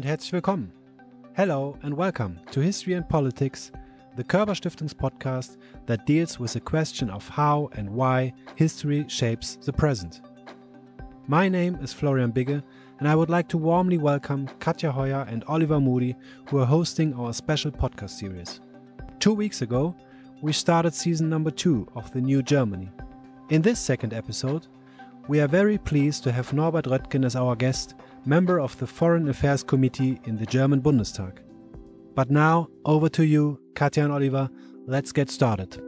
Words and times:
und 0.00 0.06
herzlich 0.06 0.32
willkommen. 0.32 0.72
Hello 1.34 1.76
and 1.82 1.94
welcome 1.94 2.40
to 2.52 2.62
History 2.62 2.94
and 2.94 3.06
Politics, 3.06 3.70
the 4.16 4.24
Körber 4.24 4.54
Stiftungs 4.54 4.94
podcast 4.94 5.58
that 5.84 6.06
deals 6.06 6.40
with 6.40 6.54
the 6.54 6.60
question 6.60 7.10
of 7.10 7.28
how 7.28 7.68
and 7.76 7.90
why 7.90 8.32
history 8.54 9.04
shapes 9.08 9.56
the 9.56 9.72
present. 9.74 10.22
My 11.26 11.50
name 11.50 11.76
is 11.82 11.92
Florian 11.92 12.30
Bigge, 12.30 12.62
and 12.98 13.06
I 13.06 13.14
would 13.14 13.28
like 13.28 13.46
to 13.48 13.58
warmly 13.58 13.98
welcome 13.98 14.48
Katja 14.58 14.90
Heuer 14.90 15.30
and 15.30 15.44
Oliver 15.46 15.78
Moody, 15.78 16.16
who 16.48 16.60
are 16.60 16.64
hosting 16.64 17.12
our 17.12 17.34
special 17.34 17.70
podcast 17.70 18.18
series. 18.18 18.62
Two 19.18 19.34
weeks 19.34 19.60
ago, 19.60 19.94
we 20.40 20.54
started 20.54 20.94
season 20.94 21.28
number 21.28 21.50
two 21.50 21.86
of 21.94 22.10
The 22.12 22.22
New 22.22 22.42
Germany. 22.42 22.90
In 23.50 23.60
this 23.60 23.78
second 23.78 24.14
episode, 24.14 24.66
we 25.28 25.40
are 25.40 25.46
very 25.46 25.76
pleased 25.76 26.22
to 26.22 26.32
have 26.32 26.54
Norbert 26.54 26.86
Röttgen 26.86 27.26
as 27.26 27.36
our 27.36 27.54
guest, 27.54 27.96
member 28.26 28.60
of 28.60 28.78
the 28.78 28.86
Foreign 28.86 29.28
Affairs 29.28 29.62
Committee 29.62 30.20
in 30.24 30.36
the 30.36 30.46
German 30.46 30.82
Bundestag. 30.82 31.38
But 32.14 32.30
now, 32.30 32.68
over 32.84 33.08
to 33.10 33.24
you, 33.24 33.60
Katja 33.74 34.04
and 34.04 34.12
Oliver. 34.12 34.50
Let's 34.86 35.12
get 35.12 35.30
started. 35.30 35.80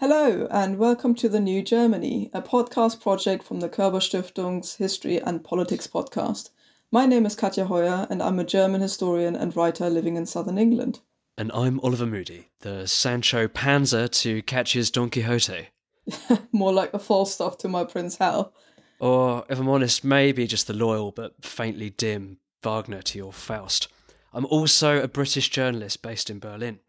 Hello, 0.00 0.48
and 0.50 0.78
welcome 0.78 1.14
to 1.16 1.28
The 1.28 1.40
New 1.40 1.62
Germany, 1.62 2.30
a 2.32 2.40
podcast 2.40 3.02
project 3.02 3.44
from 3.44 3.60
the 3.60 3.68
Körber 3.68 4.00
Stiftung's 4.00 4.76
History 4.76 5.20
and 5.20 5.44
Politics 5.44 5.86
podcast. 5.86 6.50
My 6.90 7.04
name 7.04 7.26
is 7.26 7.36
Katja 7.36 7.66
Heuer, 7.66 8.08
and 8.08 8.22
I'm 8.22 8.38
a 8.38 8.44
German 8.44 8.80
historian 8.80 9.36
and 9.36 9.54
writer 9.54 9.90
living 9.90 10.16
in 10.16 10.24
southern 10.24 10.56
England. 10.56 11.00
And 11.40 11.50
I'm 11.54 11.80
Oliver 11.80 12.04
Moody, 12.04 12.50
the 12.60 12.86
Sancho 12.86 13.48
Panza 13.48 14.10
to 14.10 14.42
Katja's 14.42 14.90
Don 14.90 15.08
Quixote. 15.08 15.68
More 16.52 16.70
like 16.70 16.92
the 16.92 16.98
Falstaff 16.98 17.56
to 17.60 17.68
my 17.68 17.84
Prince 17.84 18.18
Hal. 18.18 18.52
Or, 18.98 19.46
if 19.48 19.58
I'm 19.58 19.70
honest, 19.70 20.04
maybe 20.04 20.46
just 20.46 20.66
the 20.66 20.74
loyal 20.74 21.12
but 21.12 21.42
faintly 21.42 21.88
dim 21.88 22.40
Wagner 22.62 23.00
to 23.00 23.16
your 23.16 23.32
Faust. 23.32 23.88
I'm 24.34 24.44
also 24.44 25.02
a 25.02 25.08
British 25.08 25.48
journalist 25.48 26.02
based 26.02 26.28
in 26.28 26.40
Berlin. 26.40 26.80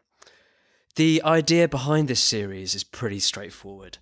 The 0.96 1.22
idea 1.24 1.66
behind 1.66 2.08
this 2.08 2.20
series 2.20 2.74
is 2.74 2.84
pretty 2.84 3.20
straightforward. 3.20 3.96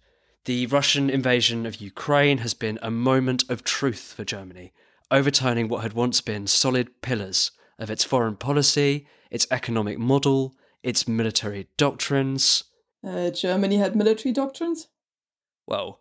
The 0.46 0.66
Russian 0.66 1.10
invasion 1.10 1.64
of 1.64 1.80
Ukraine 1.80 2.38
has 2.38 2.54
been 2.54 2.80
a 2.82 2.90
moment 2.90 3.44
of 3.48 3.62
truth 3.62 4.14
for 4.16 4.24
Germany, 4.24 4.72
overturning 5.12 5.68
what 5.68 5.84
had 5.84 5.92
once 5.92 6.20
been 6.20 6.48
solid 6.48 7.02
pillars 7.02 7.52
of 7.80 7.90
its 7.90 8.04
foreign 8.04 8.36
policy, 8.36 9.06
its 9.30 9.46
economic 9.50 9.98
model, 9.98 10.54
its 10.82 11.08
military 11.08 11.68
doctrines. 11.76 12.64
Uh, 13.04 13.30
Germany 13.30 13.78
had 13.78 13.96
military 13.96 14.32
doctrines? 14.32 14.86
Well, 15.66 16.00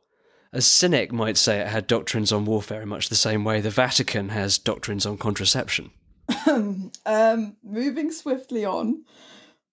a 0.51 0.61
cynic 0.61 1.11
might 1.11 1.37
say 1.37 1.59
it 1.59 1.67
had 1.67 1.87
doctrines 1.87 2.31
on 2.31 2.45
warfare 2.45 2.81
in 2.81 2.89
much 2.89 3.09
the 3.09 3.15
same 3.15 3.43
way 3.43 3.61
the 3.61 3.69
Vatican 3.69 4.29
has 4.29 4.57
doctrines 4.57 5.05
on 5.05 5.17
contraception. 5.17 5.91
um, 7.05 7.55
moving 7.63 8.11
swiftly 8.11 8.65
on, 8.65 9.03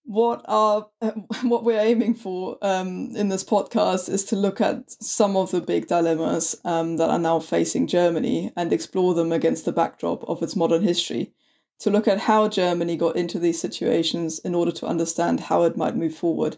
what 0.05 0.45
are 0.47 0.89
what 1.43 1.65
we're 1.65 1.81
aiming 1.81 2.15
for 2.15 2.59
um, 2.63 3.11
in 3.17 3.29
this 3.29 3.45
podcast 3.45 4.09
is 4.09 4.25
to 4.27 4.37
look 4.37 4.61
at 4.61 4.91
some 5.03 5.37
of 5.37 5.51
the 5.51 5.61
big 5.61 5.89
dilemmas 5.89 6.55
um, 6.65 6.97
that 6.97 7.11
are 7.11 7.19
now 7.19 7.41
facing 7.41 7.87
Germany 7.87 8.53
and 8.57 8.73
explore 8.73 9.15
them 9.15 9.33
against 9.33 9.65
the 9.65 9.73
backdrop 9.73 10.23
of 10.29 10.43
its 10.43 10.57
modern 10.57 10.83
history. 10.83 11.33
To 11.81 11.91
look 11.91 12.09
at 12.09 12.21
how 12.21 12.49
Germany 12.49 12.97
got 12.97 13.17
into 13.17 13.39
these 13.39 13.61
situations 13.61 14.39
in 14.39 14.55
order 14.55 14.73
to 14.73 14.87
understand 14.87 15.41
how 15.41 15.65
it 15.65 15.77
might 15.77 15.97
move 15.97 16.15
forward, 16.15 16.57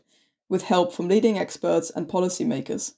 with 0.48 0.62
help 0.62 0.92
from 0.92 1.08
leading 1.08 1.38
experts 1.38 1.90
and 1.90 2.08
policymakers. 2.08 2.94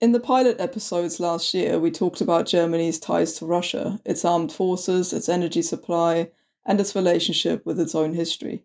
In 0.00 0.12
the 0.12 0.18
pilot 0.18 0.58
episodes 0.58 1.20
last 1.20 1.54
year, 1.54 1.78
we 1.78 1.90
talked 1.90 2.20
about 2.20 2.46
Germany's 2.46 2.98
ties 2.98 3.34
to 3.34 3.46
Russia, 3.46 4.00
its 4.04 4.24
armed 4.24 4.50
forces, 4.50 5.12
its 5.12 5.28
energy 5.28 5.62
supply, 5.62 6.30
and 6.66 6.80
its 6.80 6.96
relationship 6.96 7.64
with 7.66 7.78
its 7.78 7.94
own 7.94 8.14
history. 8.14 8.64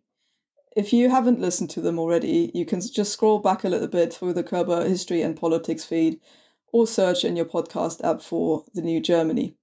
If 0.75 0.93
you 0.93 1.09
haven't 1.09 1.41
listened 1.41 1.69
to 1.71 1.81
them 1.81 1.99
already, 1.99 2.51
you 2.53 2.65
can 2.65 2.81
just 2.81 3.11
scroll 3.11 3.39
back 3.39 3.63
a 3.63 3.69
little 3.69 3.87
bit 3.87 4.13
through 4.13 4.33
the 4.33 4.43
Körber 4.43 4.87
History 4.87 5.21
and 5.21 5.35
Politics 5.35 5.83
feed 5.83 6.19
or 6.71 6.87
search 6.87 7.25
in 7.25 7.35
your 7.35 7.45
podcast 7.45 8.03
app 8.03 8.21
for 8.21 8.63
The 8.73 8.81
New 8.81 8.99
Germany. 8.99 9.55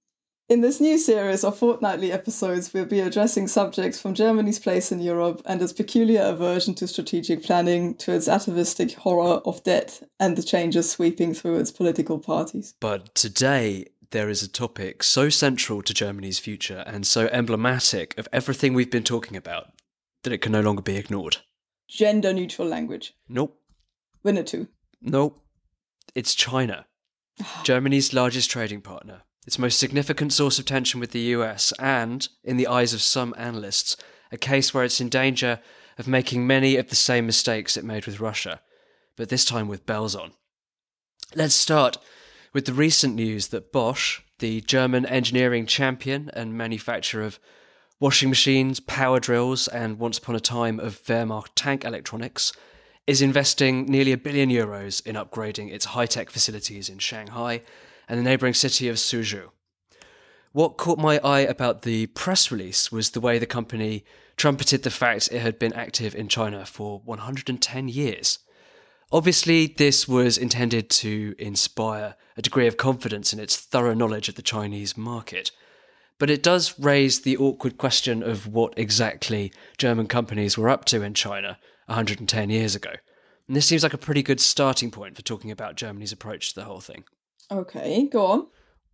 In 0.47 0.61
this 0.61 0.79
new 0.79 0.99
series 0.99 1.43
of 1.43 1.57
fortnightly 1.57 2.11
episodes, 2.11 2.71
we'll 2.71 2.85
be 2.85 2.99
addressing 2.99 3.47
subjects 3.47 3.99
from 3.99 4.13
Germany's 4.13 4.59
place 4.59 4.91
in 4.91 4.99
Europe 4.99 5.41
and 5.47 5.59
its 5.59 5.73
peculiar 5.73 6.21
aversion 6.21 6.75
to 6.75 6.87
strategic 6.87 7.41
planning 7.41 7.95
to 7.95 8.13
its 8.13 8.27
atavistic 8.27 8.93
horror 8.93 9.41
of 9.43 9.63
debt 9.63 10.03
and 10.19 10.37
the 10.37 10.43
changes 10.43 10.91
sweeping 10.91 11.33
through 11.33 11.57
its 11.57 11.71
political 11.71 12.19
parties. 12.19 12.75
But 12.79 13.15
today, 13.15 13.87
there 14.11 14.29
is 14.29 14.43
a 14.43 14.47
topic 14.47 15.01
so 15.01 15.29
central 15.29 15.81
to 15.81 15.95
Germany's 15.95 16.37
future 16.37 16.83
and 16.85 17.07
so 17.07 17.27
emblematic 17.31 18.15
of 18.19 18.27
everything 18.31 18.75
we've 18.75 18.91
been 18.91 19.03
talking 19.03 19.35
about 19.35 19.71
that 20.21 20.33
it 20.33 20.41
can 20.41 20.51
no 20.51 20.61
longer 20.61 20.83
be 20.83 20.95
ignored. 20.95 21.37
Gender 21.87 22.31
neutral 22.33 22.67
language. 22.67 23.15
Nope. 23.27 23.59
Winnetou. 24.23 24.67
Nope. 25.01 25.41
It's 26.13 26.35
China, 26.35 26.85
Germany's 27.63 28.13
largest 28.13 28.51
trading 28.51 28.81
partner, 28.81 29.23
its 29.45 29.59
most 29.59 29.77
significant 29.79 30.33
source 30.33 30.59
of 30.59 30.65
tension 30.65 30.99
with 30.99 31.11
the 31.11 31.19
US, 31.19 31.71
and, 31.79 32.27
in 32.43 32.57
the 32.57 32.67
eyes 32.67 32.93
of 32.93 33.01
some 33.01 33.33
analysts, 33.37 33.95
a 34.31 34.37
case 34.37 34.73
where 34.73 34.83
it's 34.83 35.01
in 35.01 35.09
danger 35.09 35.59
of 35.97 36.07
making 36.07 36.45
many 36.45 36.75
of 36.75 36.89
the 36.89 36.95
same 36.95 37.25
mistakes 37.25 37.77
it 37.77 37.85
made 37.85 38.05
with 38.05 38.19
Russia, 38.19 38.61
but 39.15 39.29
this 39.29 39.45
time 39.45 39.67
with 39.67 39.85
bells 39.85 40.15
on. 40.15 40.31
Let's 41.35 41.55
start 41.55 41.97
with 42.53 42.65
the 42.65 42.73
recent 42.73 43.15
news 43.15 43.49
that 43.49 43.71
Bosch, 43.71 44.21
the 44.39 44.61
German 44.61 45.05
engineering 45.05 45.65
champion 45.65 46.29
and 46.33 46.57
manufacturer 46.57 47.23
of 47.23 47.39
washing 47.99 48.29
machines, 48.29 48.79
power 48.79 49.19
drills, 49.19 49.67
and 49.67 49.99
once 49.99 50.17
upon 50.17 50.35
a 50.35 50.39
time 50.39 50.79
of 50.79 51.01
Wehrmacht 51.03 51.49
tank 51.55 51.85
electronics, 51.85 52.51
is 53.07 53.21
investing 53.21 53.85
nearly 53.85 54.11
a 54.11 54.17
billion 54.17 54.49
euros 54.49 55.05
in 55.05 55.15
upgrading 55.15 55.71
its 55.71 55.85
high 55.85 56.07
tech 56.07 56.29
facilities 56.29 56.89
in 56.89 56.97
Shanghai 56.97 57.61
and 58.07 58.19
the 58.19 58.23
neighbouring 58.23 58.53
city 58.53 58.87
of 58.87 58.97
Suzhou. 58.97 59.49
What 60.51 60.77
caught 60.77 60.97
my 60.97 61.19
eye 61.19 61.41
about 61.41 61.81
the 61.81 62.07
press 62.07 62.51
release 62.51 62.91
was 62.91 63.09
the 63.09 63.19
way 63.19 63.37
the 63.37 63.45
company 63.45 64.05
trumpeted 64.37 64.83
the 64.83 64.89
fact 64.89 65.29
it 65.31 65.41
had 65.41 65.59
been 65.59 65.73
active 65.73 66.15
in 66.15 66.27
China 66.27 66.65
for 66.65 67.01
110 67.03 67.87
years. 67.89 68.39
Obviously, 69.11 69.67
this 69.67 70.07
was 70.07 70.37
intended 70.37 70.89
to 70.89 71.35
inspire 71.37 72.15
a 72.37 72.41
degree 72.41 72.67
of 72.67 72.77
confidence 72.77 73.33
in 73.33 73.39
its 73.39 73.57
thorough 73.57 73.93
knowledge 73.93 74.29
of 74.29 74.35
the 74.35 74.41
Chinese 74.41 74.97
market. 74.97 75.51
But 76.17 76.29
it 76.29 76.41
does 76.41 76.79
raise 76.79 77.21
the 77.21 77.37
awkward 77.37 77.77
question 77.77 78.23
of 78.23 78.47
what 78.47 78.73
exactly 78.77 79.51
German 79.77 80.07
companies 80.07 80.57
were 80.57 80.69
up 80.69 80.85
to 80.85 81.01
in 81.01 81.13
China 81.13 81.57
110 81.87 82.49
years 82.49 82.75
ago. 82.75 82.91
And 83.47 83.55
this 83.55 83.67
seems 83.67 83.83
like 83.83 83.93
a 83.93 83.97
pretty 83.97 84.23
good 84.23 84.39
starting 84.39 84.89
point 84.89 85.15
for 85.15 85.21
talking 85.21 85.51
about 85.51 85.75
Germany's 85.75 86.11
approach 86.11 86.49
to 86.49 86.55
the 86.55 86.65
whole 86.65 86.79
thing. 86.79 87.03
Okay, 87.51 88.07
go 88.11 88.25
on. 88.25 88.47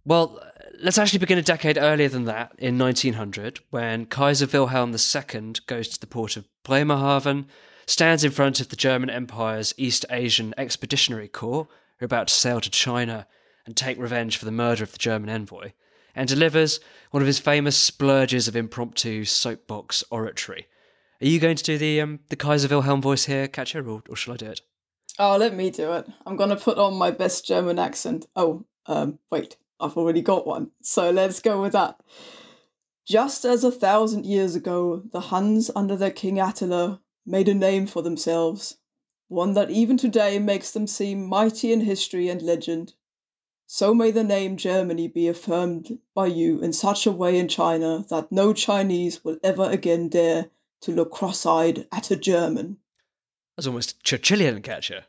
Well, 0.05 0.41
let's 0.79 0.97
actually 0.97 1.19
begin 1.19 1.37
a 1.37 1.43
decade 1.43 1.77
earlier 1.77 2.09
than 2.09 2.25
that, 2.25 2.53
in 2.57 2.77
1900, 2.77 3.59
when 3.69 4.05
Kaiser 4.05 4.47
Wilhelm 4.47 4.91
II 4.91 5.53
goes 5.67 5.87
to 5.89 5.99
the 5.99 6.07
port 6.07 6.37
of 6.37 6.47
Bremerhaven, 6.63 7.45
stands 7.85 8.23
in 8.23 8.31
front 8.31 8.59
of 8.59 8.69
the 8.69 8.75
German 8.75 9.09
Empire's 9.09 9.73
East 9.77 10.05
Asian 10.09 10.53
Expeditionary 10.57 11.27
Corps, 11.27 11.67
who 11.97 12.03
are 12.03 12.05
about 12.05 12.27
to 12.27 12.33
sail 12.33 12.59
to 12.61 12.69
China 12.69 13.27
and 13.65 13.77
take 13.77 13.99
revenge 13.99 14.37
for 14.37 14.45
the 14.45 14.51
murder 14.51 14.83
of 14.83 14.91
the 14.91 14.97
German 14.97 15.29
envoy, 15.29 15.71
and 16.15 16.27
delivers 16.27 16.79
one 17.11 17.21
of 17.21 17.27
his 17.27 17.39
famous 17.39 17.77
splurges 17.77 18.47
of 18.47 18.55
impromptu 18.55 19.23
soapbox 19.23 20.03
oratory. 20.09 20.67
Are 21.21 21.27
you 21.27 21.39
going 21.39 21.57
to 21.57 21.63
do 21.63 21.77
the 21.77 22.01
um, 22.01 22.19
the 22.29 22.35
Kaiser 22.35 22.67
Wilhelm 22.67 23.01
voice 23.01 23.25
here, 23.25 23.47
Katja, 23.47 23.83
or, 23.83 24.01
or 24.09 24.15
shall 24.15 24.33
I 24.33 24.37
do 24.37 24.47
it? 24.47 24.61
Oh, 25.23 25.37
let 25.37 25.53
me 25.53 25.69
do 25.69 25.93
it. 25.93 26.07
I'm 26.25 26.35
gonna 26.35 26.55
put 26.55 26.79
on 26.79 26.95
my 26.95 27.11
best 27.11 27.45
German 27.45 27.77
accent. 27.77 28.25
Oh, 28.35 28.65
um, 28.87 29.19
wait, 29.29 29.55
I've 29.79 29.95
already 29.95 30.23
got 30.23 30.47
one. 30.47 30.71
So 30.81 31.11
let's 31.11 31.39
go 31.39 31.61
with 31.61 31.73
that. 31.73 31.99
Just 33.05 33.45
as 33.45 33.63
a 33.63 33.69
thousand 33.69 34.25
years 34.25 34.55
ago, 34.55 35.03
the 35.11 35.19
Huns 35.19 35.69
under 35.75 35.95
their 35.95 36.09
king 36.09 36.39
Attila 36.39 37.01
made 37.23 37.47
a 37.47 37.53
name 37.53 37.85
for 37.85 38.01
themselves, 38.01 38.77
one 39.27 39.53
that 39.53 39.69
even 39.69 39.95
today 39.95 40.39
makes 40.39 40.71
them 40.71 40.87
seem 40.87 41.27
mighty 41.27 41.71
in 41.71 41.81
history 41.81 42.27
and 42.27 42.41
legend. 42.41 42.93
So 43.67 43.93
may 43.93 44.09
the 44.09 44.23
name 44.23 44.57
Germany 44.57 45.07
be 45.07 45.27
affirmed 45.27 45.99
by 46.15 46.25
you 46.25 46.59
in 46.61 46.73
such 46.73 47.05
a 47.05 47.11
way 47.11 47.37
in 47.37 47.47
China 47.47 48.03
that 48.09 48.31
no 48.31 48.53
Chinese 48.53 49.23
will 49.23 49.37
ever 49.43 49.69
again 49.69 50.09
dare 50.09 50.47
to 50.81 50.91
look 50.91 51.11
cross 51.11 51.45
eyed 51.45 51.85
at 51.91 52.09
a 52.09 52.15
German. 52.15 52.77
That's 53.55 53.67
almost 53.67 54.03
Churchillian, 54.03 54.63
Katja. 54.63 55.05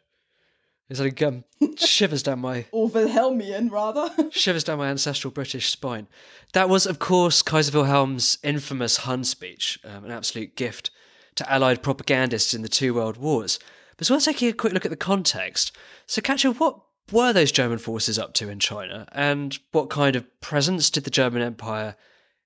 It's 0.88 1.00
like 1.00 1.22
um, 1.22 1.44
shivers 1.76 2.22
down 2.22 2.40
my 2.40 2.66
or 2.70 2.88
Wilhelmian 2.88 3.70
rather. 3.70 4.10
shivers 4.30 4.64
down 4.64 4.78
my 4.78 4.88
ancestral 4.88 5.30
British 5.30 5.70
spine. 5.70 6.06
That 6.52 6.68
was, 6.68 6.86
of 6.86 6.98
course, 6.98 7.42
Kaiser 7.42 7.76
Wilhelm's 7.78 8.38
infamous 8.42 8.98
Hun 8.98 9.24
speech, 9.24 9.78
um, 9.84 10.04
an 10.04 10.10
absolute 10.10 10.56
gift 10.56 10.90
to 11.36 11.50
Allied 11.50 11.82
propagandists 11.82 12.52
in 12.52 12.62
the 12.62 12.68
two 12.68 12.94
world 12.94 13.16
wars. 13.16 13.58
But 13.96 14.02
it's 14.02 14.10
worth 14.10 14.24
taking 14.24 14.48
a 14.48 14.52
quick 14.52 14.72
look 14.72 14.84
at 14.84 14.90
the 14.90 14.96
context. 14.96 15.72
So, 16.06 16.20
Katja, 16.20 16.52
what 16.52 16.78
were 17.10 17.32
those 17.32 17.52
German 17.52 17.78
forces 17.78 18.18
up 18.18 18.34
to 18.34 18.48
in 18.48 18.58
China, 18.58 19.06
and 19.12 19.58
what 19.72 19.90
kind 19.90 20.16
of 20.16 20.40
presence 20.40 20.90
did 20.90 21.04
the 21.04 21.10
German 21.10 21.42
Empire 21.42 21.96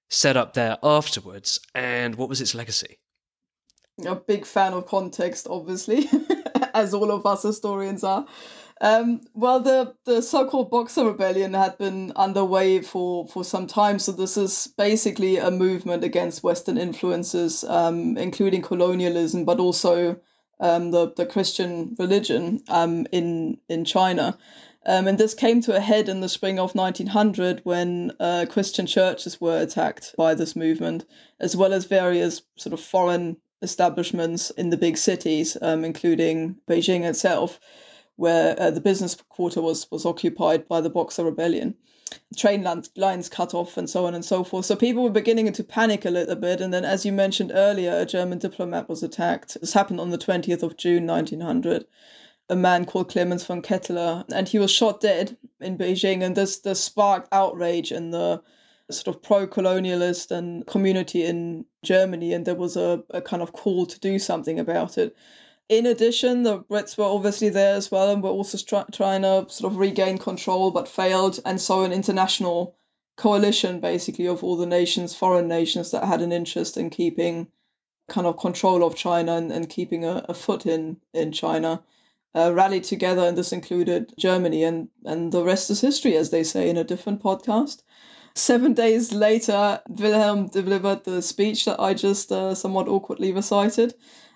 set 0.08 0.36
up 0.36 0.54
there 0.54 0.78
afterwards, 0.82 1.60
and 1.74 2.14
what 2.14 2.28
was 2.28 2.40
its 2.40 2.54
legacy? 2.54 2.98
A 4.06 4.14
big 4.14 4.44
fan 4.44 4.72
of 4.72 4.86
context, 4.86 5.46
obviously, 5.48 6.08
as 6.76 6.94
all 6.94 7.11
of 7.11 7.26
us 7.26 7.43
historians 7.43 8.05
are. 8.05 8.26
Um, 8.82 9.23
well, 9.32 9.61
the, 9.61 9.94
the 10.05 10.20
so-called 10.20 10.70
Boxer 10.70 11.06
Rebellion 11.06 11.55
had 11.55 11.78
been 11.78 12.12
underway 12.14 12.82
for, 12.82 13.26
for 13.26 13.43
some 13.43 13.67
time, 13.67 13.99
so 13.99 14.12
this 14.12 14.37
is 14.37 14.69
basically 14.76 15.38
a 15.38 15.50
movement 15.50 16.05
against 16.05 16.43
Western 16.43 16.76
influences, 16.76 17.64
um, 17.64 18.19
including 18.19 18.61
colonialism, 18.61 19.46
but 19.46 19.58
also 19.58 20.20
um, 20.61 20.90
the 20.90 21.12
the 21.17 21.26
Christian 21.26 21.94
religion 21.99 22.62
um, 22.69 23.06
in 23.12 23.58
in 23.69 23.84
China. 23.84 24.38
Um, 24.87 25.08
and 25.08 25.19
this 25.19 25.34
came 25.34 25.61
to 25.62 25.75
a 25.75 25.81
head 25.81 26.08
in 26.08 26.20
the 26.20 26.29
spring 26.29 26.61
of 26.61 26.76
1900 26.76 27.61
when 27.64 28.12
uh, 28.20 28.46
Christian 28.49 28.87
churches 28.87 29.40
were 29.40 29.61
attacked 29.61 30.14
by 30.17 30.34
this 30.34 30.55
movement, 30.55 31.05
as 31.40 31.56
well 31.56 31.72
as 31.72 31.87
various 31.87 32.43
sort 32.56 32.72
of 32.72 32.81
foreign 32.81 33.37
establishments 33.62 34.50
in 34.50 34.70
the 34.70 34.76
big 34.76 34.97
cities, 34.97 35.56
um, 35.62 35.85
including 35.85 36.56
Beijing 36.69 37.05
itself, 37.05 37.61
where 38.17 38.58
uh, 38.61 38.70
the 38.70 38.81
business 38.81 39.17
quarter 39.29 39.61
was, 39.61 39.91
was 39.91 40.06
occupied 40.06 40.69
by 40.69 40.81
the 40.81 40.91
Boxer 40.91 41.25
Rebellion 41.25 41.75
train 42.37 42.67
lines 42.97 43.29
cut 43.29 43.55
off 43.55 43.76
and 43.76 43.88
so 43.88 44.06
on 44.06 44.14
and 44.14 44.25
so 44.25 44.44
forth. 44.44 44.67
So 44.67 44.76
people 44.76 45.03
were 45.03 45.11
beginning 45.11 45.53
to 45.53 45.64
panic 45.64 46.05
a 46.05 46.11
little 46.11 46.37
bit. 46.37 46.61
And 46.61 46.73
then, 46.73 46.85
as 46.85 47.05
you 47.05 47.12
mentioned 47.12 47.53
earlier, 47.55 47.99
a 47.99 48.06
German 48.06 48.38
diplomat 48.38 48.88
was 48.88 49.03
attacked. 49.03 49.56
This 49.61 49.73
happened 49.73 50.00
on 50.00 50.11
the 50.11 50.19
20th 50.19 50.62
of 50.62 50.76
June, 50.76 51.06
1900. 51.06 51.87
A 52.49 52.56
man 52.56 52.85
called 52.85 53.11
Clemens 53.11 53.44
von 53.44 53.61
Ketteler, 53.61 54.25
and 54.32 54.49
he 54.49 54.58
was 54.58 54.70
shot 54.70 55.00
dead 55.00 55.37
in 55.61 55.76
Beijing. 55.76 56.23
And 56.23 56.37
this, 56.37 56.61
this 56.61 56.82
sparked 56.82 57.29
outrage 57.32 57.91
in 57.91 58.11
the 58.12 58.41
sort 58.90 59.14
of 59.14 59.22
pro-colonialist 59.22 60.30
and 60.30 60.66
community 60.66 61.24
in 61.24 61.64
Germany, 61.82 62.32
and 62.32 62.46
there 62.46 62.54
was 62.54 62.76
a, 62.76 63.02
a 63.10 63.20
kind 63.20 63.42
of 63.42 63.52
call 63.52 63.86
to 63.86 63.98
do 64.00 64.18
something 64.18 64.58
about 64.60 64.96
it. 64.98 65.16
In 65.68 65.86
addition, 65.86 66.44
the 66.44 66.60
Brits 66.60 66.96
were 66.96 67.04
obviously 67.04 67.48
there 67.48 67.74
as 67.74 67.90
well 67.90 68.10
and 68.10 68.22
were 68.22 68.30
also 68.30 68.56
try- 68.58 68.84
trying 68.92 69.22
to 69.22 69.46
sort 69.48 69.72
of 69.72 69.78
regain 69.78 70.16
control 70.16 70.70
but 70.70 70.88
failed. 70.88 71.40
And 71.44 71.60
so, 71.60 71.82
an 71.82 71.92
international 71.92 72.76
coalition 73.16 73.80
basically 73.80 74.26
of 74.26 74.44
all 74.44 74.56
the 74.56 74.66
nations, 74.66 75.14
foreign 75.14 75.48
nations 75.48 75.90
that 75.90 76.04
had 76.04 76.20
an 76.20 76.32
interest 76.32 76.76
in 76.76 76.90
keeping 76.90 77.48
kind 78.08 78.26
of 78.26 78.38
control 78.38 78.84
of 78.84 78.94
China 78.94 79.34
and, 79.34 79.50
and 79.50 79.68
keeping 79.68 80.04
a, 80.04 80.24
a 80.28 80.34
foot 80.34 80.66
in, 80.66 80.98
in 81.12 81.32
China. 81.32 81.82
Uh, 82.34 82.52
rallied 82.52 82.84
together, 82.84 83.22
and 83.22 83.38
this 83.38 83.50
included 83.50 84.12
Germany, 84.18 84.62
and, 84.62 84.88
and 85.06 85.32
the 85.32 85.42
rest 85.42 85.70
is 85.70 85.80
history, 85.80 86.16
as 86.16 86.28
they 86.28 86.44
say 86.44 86.68
in 86.68 86.76
a 86.76 86.84
different 86.84 87.22
podcast. 87.22 87.82
Seven 88.36 88.74
days 88.74 89.12
later, 89.12 89.80
Wilhelm 89.88 90.48
delivered 90.48 91.04
the 91.04 91.22
speech 91.22 91.64
that 91.64 91.80
I 91.80 91.94
just 91.94 92.30
uh, 92.30 92.54
somewhat 92.54 92.86
awkwardly 92.86 93.32
recited 93.32 93.94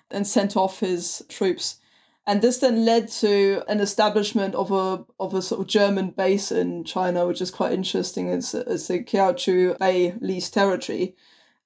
and 0.09 0.25
sent 0.25 0.57
off 0.57 0.79
his 0.79 1.23
troops. 1.29 1.77
And 2.25 2.41
this 2.41 2.57
then 2.57 2.83
led 2.83 3.09
to 3.19 3.61
an 3.67 3.79
establishment 3.79 4.55
of 4.55 4.71
a 4.71 5.05
of 5.19 5.35
a 5.35 5.41
sort 5.43 5.61
of 5.61 5.67
German 5.67 6.09
base 6.09 6.51
in 6.51 6.83
China, 6.83 7.27
which 7.27 7.41
is 7.41 7.51
quite 7.51 7.73
interesting. 7.73 8.29
It's, 8.29 8.55
it's 8.55 8.87
the 8.87 9.03
Kiautschou 9.03 9.77
Bay 9.77 10.15
lease 10.19 10.49
territory, 10.49 11.15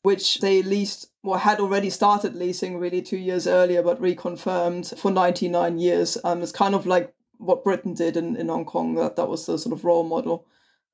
which 0.01 0.41
they 0.41 0.61
leased 0.61 1.07
or 1.23 1.37
had 1.39 1.61
already 1.61 1.89
started 1.89 2.35
leasing 2.35 2.77
really 2.77 3.01
two 3.01 3.17
years 3.17 3.47
earlier, 3.47 3.81
but 3.81 4.01
reconfirmed 4.01 4.97
for 4.97 5.09
99 5.09 5.79
years. 5.79 6.17
Um, 6.25 6.43
it's 6.43 6.51
kind 6.51 6.75
of 6.75 6.85
like 6.85 7.13
what 7.37 7.63
Britain 7.63 7.93
did 7.93 8.17
in, 8.17 8.35
in 8.35 8.49
Hong 8.49 8.65
Kong. 8.65 8.95
That 8.95 9.15
that 9.15 9.29
was 9.29 9.45
the 9.45 9.57
sort 9.57 9.71
of 9.71 9.85
role 9.85 10.03
model 10.03 10.45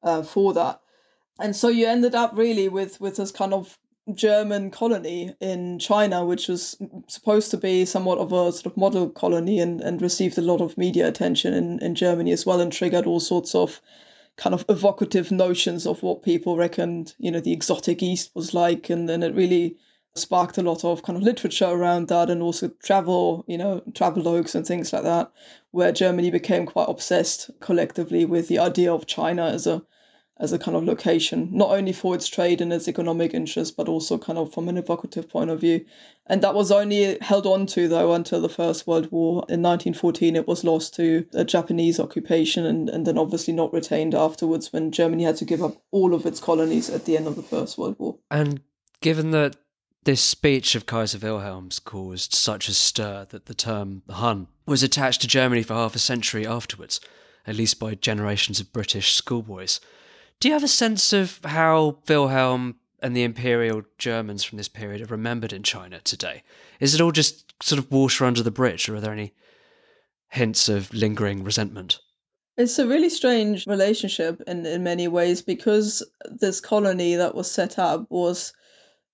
uh, 0.04 0.22
for 0.22 0.54
that. 0.54 0.82
And 1.42 1.56
so 1.56 1.68
you 1.68 1.88
ended 1.88 2.16
up 2.16 2.32
really 2.36 2.70
with 2.70 3.02
with 3.02 3.18
this 3.18 3.32
kind 3.32 3.54
of 3.54 3.78
German 4.14 4.72
colony 4.72 5.36
in 5.40 5.80
China, 5.80 6.26
which 6.26 6.48
was 6.48 6.76
supposed 7.08 7.52
to 7.52 7.58
be 7.58 7.86
somewhat 7.86 8.18
of 8.18 8.32
a 8.32 8.52
sort 8.52 8.66
of 8.66 8.78
model 8.78 9.10
colony 9.10 9.60
and, 9.60 9.82
and 9.82 10.02
received 10.02 10.38
a 10.38 10.42
lot 10.42 10.62
of 10.62 10.78
media 10.78 11.08
attention 11.08 11.54
in, 11.54 11.80
in 11.80 11.96
Germany 11.96 12.32
as 12.32 12.46
well 12.46 12.60
and 12.60 12.72
triggered 12.72 13.06
all 13.06 13.20
sorts 13.20 13.54
of 13.54 13.82
kind 14.38 14.54
of 14.56 14.66
evocative 14.70 15.32
notions 15.32 15.86
of 15.86 16.02
what 16.02 16.24
people 16.24 16.58
reckoned, 16.58 17.14
you 17.20 17.30
know, 17.30 17.40
the 17.40 17.54
exotic 17.54 18.02
East 18.02 18.32
was 18.34 18.54
like. 18.54 18.90
And 18.90 19.08
then 19.08 19.22
it 19.24 19.36
really 19.36 19.78
sparked 20.16 20.58
a 20.58 20.64
lot 20.64 20.84
of 20.84 21.04
kind 21.04 21.16
of 21.16 21.24
literature 21.24 21.68
around 21.68 22.08
that 22.08 22.30
and 22.30 22.42
also 22.42 22.70
travel, 22.84 23.46
you 23.48 23.58
know, 23.58 23.82
travelogues 23.92 24.56
and 24.56 24.66
things 24.66 24.92
like 24.92 25.04
that, 25.04 25.32
where 25.72 25.92
Germany 25.92 26.32
became 26.32 26.66
quite 26.66 26.90
obsessed 26.90 27.52
collectively 27.60 28.26
with 28.26 28.48
the 28.48 28.60
idea 28.60 28.92
of 28.92 29.06
China 29.06 29.46
as 29.46 29.68
a 29.68 29.84
as 30.40 30.52
a 30.52 30.60
kind 30.60 30.76
of 30.76 30.84
location, 30.84 31.50
not 31.52 31.70
only 31.70 31.94
for 31.94 32.16
its 32.16 32.28
trade 32.28 32.62
and 32.62 32.74
its 32.74 32.88
economic 32.88 33.34
interests, 33.34 33.74
but 33.76 33.88
also 33.88 34.18
kind 34.18 34.40
of 34.40 34.52
from 34.52 34.68
an 34.68 34.78
evocative 34.78 35.30
point 35.30 35.50
of 35.50 35.60
view. 35.60 35.86
And 36.26 36.42
that 36.42 36.56
was 36.56 36.72
only 36.72 37.18
held 37.22 37.46
on 37.46 37.68
to, 37.68 37.88
though, 37.88 38.14
until 38.14 38.42
the 38.42 38.50
First 38.50 38.88
World 38.88 39.12
War. 39.12 39.46
In 39.50 39.62
1914, 39.62 40.36
it 40.36 40.48
was 40.48 40.64
lost 40.64 40.96
to 40.96 41.26
a 41.34 41.46
Japanese 41.46 42.00
occupation 42.00 42.66
and, 42.66 42.90
and 42.90 43.06
then 43.06 43.18
obviously 43.18 43.54
not 43.54 43.74
retained 43.74 44.16
afterwards 44.16 44.74
when 44.74 44.92
Germany 44.92 45.24
had 45.24 45.38
to 45.38 45.46
give 45.46 45.62
up 45.62 45.82
all 45.92 46.14
of 46.16 46.26
its 46.26 46.40
colonies 46.40 46.90
at 46.90 47.06
the 47.06 47.18
end 47.18 47.28
of 47.28 47.36
the 47.36 47.44
First 47.44 47.78
World 47.78 47.98
War. 48.00 48.18
And 48.32 48.62
given 49.02 49.32
that 49.32 49.58
this 50.04 50.22
speech 50.22 50.74
of 50.74 50.88
Kaiser 50.88 51.20
Wilhelm's 51.20 51.78
caused 51.80 52.34
such 52.34 52.68
a 52.68 52.74
stir 52.74 53.28
that 53.30 53.46
the 53.46 53.54
term 53.54 54.02
Hun 54.10 54.48
was 54.66 54.82
attached 54.82 55.22
to 55.22 55.28
Germany 55.28 55.62
for 55.62 55.76
half 55.76 55.96
a 55.96 56.00
century 56.00 56.48
afterwards, 56.48 57.00
at 57.46 57.56
least 57.56 57.80
by 57.80 57.94
generations 57.94 58.60
of 58.60 58.74
British 58.74 59.14
schoolboys. 59.14 59.80
Do 60.42 60.48
you 60.48 60.56
have 60.56 60.64
a 60.64 60.68
sense 60.68 61.14
of 61.14 61.40
how 61.46 62.00
Wilhelm 62.08 62.78
and 63.00 63.16
the 63.16 63.22
Imperial 63.22 63.84
Germans 64.00 64.44
from 64.44 64.58
this 64.58 64.68
period 64.68 65.00
are 65.04 65.06
remembered 65.06 65.54
in 65.54 65.62
China 65.62 66.02
today? 66.02 66.42
Is 66.80 66.96
it 66.96 67.00
all 67.00 67.12
just 67.12 67.54
sort 67.62 67.78
of 67.78 67.92
water 67.92 68.26
under 68.26 68.42
the 68.42 68.50
bridge, 68.50 68.90
or 68.90 68.96
are 68.96 69.00
there 69.00 69.14
any 69.14 69.36
hints 70.30 70.68
of 70.68 70.92
lingering 70.96 71.44
resentment? 71.44 72.00
It's 72.58 72.80
a 72.80 72.88
really 72.88 73.10
strange 73.12 73.68
relationship 73.68 74.42
in, 74.48 74.66
in 74.66 74.82
many 74.82 75.08
ways 75.08 75.44
because 75.44 76.02
this 76.26 76.60
colony 76.60 77.14
that 77.14 77.36
was 77.36 77.50
set 77.50 77.78
up 77.78 78.08
was 78.10 78.52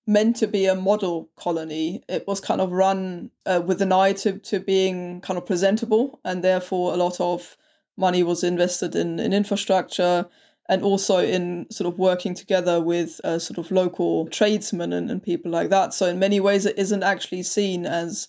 meant 0.06 0.36
to 0.36 0.46
be 0.46 0.64
a 0.64 0.74
model 0.74 1.28
colony. 1.36 2.02
It 2.08 2.26
was 2.26 2.40
kind 2.40 2.62
of 2.62 2.72
run 2.72 3.30
uh, 3.44 3.60
with 3.66 3.82
an 3.82 3.92
eye 3.92 4.14
to, 4.14 4.38
to 4.38 4.60
being 4.60 5.20
kind 5.20 5.36
of 5.36 5.44
presentable, 5.44 6.20
and 6.24 6.42
therefore 6.42 6.94
a 6.94 6.96
lot 6.96 7.20
of 7.20 7.58
money 7.98 8.22
was 8.22 8.42
invested 8.42 8.96
in, 8.96 9.20
in 9.20 9.34
infrastructure 9.34 10.24
and 10.68 10.82
also 10.82 11.18
in 11.18 11.66
sort 11.70 11.92
of 11.92 11.98
working 11.98 12.34
together 12.34 12.80
with 12.80 13.20
uh, 13.24 13.38
sort 13.38 13.58
of 13.58 13.70
local 13.70 14.26
tradesmen 14.28 14.92
and, 14.92 15.10
and 15.10 15.22
people 15.22 15.50
like 15.50 15.70
that. 15.70 15.94
So 15.94 16.06
in 16.06 16.18
many 16.18 16.40
ways, 16.40 16.66
it 16.66 16.78
isn't 16.78 17.02
actually 17.02 17.42
seen 17.42 17.86
as 17.86 18.28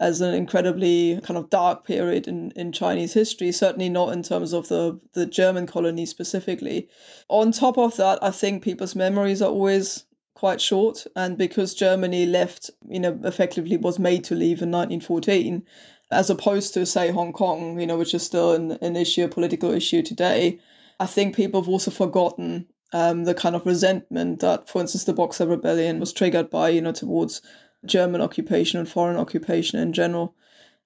as 0.00 0.22
an 0.22 0.32
incredibly 0.32 1.20
kind 1.22 1.36
of 1.36 1.50
dark 1.50 1.86
period 1.86 2.26
in, 2.26 2.50
in 2.52 2.72
Chinese 2.72 3.12
history, 3.12 3.52
certainly 3.52 3.90
not 3.90 4.14
in 4.14 4.22
terms 4.22 4.54
of 4.54 4.66
the, 4.68 4.98
the 5.12 5.26
German 5.26 5.66
colony 5.66 6.06
specifically. 6.06 6.88
On 7.28 7.52
top 7.52 7.76
of 7.76 7.98
that, 7.98 8.18
I 8.22 8.30
think 8.30 8.64
people's 8.64 8.96
memories 8.96 9.42
are 9.42 9.50
always 9.50 10.04
quite 10.32 10.58
short. 10.58 11.06
And 11.14 11.36
because 11.36 11.74
Germany 11.74 12.24
left, 12.24 12.70
you 12.88 12.98
know, 12.98 13.20
effectively 13.24 13.76
was 13.76 13.98
made 13.98 14.24
to 14.24 14.34
leave 14.34 14.62
in 14.62 14.70
1914, 14.70 15.62
as 16.10 16.30
opposed 16.30 16.72
to, 16.74 16.86
say, 16.86 17.10
Hong 17.10 17.34
Kong, 17.34 17.78
you 17.78 17.86
know, 17.86 17.98
which 17.98 18.14
is 18.14 18.22
still 18.22 18.54
an, 18.54 18.72
an 18.80 18.96
issue, 18.96 19.24
a 19.24 19.28
political 19.28 19.70
issue 19.70 20.00
today, 20.00 20.58
I 21.00 21.06
think 21.06 21.34
people 21.34 21.60
have 21.62 21.68
also 21.68 21.90
forgotten 21.90 22.66
um, 22.92 23.24
the 23.24 23.34
kind 23.34 23.56
of 23.56 23.64
resentment 23.64 24.40
that, 24.40 24.68
for 24.68 24.82
instance, 24.82 25.04
the 25.04 25.14
Boxer 25.14 25.46
Rebellion 25.46 25.98
was 25.98 26.12
triggered 26.12 26.50
by, 26.50 26.68
you 26.68 26.82
know, 26.82 26.92
towards 26.92 27.40
German 27.86 28.20
occupation 28.20 28.78
and 28.78 28.88
foreign 28.88 29.16
occupation 29.16 29.80
in 29.80 29.94
general. 29.94 30.34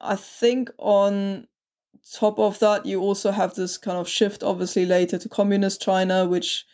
I 0.00 0.14
think 0.14 0.70
on 0.78 1.48
top 2.12 2.38
of 2.38 2.60
that, 2.60 2.86
you 2.86 3.00
also 3.00 3.32
have 3.32 3.54
this 3.54 3.76
kind 3.76 3.98
of 3.98 4.08
shift, 4.08 4.44
obviously, 4.44 4.86
later 4.86 5.18
to 5.18 5.28
communist 5.28 5.82
China, 5.82 6.26
which 6.26 6.64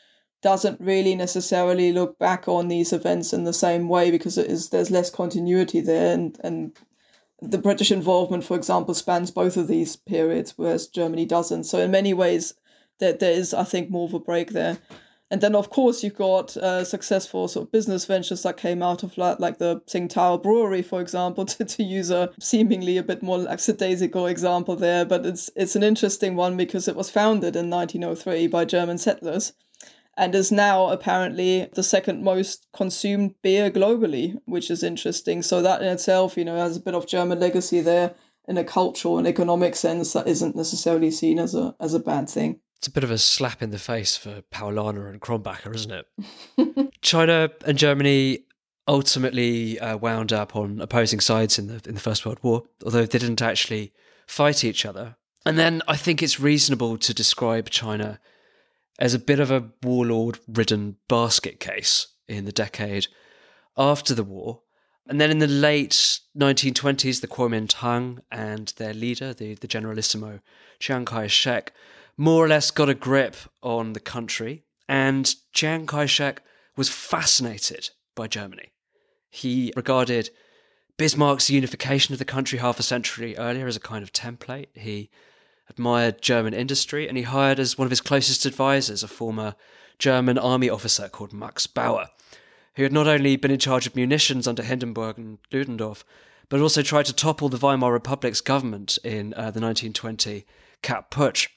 doesn't 0.43 0.79
really 0.79 1.15
necessarily 1.15 1.93
look 1.93 2.19
back 2.19 2.47
on 2.47 2.69
these 2.69 2.93
events 2.93 3.33
in 3.33 3.45
the 3.45 3.53
same 3.55 3.89
way 3.89 4.11
because 4.11 4.37
it 4.39 4.51
is 4.51 4.71
there's 4.71 4.91
less 4.91 5.11
continuity 5.11 5.81
there 5.81 6.15
and 6.15 6.39
and 6.43 6.73
the 7.43 7.59
British 7.59 7.91
involvement, 7.91 8.45
for 8.45 8.57
example, 8.57 8.93
spans 8.93 9.31
both 9.31 9.57
of 9.57 9.67
these 9.67 9.97
periods, 9.97 10.55
whereas 10.57 10.87
Germany 10.87 11.25
doesn't. 11.25 11.65
So 11.65 11.79
in 11.79 11.91
many 11.91 12.13
ways, 12.13 12.53
there, 13.01 13.13
there 13.13 13.33
is, 13.33 13.53
I 13.53 13.65
think, 13.65 13.91
more 13.91 14.07
of 14.07 14.15
a 14.15 14.21
break 14.21 14.51
there. 14.51 14.79
And 15.33 15.41
then, 15.41 15.55
of 15.55 15.71
course, 15.71 16.03
you've 16.03 16.17
got 16.17 16.57
uh, 16.57 16.85
successful 16.85 17.47
sort 17.47 17.67
of 17.67 17.73
business 17.73 18.05
ventures 18.05 18.43
that 18.43 18.57
came 18.57 18.83
out 18.83 19.05
of 19.05 19.15
that, 19.15 19.39
like 19.39 19.59
the 19.59 19.81
Tsingtao 19.83 20.43
Brewery, 20.43 20.83
for 20.83 21.01
example, 21.01 21.45
to, 21.47 21.65
to 21.65 21.83
use 21.83 22.11
a 22.11 22.31
seemingly 22.41 22.97
a 22.97 23.03
bit 23.03 23.23
more 23.23 23.39
lackadaisical 23.39 24.27
example 24.27 24.75
there. 24.75 25.05
But 25.05 25.25
it's 25.25 25.51
it's 25.55 25.77
an 25.77 25.85
interesting 25.85 26.35
one 26.35 26.57
because 26.57 26.89
it 26.89 26.97
was 26.97 27.11
founded 27.11 27.55
in 27.55 27.71
1903 27.71 28.49
by 28.49 28.65
German 28.65 28.99
settlers 28.99 29.53
and 30.17 30.35
is 30.35 30.51
now 30.51 30.89
apparently 30.89 31.69
the 31.75 31.83
second 31.83 32.23
most 32.25 32.67
consumed 32.75 33.35
beer 33.41 33.71
globally, 33.71 34.37
which 34.47 34.71
is 34.71 34.83
interesting. 34.83 35.43
So 35.43 35.63
that 35.63 35.81
in 35.81 35.89
itself, 35.89 36.37
you 36.37 36.45
know, 36.45 36.57
has 36.57 36.77
a 36.77 36.81
bit 36.81 36.95
of 36.95 37.07
German 37.07 37.39
legacy 37.39 37.81
there 37.81 38.15
in 38.49 38.59
a 38.59 38.65
cultural 38.65 39.17
and 39.17 39.27
economic 39.27 39.77
sense 39.77 40.13
that 40.13 40.27
isn't 40.27 40.57
necessarily 40.57 41.13
seen 41.13 41.39
as 41.39 41.55
a 41.55 41.75
as 41.79 41.95
a 41.95 42.01
bad 42.01 42.29
thing. 42.29 42.61
It's 42.81 42.89
a 42.89 42.93
bit 42.93 43.05
of 43.05 43.11
a 43.11 43.19
slap 43.19 43.61
in 43.61 43.73
the 43.73 43.79
face 43.79 44.17
for 44.17 44.41
Paulaner 44.51 45.11
and 45.11 45.21
Krombacher, 45.21 45.75
isn't 45.75 45.93
it? 45.93 46.93
China 47.03 47.51
and 47.67 47.77
Germany 47.77 48.47
ultimately 48.89 49.79
uh, 49.79 49.99
wound 49.99 50.33
up 50.33 50.57
on 50.57 50.81
opposing 50.81 51.21
sides 51.21 51.59
in 51.59 51.67
the 51.67 51.83
in 51.87 51.93
the 51.93 52.01
First 52.01 52.25
World 52.25 52.39
War, 52.41 52.63
although 52.83 53.05
they 53.05 53.19
didn't 53.19 53.43
actually 53.43 53.93
fight 54.27 54.65
each 54.65 54.87
other. 54.87 55.17
And 55.45 55.59
then 55.59 55.83
I 55.89 55.95
think 55.95 56.23
it's 56.23 56.41
reasonable 56.41 56.97
to 56.97 57.13
describe 57.13 57.69
China 57.69 58.19
as 58.99 59.13
a 59.13 59.19
bit 59.19 59.41
of 59.41 59.51
a 59.51 59.69
warlord-ridden 59.83 60.97
basket 61.07 61.61
case 61.61 62.07
in 62.29 62.47
the 62.47 62.53
decade 62.53 63.09
after 63.77 64.15
the 64.15 64.25
war. 64.25 64.63
And 65.07 65.21
then 65.21 65.31
in 65.31 65.39
the 65.39 65.47
late 65.47 66.21
1920s, 66.35 67.21
the 67.21 67.29
Kuomintang 67.29 68.21
and 68.33 68.73
their 68.79 68.95
leader, 68.95 69.35
the, 69.35 69.55
the 69.57 69.69
Generalissimo 69.69 70.41
Chiang 70.79 71.05
Kai 71.05 71.27
shek, 71.27 71.75
more 72.21 72.45
or 72.45 72.49
less 72.49 72.71
got 72.71 72.91
a 72.91 72.95
grip 72.95 73.35
on 73.63 73.95
the 73.95 74.01
country. 74.01 74.63
And 74.87 75.35
Chiang 75.55 75.87
Kai 75.87 76.05
shek 76.05 76.43
was 76.77 76.91
fascinated 76.91 77.89
by 78.15 78.27
Germany. 78.27 78.73
He 79.31 79.73
regarded 79.75 80.29
Bismarck's 80.99 81.49
unification 81.49 82.13
of 82.13 82.19
the 82.19 82.27
country 82.27 82.59
half 82.59 82.79
a 82.79 82.83
century 82.83 83.39
earlier 83.39 83.67
as 83.67 83.77
a 83.77 83.81
kind 83.81 84.03
of 84.03 84.13
template. 84.13 84.67
He 84.75 85.09
admired 85.71 86.21
German 86.21 86.53
industry 86.53 87.09
and 87.09 87.17
he 87.17 87.23
hired 87.23 87.59
as 87.59 87.79
one 87.79 87.87
of 87.87 87.91
his 87.91 88.03
closest 88.03 88.45
advisors 88.45 89.03
a 89.03 89.09
former 89.09 89.55
German 89.99 90.37
army 90.37 90.69
officer 90.69 91.09
called 91.09 91.33
Max 91.33 91.67
Bauer, 91.67 92.09
who 92.75 92.83
had 92.83 92.93
not 92.93 93.07
only 93.07 93.37
been 93.37 93.51
in 93.51 93.59
charge 93.59 93.87
of 93.87 93.97
munitions 93.97 94.47
under 94.47 94.63
Hindenburg 94.63 95.17
and 95.17 95.39
Ludendorff, 95.51 96.05
but 96.51 96.61
also 96.61 96.83
tried 96.83 97.07
to 97.07 97.15
topple 97.15 97.49
the 97.49 97.57
Weimar 97.57 97.95
Republic's 97.95 98.43
government 98.43 98.99
in 99.03 99.33
uh, 99.33 99.51
the 99.51 99.61
1920 99.63 100.45
Kapp 100.83 101.11
Putsch. 101.11 101.49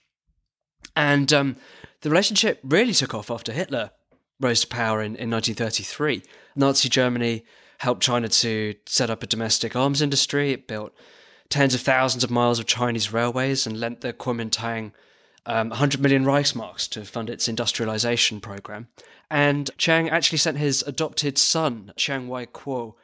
And 0.95 1.31
um, 1.33 1.55
the 2.01 2.09
relationship 2.09 2.59
really 2.63 2.93
took 2.93 3.13
off 3.13 3.31
after 3.31 3.51
Hitler 3.51 3.91
rose 4.39 4.61
to 4.61 4.67
power 4.67 5.01
in, 5.01 5.15
in 5.15 5.29
1933. 5.29 6.23
Nazi 6.55 6.89
Germany 6.89 7.43
helped 7.79 8.03
China 8.03 8.27
to 8.27 8.75
set 8.85 9.09
up 9.09 9.23
a 9.23 9.27
domestic 9.27 9.75
arms 9.75 10.01
industry. 10.01 10.51
It 10.51 10.67
built 10.67 10.93
tens 11.49 11.73
of 11.73 11.81
thousands 11.81 12.23
of 12.23 12.31
miles 12.31 12.59
of 12.59 12.65
Chinese 12.65 13.13
railways 13.13 13.65
and 13.67 13.79
lent 13.79 14.01
the 14.01 14.13
Kuomintang 14.13 14.91
um, 15.45 15.69
100 15.69 16.01
million 16.01 16.23
Reichsmarks 16.23 16.89
to 16.89 17.03
fund 17.03 17.29
its 17.29 17.47
industrialization 17.47 18.39
program. 18.39 18.87
And 19.29 19.69
Chiang 19.77 20.09
actually 20.09 20.37
sent 20.37 20.57
his 20.57 20.83
adopted 20.83 21.37
son, 21.37 21.91
Chiang 21.97 22.27
Wei 22.27 22.45
Kuo, 22.45 22.95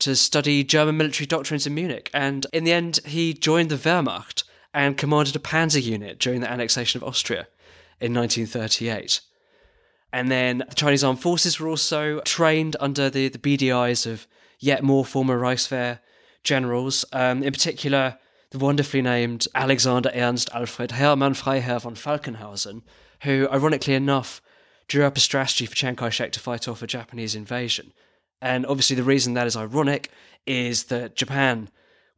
to 0.00 0.14
study 0.14 0.62
German 0.62 0.96
military 0.96 1.26
doctrines 1.26 1.66
in 1.66 1.74
Munich. 1.74 2.08
And 2.14 2.46
in 2.52 2.64
the 2.64 2.72
end, 2.72 3.00
he 3.04 3.34
joined 3.34 3.70
the 3.70 3.76
Wehrmacht 3.76 4.44
and 4.78 4.96
commanded 4.96 5.34
a 5.34 5.40
panzer 5.40 5.82
unit 5.82 6.20
during 6.20 6.40
the 6.40 6.48
annexation 6.48 7.02
of 7.02 7.08
Austria 7.08 7.48
in 8.00 8.14
1938. 8.14 9.20
And 10.12 10.30
then 10.30 10.58
the 10.58 10.74
Chinese 10.76 11.02
armed 11.02 11.20
forces 11.20 11.58
were 11.58 11.66
also 11.66 12.20
trained 12.20 12.76
under 12.78 13.10
the, 13.10 13.26
the 13.28 13.72
eyes 13.72 14.06
of 14.06 14.28
yet 14.60 14.84
more 14.84 15.04
former 15.04 15.36
Reichswehr 15.36 15.98
generals, 16.44 17.04
um, 17.12 17.42
in 17.42 17.52
particular 17.52 18.18
the 18.50 18.58
wonderfully 18.58 19.02
named 19.02 19.48
Alexander 19.52 20.12
Ernst 20.14 20.48
Alfred 20.54 20.92
Hermann 20.92 21.34
Freiherr 21.34 21.80
von 21.80 21.96
Falkenhausen, 21.96 22.82
who, 23.24 23.48
ironically 23.50 23.94
enough, 23.94 24.40
drew 24.86 25.04
up 25.04 25.16
a 25.16 25.20
strategy 25.20 25.66
for 25.66 25.74
Chiang 25.74 25.96
Kai 25.96 26.08
shek 26.08 26.30
to 26.32 26.40
fight 26.40 26.68
off 26.68 26.82
a 26.82 26.86
Japanese 26.86 27.34
invasion. 27.34 27.92
And 28.40 28.64
obviously, 28.64 28.94
the 28.94 29.02
reason 29.02 29.34
that 29.34 29.48
is 29.48 29.56
ironic 29.56 30.12
is 30.46 30.84
that 30.84 31.16
Japan 31.16 31.68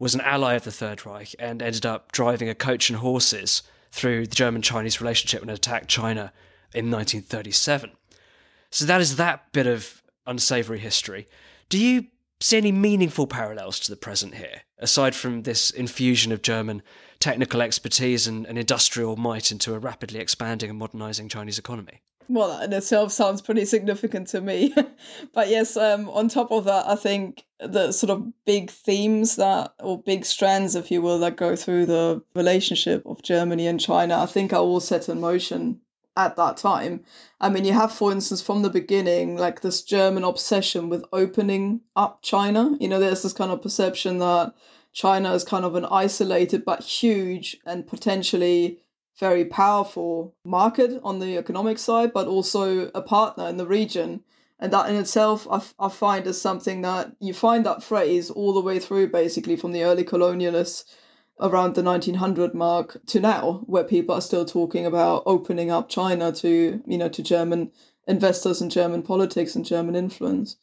was 0.01 0.15
an 0.15 0.21
ally 0.23 0.55
of 0.55 0.65
the 0.65 0.73
Third 0.73 1.07
Reich 1.07 1.37
and 1.39 1.63
ended 1.63 1.87
up 1.87 2.11
driving 2.11 2.49
a 2.49 2.55
coach 2.55 2.91
and 2.91 2.99
horses 2.99 3.63
through 3.93 4.27
the 4.27 4.35
German 4.35 4.63
Chinese 4.63 5.01
relationship 5.01 5.43
and 5.43 5.51
attacked 5.51 5.89
China 5.89 6.33
in 6.75 6.91
1937. 6.91 7.93
So 8.71 8.85
that 8.87 9.01
is 9.01 9.17
that 9.17 9.53
bit 9.53 9.67
of 9.67 10.03
unsavory 10.27 10.79
history. 10.79 11.29
Do 11.69 11.79
you 11.79 12.07
see 12.41 12.57
any 12.57 12.73
meaningful 12.73 13.27
parallels 13.27 13.79
to 13.81 13.91
the 13.91 13.97
present 13.97 14.37
here, 14.37 14.63
aside 14.79 15.15
from 15.15 15.43
this 15.43 15.71
infusion 15.71 16.33
of 16.33 16.41
German 16.41 16.83
technical 17.19 17.61
expertise 17.61 18.27
and, 18.27 18.47
and 18.47 18.57
industrial 18.59 19.17
might 19.17 19.53
into 19.53 19.75
a 19.75 19.79
rapidly 19.79 20.21
expanding 20.21 20.71
and 20.71 20.79
modernizing 20.79 21.29
Chinese 21.29 21.59
economy? 21.59 22.01
Well, 22.29 22.49
that 22.49 22.65
in 22.65 22.73
itself 22.73 23.11
sounds 23.11 23.43
pretty 23.43 23.65
significant 23.65 24.29
to 24.29 24.41
me. 24.41 24.75
but 25.33 25.49
yes, 25.49 25.77
um, 25.77 26.09
on 26.11 26.29
top 26.29 26.53
of 26.53 26.65
that, 26.65 26.87
I 26.87 26.95
think 26.95 27.45
the 27.59 27.93
sort 27.93 28.11
of 28.11 28.33
big 28.45 28.71
themes 28.71 29.37
that, 29.37 29.75
or 29.81 30.01
big 30.01 30.25
strands, 30.25 30.77
if 30.77 30.91
you 30.91 31.03
will, 31.03 31.19
that 31.19 31.37
go 31.37 31.57
through 31.57 31.87
the 31.87 32.23
relationship 32.35 33.05
of 33.05 33.23
Germany 33.23 33.67
and 33.67 33.81
China, 33.81 34.19
I 34.19 34.27
think 34.27 34.53
are 34.53 34.61
all 34.61 34.81
set 34.81 35.09
in 35.09 35.21
motion 35.21 35.81
at 36.17 36.37
that 36.37 36.57
time. 36.57 37.05
I 37.41 37.49
mean, 37.49 37.65
you 37.65 37.73
have, 37.73 37.93
for 37.93 38.13
instance, 38.13 38.43
from 38.43 38.63
the 38.63 38.71
beginning, 38.71 39.37
like 39.37 39.61
this 39.61 39.83
German 39.83 40.25
obsession 40.25 40.89
with 40.89 41.05
opening 41.13 41.81
up 41.97 42.23
China. 42.23 42.77
You 42.81 42.89
know, 42.89 43.01
there's 43.01 43.23
this 43.23 43.33
kind 43.33 43.51
of 43.51 43.63
perception 43.63 44.19
that 44.19 44.55
China 44.93 45.33
is 45.35 45.45
kind 45.45 45.65
of 45.65 45.75
an 45.77 45.87
isolated 45.87 46.65
but 46.65 46.83
huge 46.83 47.57
and 47.65 47.87
potentially 47.87 48.79
very 49.21 49.45
powerful 49.45 50.35
market 50.45 50.99
on 51.05 51.21
the 51.21 51.37
economic 51.37 51.79
side, 51.79 52.13
but 52.13 52.27
also 52.27 52.91
a 52.95 53.03
partner 53.03 53.47
in 53.47 53.59
the 53.59 53.67
region. 53.67 54.23
And 54.59 54.73
that 54.73 54.89
in 54.89 54.97
itself, 54.97 55.47
I, 55.51 55.57
f- 55.57 55.75
I 55.79 55.89
find 55.91 56.27
is 56.27 56.41
something 56.41 56.81
that 56.83 57.13
you 57.21 57.35
find 57.35 57.65
that 57.67 57.83
phrase 57.83 58.31
all 58.31 58.53
the 58.55 58.61
way 58.61 58.79
through, 58.79 59.11
basically, 59.11 59.57
from 59.57 59.73
the 59.73 59.85
early 59.85 60.05
colonialists 60.05 60.85
around 61.41 61.75
the 61.75 61.83
1900 61.83 62.55
mark 62.55 62.99
to 63.07 63.21
now 63.21 63.63
where 63.67 63.85
people 63.85 64.15
are 64.15 64.21
still 64.21 64.45
talking 64.45 64.85
about 64.85 65.23
opening 65.27 65.71
up 65.71 65.89
china 65.89 66.31
to 66.31 66.83
you 66.87 66.99
know 66.99 67.09
to 67.09 67.23
german 67.23 67.71
investors 68.07 68.61
and 68.61 68.71
german 68.71 69.03
politics 69.03 69.57
and 69.57 69.65
german 69.65 69.97
influence 69.97 70.57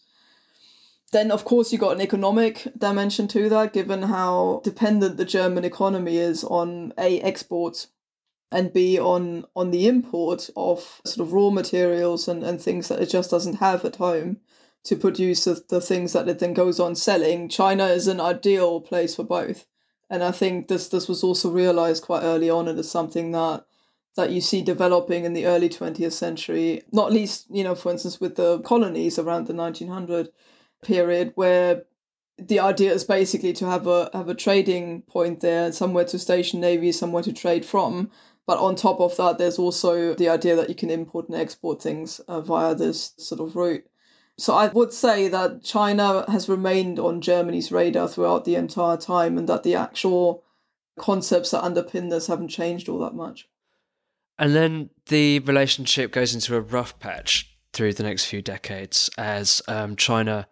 then 1.11 1.31
of 1.31 1.45
course 1.45 1.71
you 1.71 1.79
got 1.79 1.95
an 1.95 2.01
economic 2.01 2.67
dimension 2.77 3.27
to 3.27 3.49
that 3.49 3.73
given 3.73 4.03
how 4.03 4.61
dependent 4.63 5.17
the 5.17 5.25
german 5.25 5.65
economy 5.65 6.17
is 6.17 6.43
on 6.43 6.93
a 6.97 7.19
exports 7.21 7.87
and 8.51 8.73
b 8.73 8.99
on 8.99 9.45
on 9.55 9.71
the 9.71 9.87
import 9.87 10.49
of 10.55 11.01
sort 11.05 11.25
of 11.27 11.33
raw 11.33 11.49
materials 11.49 12.27
and, 12.27 12.43
and 12.43 12.61
things 12.61 12.87
that 12.87 13.01
it 13.01 13.09
just 13.09 13.31
doesn't 13.31 13.55
have 13.55 13.83
at 13.85 13.97
home 13.97 14.37
to 14.83 14.95
produce 14.95 15.43
the, 15.43 15.61
the 15.69 15.81
things 15.81 16.13
that 16.13 16.29
it 16.29 16.39
then 16.39 16.53
goes 16.53 16.79
on 16.79 16.95
selling 16.95 17.49
china 17.49 17.85
is 17.87 18.07
an 18.07 18.21
ideal 18.21 18.79
place 18.81 19.15
for 19.15 19.23
both 19.23 19.65
and 20.09 20.23
I 20.23 20.31
think 20.31 20.67
this 20.67 20.89
this 20.89 21.07
was 21.07 21.23
also 21.23 21.51
realized 21.51 22.03
quite 22.03 22.23
early 22.23 22.49
on, 22.49 22.67
and 22.67 22.79
it's 22.79 22.89
something 22.89 23.31
that 23.31 23.65
that 24.15 24.31
you 24.31 24.41
see 24.41 24.61
developing 24.61 25.25
in 25.25 25.33
the 25.33 25.45
early 25.45 25.69
20th 25.69 26.13
century, 26.13 26.81
not 26.91 27.11
least, 27.11 27.45
you 27.51 27.63
know, 27.63 27.75
for 27.75 27.91
instance, 27.91 28.19
with 28.19 28.35
the 28.35 28.59
colonies 28.61 29.19
around 29.19 29.45
the 29.45 29.53
1900 29.53 30.29
period, 30.83 31.33
where 31.35 31.83
the 32.39 32.59
idea 32.59 32.91
is 32.91 33.03
basically 33.03 33.53
to 33.53 33.65
have 33.67 33.85
a 33.87 34.09
have 34.13 34.29
a 34.29 34.35
trading 34.35 35.01
point 35.03 35.41
there, 35.41 35.71
somewhere 35.71 36.05
to 36.05 36.19
station 36.19 36.59
navy, 36.61 36.91
somewhere 36.91 37.23
to 37.23 37.33
trade 37.33 37.65
from. 37.65 38.09
But 38.47 38.59
on 38.59 38.75
top 38.75 39.01
of 39.01 39.15
that, 39.17 39.37
there's 39.37 39.59
also 39.59 40.15
the 40.15 40.29
idea 40.29 40.55
that 40.55 40.69
you 40.69 40.75
can 40.75 40.89
import 40.89 41.27
and 41.27 41.37
export 41.37 41.81
things 41.81 42.19
uh, 42.21 42.39
via 42.39 42.73
this 42.73 43.13
sort 43.17 43.41
of 43.41 43.57
route. 43.57 43.85
So 44.37 44.55
I 44.55 44.67
would 44.67 44.93
say 44.93 45.27
that 45.27 45.63
China 45.63 46.23
has 46.31 46.47
remained 46.47 46.97
on 46.97 47.21
Germany's 47.21 47.71
radar 47.71 48.07
throughout 48.07 48.45
the 48.45 48.55
entire 48.55 48.95
time 48.95 49.37
and 49.37 49.49
that 49.49 49.63
the 49.63 49.75
actual 49.75 50.45
concepts 50.97 51.51
that 51.51 51.63
underpin 51.63 52.09
this 52.09 52.27
haven't 52.27 52.47
changed 52.47 52.87
all 52.87 52.99
that 52.99 53.15
much. 53.15 53.49
And 54.39 54.55
then 54.55 54.91
the 55.07 55.39
relationship 55.39 56.11
goes 56.11 56.33
into 56.33 56.55
a 56.55 56.61
rough 56.61 56.97
patch 56.99 57.53
through 57.73 57.93
the 57.93 58.03
next 58.03 58.25
few 58.25 58.41
decades 58.41 59.09
as 59.17 59.61
um, 59.67 59.95
China 59.95 60.47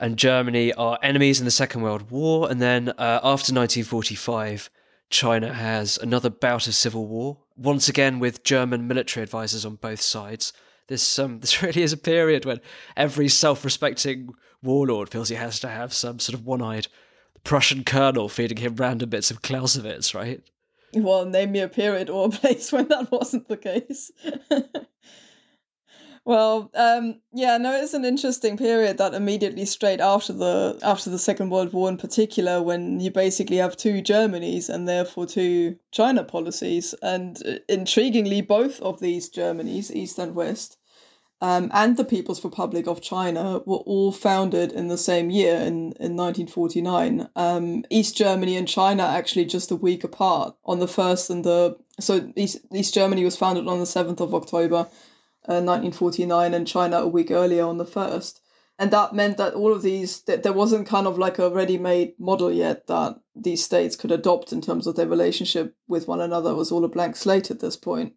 and 0.00 0.16
Germany 0.16 0.72
are 0.72 0.98
enemies 1.02 1.38
in 1.38 1.44
the 1.44 1.50
Second 1.50 1.82
World 1.82 2.10
War. 2.10 2.50
And 2.50 2.60
then 2.60 2.88
uh, 2.88 3.20
after 3.22 3.52
1945, 3.52 4.68
China 5.10 5.52
has 5.52 5.98
another 5.98 6.30
bout 6.30 6.66
of 6.66 6.74
civil 6.74 7.06
war, 7.06 7.38
once 7.56 7.88
again 7.88 8.18
with 8.18 8.42
German 8.42 8.88
military 8.88 9.22
advisors 9.22 9.64
on 9.64 9.76
both 9.76 10.00
sides 10.00 10.52
this 10.88 11.18
um 11.18 11.38
this 11.40 11.62
really 11.62 11.82
is 11.82 11.92
a 11.92 11.98
period 11.98 12.44
when 12.44 12.60
every 12.96 13.28
self-respecting 13.28 14.30
warlord 14.62 15.10
feels 15.10 15.28
he 15.28 15.34
has 15.34 15.60
to 15.60 15.68
have 15.68 15.92
some 15.92 16.18
sort 16.18 16.34
of 16.34 16.46
one-eyed 16.46 16.88
Prussian 17.42 17.84
colonel 17.84 18.28
feeding 18.28 18.56
him 18.56 18.74
random 18.76 19.10
bits 19.10 19.30
of 19.30 19.42
Clausewitz, 19.42 20.14
right? 20.14 20.40
Well, 20.94 21.26
name 21.26 21.52
me 21.52 21.60
a 21.60 21.68
period 21.68 22.08
or 22.08 22.28
a 22.28 22.30
place 22.30 22.72
when 22.72 22.88
that 22.88 23.12
wasn't 23.12 23.48
the 23.48 23.58
case. 23.58 24.10
well, 26.24 26.70
um, 26.74 27.20
yeah, 27.32 27.58
no, 27.58 27.72
it's 27.74 27.94
an 27.94 28.04
interesting 28.04 28.56
period 28.56 28.98
that 28.98 29.12
immediately 29.12 29.66
straight 29.66 30.00
after 30.00 30.32
the 30.32 30.78
after 30.82 31.10
the 31.10 31.18
Second 31.18 31.50
World 31.50 31.72
War, 31.72 31.88
in 31.88 31.98
particular, 31.98 32.62
when 32.62 33.00
you 33.00 33.10
basically 33.10 33.58
have 33.58 33.76
two 33.76 34.02
Germanys 34.02 34.68
and 34.68 34.88
therefore 34.88 35.26
two 35.26 35.76
China 35.90 36.24
policies, 36.24 36.94
and 37.02 37.36
uh, 37.46 37.58
intriguingly, 37.68 38.46
both 38.46 38.80
of 38.80 39.00
these 39.00 39.30
Germanys, 39.30 39.90
East 39.90 40.18
and 40.18 40.34
West, 40.34 40.78
um, 41.42 41.70
and 41.74 41.98
the 41.98 42.04
People's 42.06 42.42
Republic 42.42 42.86
of 42.86 43.02
China 43.02 43.60
were 43.66 43.84
all 43.84 44.10
founded 44.10 44.72
in 44.72 44.88
the 44.88 44.96
same 44.96 45.28
year 45.28 45.56
in, 45.56 45.92
in 46.00 46.16
1949. 46.16 47.28
Um, 47.36 47.84
East 47.90 48.16
Germany 48.16 48.56
and 48.56 48.66
China 48.66 49.02
actually 49.02 49.44
just 49.44 49.70
a 49.70 49.76
week 49.76 50.04
apart 50.04 50.56
on 50.64 50.78
the 50.78 50.88
first 50.88 51.28
and 51.28 51.44
the 51.44 51.76
so 52.00 52.32
East, 52.34 52.60
East 52.72 52.94
Germany 52.94 53.24
was 53.24 53.36
founded 53.36 53.68
on 53.68 53.78
the 53.78 53.84
7th 53.84 54.20
of 54.20 54.34
October 54.34 54.88
uh, 55.48 55.60
1949 55.60 56.54
and 56.54 56.66
China 56.66 56.98
a 56.98 57.08
week 57.08 57.30
earlier 57.30 57.64
on 57.64 57.78
the 57.78 57.84
first. 57.84 58.40
And 58.78 58.90
that 58.90 59.14
meant 59.14 59.36
that 59.36 59.54
all 59.54 59.72
of 59.72 59.82
these, 59.82 60.22
that 60.22 60.42
there 60.42 60.52
wasn't 60.52 60.88
kind 60.88 61.06
of 61.06 61.16
like 61.16 61.38
a 61.38 61.50
ready 61.50 61.78
made 61.78 62.14
model 62.18 62.50
yet 62.50 62.88
that 62.88 63.20
these 63.36 63.62
states 63.62 63.94
could 63.94 64.10
adopt 64.10 64.52
in 64.52 64.60
terms 64.60 64.86
of 64.86 64.96
their 64.96 65.06
relationship 65.06 65.76
with 65.86 66.08
one 66.08 66.20
another. 66.20 66.50
It 66.50 66.56
was 66.56 66.72
all 66.72 66.84
a 66.84 66.88
blank 66.88 67.14
slate 67.14 67.50
at 67.50 67.60
this 67.60 67.76
point. 67.76 68.14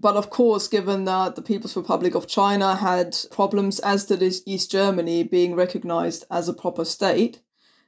But 0.00 0.16
of 0.16 0.30
course, 0.30 0.66
given 0.66 1.04
that 1.04 1.36
the 1.36 1.42
People's 1.42 1.76
Republic 1.76 2.16
of 2.16 2.26
China 2.26 2.74
had 2.74 3.16
problems, 3.30 3.78
as 3.80 4.04
did 4.04 4.22
East 4.22 4.70
Germany, 4.70 5.22
being 5.22 5.54
recognized 5.54 6.24
as 6.28 6.48
a 6.48 6.54
proper 6.54 6.84
state, 6.84 7.40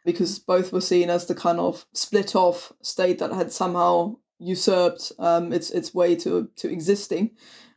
because 0.05 0.39
both 0.39 0.73
were 0.73 0.81
seen 0.81 1.11
as 1.11 1.27
the 1.27 1.35
kind 1.35 1.59
of 1.59 1.87
split 1.93 2.37
off 2.37 2.73
state 2.83 3.19
that 3.19 3.33
had 3.33 3.51
somehow 3.51 4.17
usurped 4.39 5.11
um, 5.19 5.53
its 5.53 5.71
its 5.71 5.95
way 5.95 6.15
to 6.17 6.49
to 6.57 6.71
existing, 6.71 7.31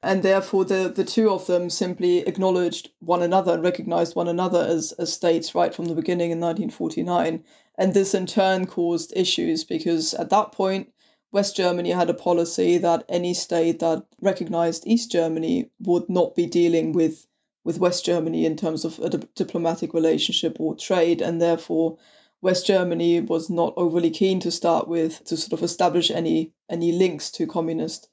and 0.04 0.24
therefore 0.24 0.66
the 0.66 0.92
the 0.94 1.04
two 1.04 1.30
of 1.30 1.48
them 1.48 1.70
simply 1.70 2.20
acknowledged 2.20 2.92
one 3.00 3.22
another 3.22 3.54
and 3.54 3.64
recognized 3.64 4.16
one 4.16 4.28
another 4.28 4.62
as 4.62 4.92
as 4.94 5.12
states 5.12 5.56
right 5.56 5.74
from 5.74 5.86
the 5.86 5.96
beginning 5.96 6.32
in 6.32 6.40
1949, 6.40 7.44
and 7.78 7.94
this 7.94 8.14
in 8.14 8.26
turn 8.26 8.66
caused 8.66 9.14
issues 9.16 9.64
because 9.64 10.14
at 10.16 10.30
that 10.30 10.52
point 10.52 10.92
West 11.32 11.56
Germany 11.56 11.92
had 11.92 12.10
a 12.10 12.14
policy 12.14 12.78
that 12.78 13.04
any 13.10 13.34
state 13.34 13.80
that 13.80 14.06
recognized 14.22 14.88
East 14.88 15.12
Germany 15.12 15.70
would 15.80 16.10
not 16.10 16.36
be 16.36 16.46
dealing 16.46 16.94
with 16.94 17.28
with 17.64 17.80
West 17.80 18.06
Germany 18.06 18.46
in 18.46 18.56
terms 18.56 18.86
of 18.86 18.98
a 19.00 19.10
di- 19.10 19.28
diplomatic 19.36 19.94
relationship 19.94 20.56
or 20.60 20.74
trade, 20.76 21.22
and 21.22 21.42
therefore 21.42 21.98
West 22.42 22.66
Germany 22.66 23.20
was 23.20 23.50
not 23.50 23.74
overly 23.76 24.10
keen 24.10 24.40
to 24.40 24.52
start 24.52 24.88
with 24.88 25.24
to 25.26 25.36
sort 25.36 25.54
of 25.54 25.64
establish 25.64 26.10
any 26.10 26.54
any 26.70 26.92
links 26.92 27.30
to 27.32 27.46
communist 27.46 28.08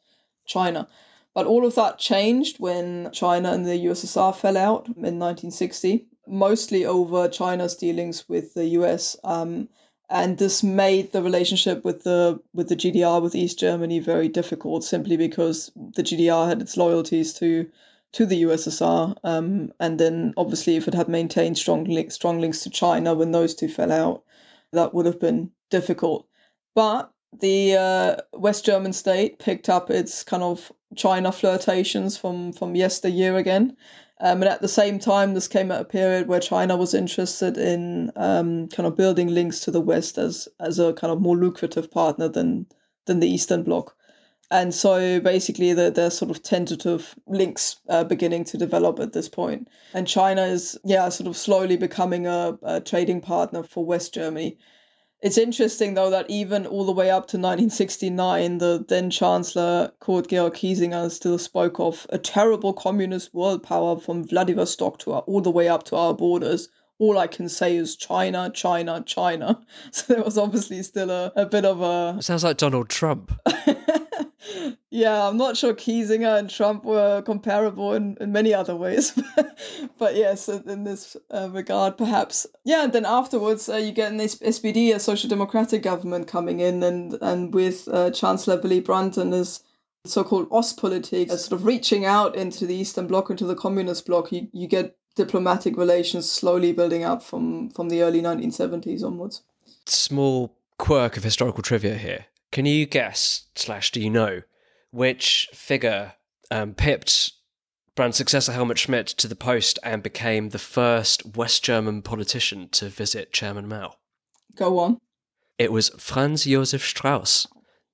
China. 0.45 0.89
But 1.35 1.47
all 1.47 1.67
of 1.67 1.75
that 1.75 1.99
changed 1.99 2.61
when 2.61 3.11
China 3.13 3.53
and 3.53 3.67
the 3.67 3.87
USSR 3.87 4.35
fell 4.37 4.57
out 4.57 4.87
in 4.87 5.19
1960, 5.19 6.07
mostly 6.29 6.85
over 6.85 7.29
China's 7.29 7.75
dealings 7.75 8.29
with 8.29 8.55
the 8.55 8.67
US. 8.67 9.17
Um, 9.25 9.69
and 10.11 10.39
this 10.39 10.63
made 10.63 11.13
the 11.13 11.23
relationship 11.23 11.85
with 11.85 12.05
the 12.05 12.41
with 12.53 12.69
the 12.69 12.77
GDR 12.77 13.23
with 13.23 13.35
East 13.35 13.59
Germany 13.59 13.99
very 14.01 14.29
difficult 14.29 14.85
simply 14.85 15.17
because 15.17 15.73
the 15.75 16.03
GDR 16.03 16.49
had 16.49 16.61
its 16.61 16.77
loyalties 16.77 17.33
to 17.35 17.67
to 18.13 18.27
the 18.27 18.43
USSR 18.45 19.17
um, 19.25 19.73
and 19.81 19.99
then 19.99 20.35
obviously 20.37 20.77
if 20.77 20.87
it 20.87 20.95
had 20.95 21.09
maintained 21.09 21.59
strong 21.59 21.85
links 21.85 22.15
strong 22.15 22.39
links 22.39 22.61
to 22.61 22.71
China 22.71 23.15
when 23.15 23.33
those 23.33 23.55
two 23.55 23.69
fell 23.69 23.91
out 23.91 24.23
that 24.73 24.95
would 24.95 25.07
have 25.07 25.19
been 25.19 25.51
difficult 25.71 26.29
but 26.75 27.11
the 27.41 27.75
uh, 27.75 28.17
West 28.39 28.65
German 28.65 28.93
state 28.93 29.39
picked 29.39 29.69
up 29.69 29.91
its 29.91 30.23
kind 30.23 30.43
of 30.43 30.71
China 30.97 31.33
flirtations 31.33 32.17
from 32.17 32.53
from 32.53 32.75
yesteryear 32.75 33.37
again 33.37 33.77
um, 34.21 34.43
and 34.43 34.51
at 34.51 34.63
the 34.63 34.69
same 34.69 34.99
time, 34.99 35.35
this 35.35 35.49
came 35.49 35.73
at 35.73 35.81
a 35.81 35.85
period 35.85 36.29
where 36.29 36.41
China 36.41 36.77
was 36.77 36.95
interested 36.95 37.59
in 37.59 38.13
um, 38.17 38.69
kind 38.69 38.87
of 38.87 38.97
building 38.97 39.29
links 39.29 39.61
to 39.61 39.71
the 39.71 39.81
West 39.81 40.19
as 40.19 40.49
as 40.61 40.79
a 40.79 40.93
kind 40.93 41.13
of 41.13 41.21
more 41.21 41.37
lucrative 41.37 41.91
partner 41.91 42.29
than 42.29 42.67
than 43.07 43.21
the 43.21 43.29
Eastern 43.29 43.65
Bloc. 43.65 43.95
And 44.51 44.73
so 44.73 45.21
basically, 45.21 45.73
the, 45.73 45.91
there's 45.91 46.17
sort 46.17 46.31
of 46.31 46.43
tentative 46.43 47.15
links 47.27 47.77
uh, 47.89 48.05
beginning 48.05 48.45
to 48.45 48.59
develop 48.59 49.01
at 49.01 49.15
this 49.15 49.29
point. 49.29 49.69
And 49.95 50.07
China 50.07 50.43
is, 50.43 50.79
yeah, 50.85 51.09
sort 51.09 51.27
of 51.27 51.37
slowly 51.37 51.77
becoming 51.77 52.27
a, 52.27 52.57
a 52.63 52.81
trading 52.81 53.21
partner 53.21 53.63
for 53.63 53.85
West 53.85 54.15
Germany. 54.15 54.59
It's 55.25 55.39
interesting, 55.39 55.95
though, 55.95 56.11
that 56.11 56.29
even 56.29 56.67
all 56.67 56.85
the 56.85 56.93
way 56.93 57.11
up 57.11 57.29
to 57.29 57.39
1969, 57.39 58.59
the 58.59 58.85
then 58.87 59.09
Chancellor 59.09 59.91
Kurt 59.99 60.29
Georg 60.29 60.53
Kiesinger 60.53 61.11
still 61.11 61.39
spoke 61.39 61.81
of 61.81 62.07
a 62.11 62.19
terrible 62.19 62.75
communist 62.75 63.33
world 63.33 63.63
power 63.63 63.99
from 63.99 64.29
Vladivostok 64.29 64.99
to 64.99 65.13
our, 65.13 65.23
all 65.23 65.41
the 65.41 65.51
way 65.51 65.67
up 65.67 65.85
to 65.85 65.97
our 65.97 66.13
borders. 66.13 66.69
All 66.99 67.19
I 67.19 67.27
can 67.27 67.49
say 67.49 67.77
is 67.77 67.97
China, 67.97 68.51
China, 68.55 69.03
China. 69.05 69.61
So 69.91 70.15
there 70.15 70.23
was 70.23 70.39
obviously 70.39 70.83
still 70.83 71.11
a, 71.11 71.33
a 71.37 71.47
bit 71.47 71.65
of 71.65 71.81
a. 71.81 72.23
Sounds 72.23 72.45
like 72.45 72.57
Donald 72.57 72.89
Trump. 72.89 73.33
yeah, 74.91 75.27
I'm 75.27 75.37
not 75.37 75.57
sure 75.57 75.75
Kiesinger 75.75 76.39
and 76.39 76.49
Trump 76.49 76.85
were 76.85 77.23
comparable 77.23 77.95
in, 77.95 78.17
in 78.21 78.33
many 78.33 78.55
other 78.55 78.77
ways. 78.77 79.19
but 79.99 80.17
yes, 80.17 80.49
in 80.49 80.85
this 80.85 81.17
uh, 81.31 81.49
regard, 81.51 81.97
perhaps. 81.97 82.47
Yeah, 82.65 82.85
and 82.85 82.93
then 82.93 83.05
afterwards, 83.05 83.69
uh, 83.69 83.77
you 83.77 83.93
get 83.93 84.13
an 84.13 84.19
SPD, 84.19 84.95
a 84.95 85.01
social 85.01 85.29
democratic 85.29 85.83
government 85.83 86.29
coming 86.29 86.61
in, 86.61 86.83
and, 86.83 87.19
and 87.21 87.55
with 87.55 87.89
uh, 87.89 88.11
Chancellor 88.11 88.61
Willy 88.61 88.81
Brandt 88.81 89.17
and 89.17 89.33
his 89.33 89.63
so-called 90.07 90.49
Ostpolitik, 90.51 91.31
uh, 91.31 91.37
sort 91.37 91.61
of 91.61 91.67
reaching 91.67 92.05
out 92.05 92.37
into 92.37 92.67
the 92.67 92.75
Eastern 92.75 93.07
Bloc, 93.07 93.31
into 93.31 93.47
the 93.47 93.57
Communist 93.57 94.07
Bloc, 94.07 94.31
you, 94.33 94.49
you 94.53 94.69
get 94.69 94.97
diplomatic 95.15 95.77
relations 95.77 96.31
slowly 96.31 96.73
building 96.73 97.05
up 97.05 97.23
from, 97.23 97.71
from 97.71 97.89
the 97.89 98.03
early 98.03 98.21
1970s 98.21 99.03
onwards. 99.03 99.43
Small 99.87 100.57
quirk 100.79 101.17
of 101.17 101.25
historical 101.25 101.63
trivia 101.63 101.97
here. 101.97 102.27
Can 102.51 102.67
you 102.67 102.87
guess, 102.87 103.47
slash, 103.55 103.91
do 103.91 104.01
you 104.01 104.11
know, 104.11 104.43
which 104.91 105.49
figure 105.53 106.15
um, 106.51 106.75
pipped 106.75 107.33
Brandt's 107.97 108.19
successor 108.19 108.53
Helmut 108.53 108.79
Schmidt 108.79 109.07
to 109.09 109.29
the 109.29 109.37
post 109.37 109.79
and 109.83 110.03
became 110.03 110.49
the 110.49 110.59
first 110.59 111.37
West 111.37 111.65
German 111.65 112.03
politician 112.03 112.69
to 112.71 112.89
visit 112.89 113.33
Chairman 113.33 113.69
Mao? 113.69 113.95
Go 114.57 114.79
on. 114.79 114.99
It 115.59 115.73
was 115.73 115.91
Franz 115.91 116.45
Josef 116.45 116.85
Strauss, 116.85 117.47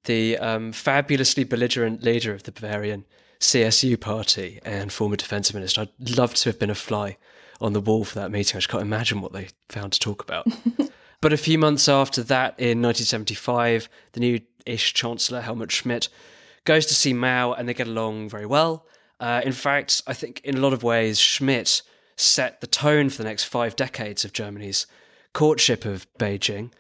the 0.05 0.39
um, 0.39 0.73
fabulously 0.73 1.45
belligerent 1.45 2.03
leader 2.03 2.33
of 2.33 2.45
the 2.45 2.53
Bavarian 2.53 3.05
CSU 3.41 3.99
party 3.99 4.61
and 4.65 4.93
former 4.93 5.17
defense 5.17 5.53
minister. 5.53 5.83
I'd 5.83 6.19
love 6.19 6.35
to 6.35 6.49
have 6.51 6.59
been 6.59 6.71
a 6.71 6.75
fly 6.75 7.17
on 7.61 7.73
the 7.73 7.81
wall 7.81 8.05
for 8.05 8.19
that 8.19 8.31
meeting. 8.31 8.57
I 8.57 8.61
just 8.61 8.69
can't 8.69 8.83
imagine 8.83 9.21
what 9.21 9.33
they 9.33 9.49
found 9.69 9.93
to 9.95 9.99
talk 9.99 10.23
about. 10.23 10.47
but 11.21 11.33
a 11.33 11.39
few 11.39 11.59
months 11.59 11.89
after 11.89 12.23
that, 12.25 12.59
in 12.59 12.83
1975, 12.83 13.89
the 14.13 14.21
new 14.21 14.41
ish 14.67 14.93
Chancellor 14.93 15.41
Helmut 15.41 15.73
Schmidt 15.73 16.09
goes 16.65 16.87
to 16.87 16.95
see 16.95 17.13
Mao 17.13 17.53
and 17.53 17.69
they 17.69 17.75
get 17.75 17.87
along 17.87 18.29
very 18.29 18.47
well. 18.47 18.87
Uh, 19.19 19.41
in 19.45 19.53
fact, 19.53 20.03
I 20.07 20.13
think 20.13 20.41
in 20.45 20.57
a 20.57 20.61
lot 20.61 20.73
of 20.73 20.83
ways, 20.83 21.19
Schmidt 21.19 21.83
set 22.17 22.61
the 22.61 22.67
tone 22.67 23.09
for 23.09 23.19
the 23.19 23.29
next 23.29 23.45
five 23.45 23.77
decades 23.77 24.25
of 24.25 24.33
Germany's 24.33 24.87
courtship 25.33 25.85
of 25.85 26.07
Beijing. 26.19 26.71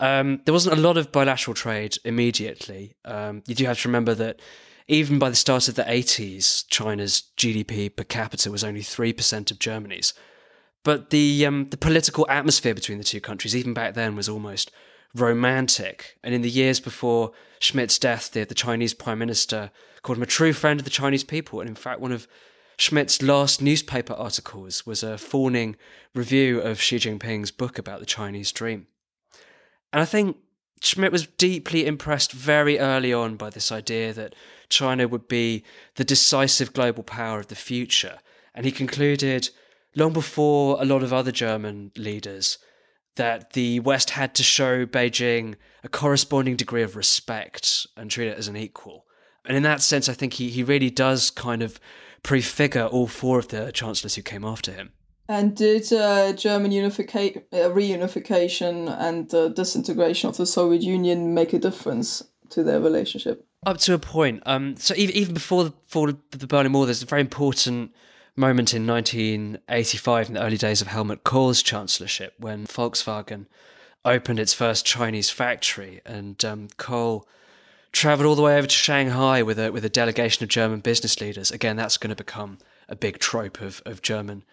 Um, 0.00 0.40
there 0.44 0.54
wasn't 0.54 0.78
a 0.78 0.80
lot 0.80 0.96
of 0.96 1.10
bilateral 1.12 1.54
trade 1.54 1.96
immediately. 2.04 2.94
Um, 3.04 3.42
you 3.46 3.54
do 3.54 3.64
have 3.66 3.80
to 3.82 3.88
remember 3.88 4.14
that 4.14 4.40
even 4.88 5.18
by 5.18 5.28
the 5.28 5.36
start 5.36 5.68
of 5.68 5.74
the 5.74 5.82
80s, 5.82 6.64
China's 6.68 7.24
GDP 7.36 7.94
per 7.94 8.04
capita 8.04 8.50
was 8.50 8.64
only 8.64 8.80
3% 8.80 9.50
of 9.50 9.58
Germany's. 9.58 10.14
But 10.82 11.10
the, 11.10 11.44
um, 11.44 11.68
the 11.68 11.76
political 11.76 12.26
atmosphere 12.30 12.74
between 12.74 12.96
the 12.96 13.04
two 13.04 13.20
countries, 13.20 13.54
even 13.54 13.74
back 13.74 13.92
then, 13.92 14.16
was 14.16 14.28
almost 14.28 14.70
romantic. 15.14 16.16
And 16.24 16.34
in 16.34 16.40
the 16.40 16.50
years 16.50 16.80
before 16.80 17.32
Schmidt's 17.60 17.98
death, 17.98 18.30
the, 18.32 18.44
the 18.44 18.54
Chinese 18.54 18.94
prime 18.94 19.18
minister 19.18 19.70
called 20.02 20.16
him 20.16 20.22
a 20.22 20.26
true 20.26 20.54
friend 20.54 20.80
of 20.80 20.84
the 20.84 20.90
Chinese 20.90 21.24
people. 21.24 21.60
And 21.60 21.68
in 21.68 21.74
fact, 21.74 22.00
one 22.00 22.12
of 22.12 22.26
Schmidt's 22.78 23.20
last 23.20 23.60
newspaper 23.60 24.14
articles 24.14 24.86
was 24.86 25.02
a 25.02 25.18
fawning 25.18 25.76
review 26.14 26.60
of 26.60 26.80
Xi 26.80 26.96
Jinping's 26.96 27.50
book 27.50 27.78
about 27.78 28.00
the 28.00 28.06
Chinese 28.06 28.52
dream. 28.52 28.86
And 29.92 30.00
I 30.00 30.06
think 30.06 30.38
Schmidt 30.80 31.12
was 31.12 31.26
deeply 31.26 31.86
impressed 31.86 32.32
very 32.32 32.78
early 32.78 33.12
on 33.12 33.36
by 33.36 33.50
this 33.50 33.72
idea 33.72 34.12
that 34.12 34.34
China 34.68 35.08
would 35.08 35.28
be 35.28 35.64
the 35.96 36.04
decisive 36.04 36.72
global 36.72 37.02
power 37.02 37.38
of 37.40 37.48
the 37.48 37.54
future. 37.54 38.18
And 38.54 38.66
he 38.66 38.72
concluded, 38.72 39.50
long 39.94 40.12
before 40.12 40.80
a 40.80 40.84
lot 40.84 41.02
of 41.02 41.12
other 41.12 41.32
German 41.32 41.92
leaders, 41.96 42.58
that 43.16 43.52
the 43.52 43.80
West 43.80 44.10
had 44.10 44.34
to 44.36 44.42
show 44.42 44.86
Beijing 44.86 45.56
a 45.82 45.88
corresponding 45.88 46.56
degree 46.56 46.82
of 46.82 46.96
respect 46.96 47.86
and 47.96 48.10
treat 48.10 48.28
it 48.28 48.38
as 48.38 48.48
an 48.48 48.56
equal. 48.56 49.06
And 49.44 49.56
in 49.56 49.62
that 49.64 49.82
sense, 49.82 50.08
I 50.08 50.12
think 50.12 50.34
he, 50.34 50.50
he 50.50 50.62
really 50.62 50.90
does 50.90 51.30
kind 51.30 51.62
of 51.62 51.80
prefigure 52.22 52.86
all 52.86 53.06
four 53.06 53.38
of 53.38 53.48
the 53.48 53.72
chancellors 53.72 54.14
who 54.14 54.22
came 54.22 54.44
after 54.44 54.72
him. 54.72 54.92
And 55.28 55.54
did 55.54 55.92
uh, 55.92 56.32
German 56.32 56.72
unification, 56.72 57.42
uh, 57.52 57.68
reunification 57.68 58.94
and 58.98 59.28
the 59.28 59.50
disintegration 59.50 60.28
of 60.28 60.36
the 60.36 60.46
Soviet 60.46 60.82
Union 60.82 61.34
make 61.34 61.52
a 61.52 61.58
difference 61.58 62.22
to 62.50 62.62
their 62.62 62.80
relationship? 62.80 63.47
Up 63.66 63.78
to 63.78 63.94
a 63.94 63.98
point. 63.98 64.42
Um, 64.46 64.76
so 64.76 64.94
even, 64.96 65.14
even 65.16 65.34
before 65.34 65.64
the 65.64 65.72
fall 65.86 66.08
of 66.08 66.18
the 66.30 66.46
Berlin 66.46 66.72
Wall, 66.72 66.84
there's 66.84 67.02
a 67.02 67.06
very 67.06 67.20
important 67.20 67.92
moment 68.36 68.72
in 68.72 68.86
1985 68.86 70.28
in 70.28 70.34
the 70.34 70.42
early 70.42 70.56
days 70.56 70.80
of 70.80 70.86
Helmut 70.86 71.24
Kohl's 71.24 71.62
chancellorship 71.62 72.34
when 72.38 72.66
Volkswagen 72.66 73.46
opened 74.04 74.38
its 74.38 74.54
first 74.54 74.86
Chinese 74.86 75.28
factory 75.28 76.00
and 76.06 76.42
um, 76.44 76.68
Kohl 76.76 77.26
traveled 77.90 78.26
all 78.26 78.36
the 78.36 78.42
way 78.42 78.56
over 78.56 78.66
to 78.66 78.74
Shanghai 78.74 79.42
with 79.42 79.58
a 79.58 79.72
with 79.72 79.84
a 79.84 79.88
delegation 79.88 80.44
of 80.44 80.48
German 80.48 80.80
business 80.80 81.20
leaders. 81.20 81.50
Again, 81.50 81.76
that's 81.76 81.96
going 81.96 82.10
to 82.10 82.16
become 82.16 82.58
a 82.88 82.94
big 82.94 83.18
trope 83.18 83.60
of, 83.60 83.82
of 83.84 84.02
German 84.02 84.44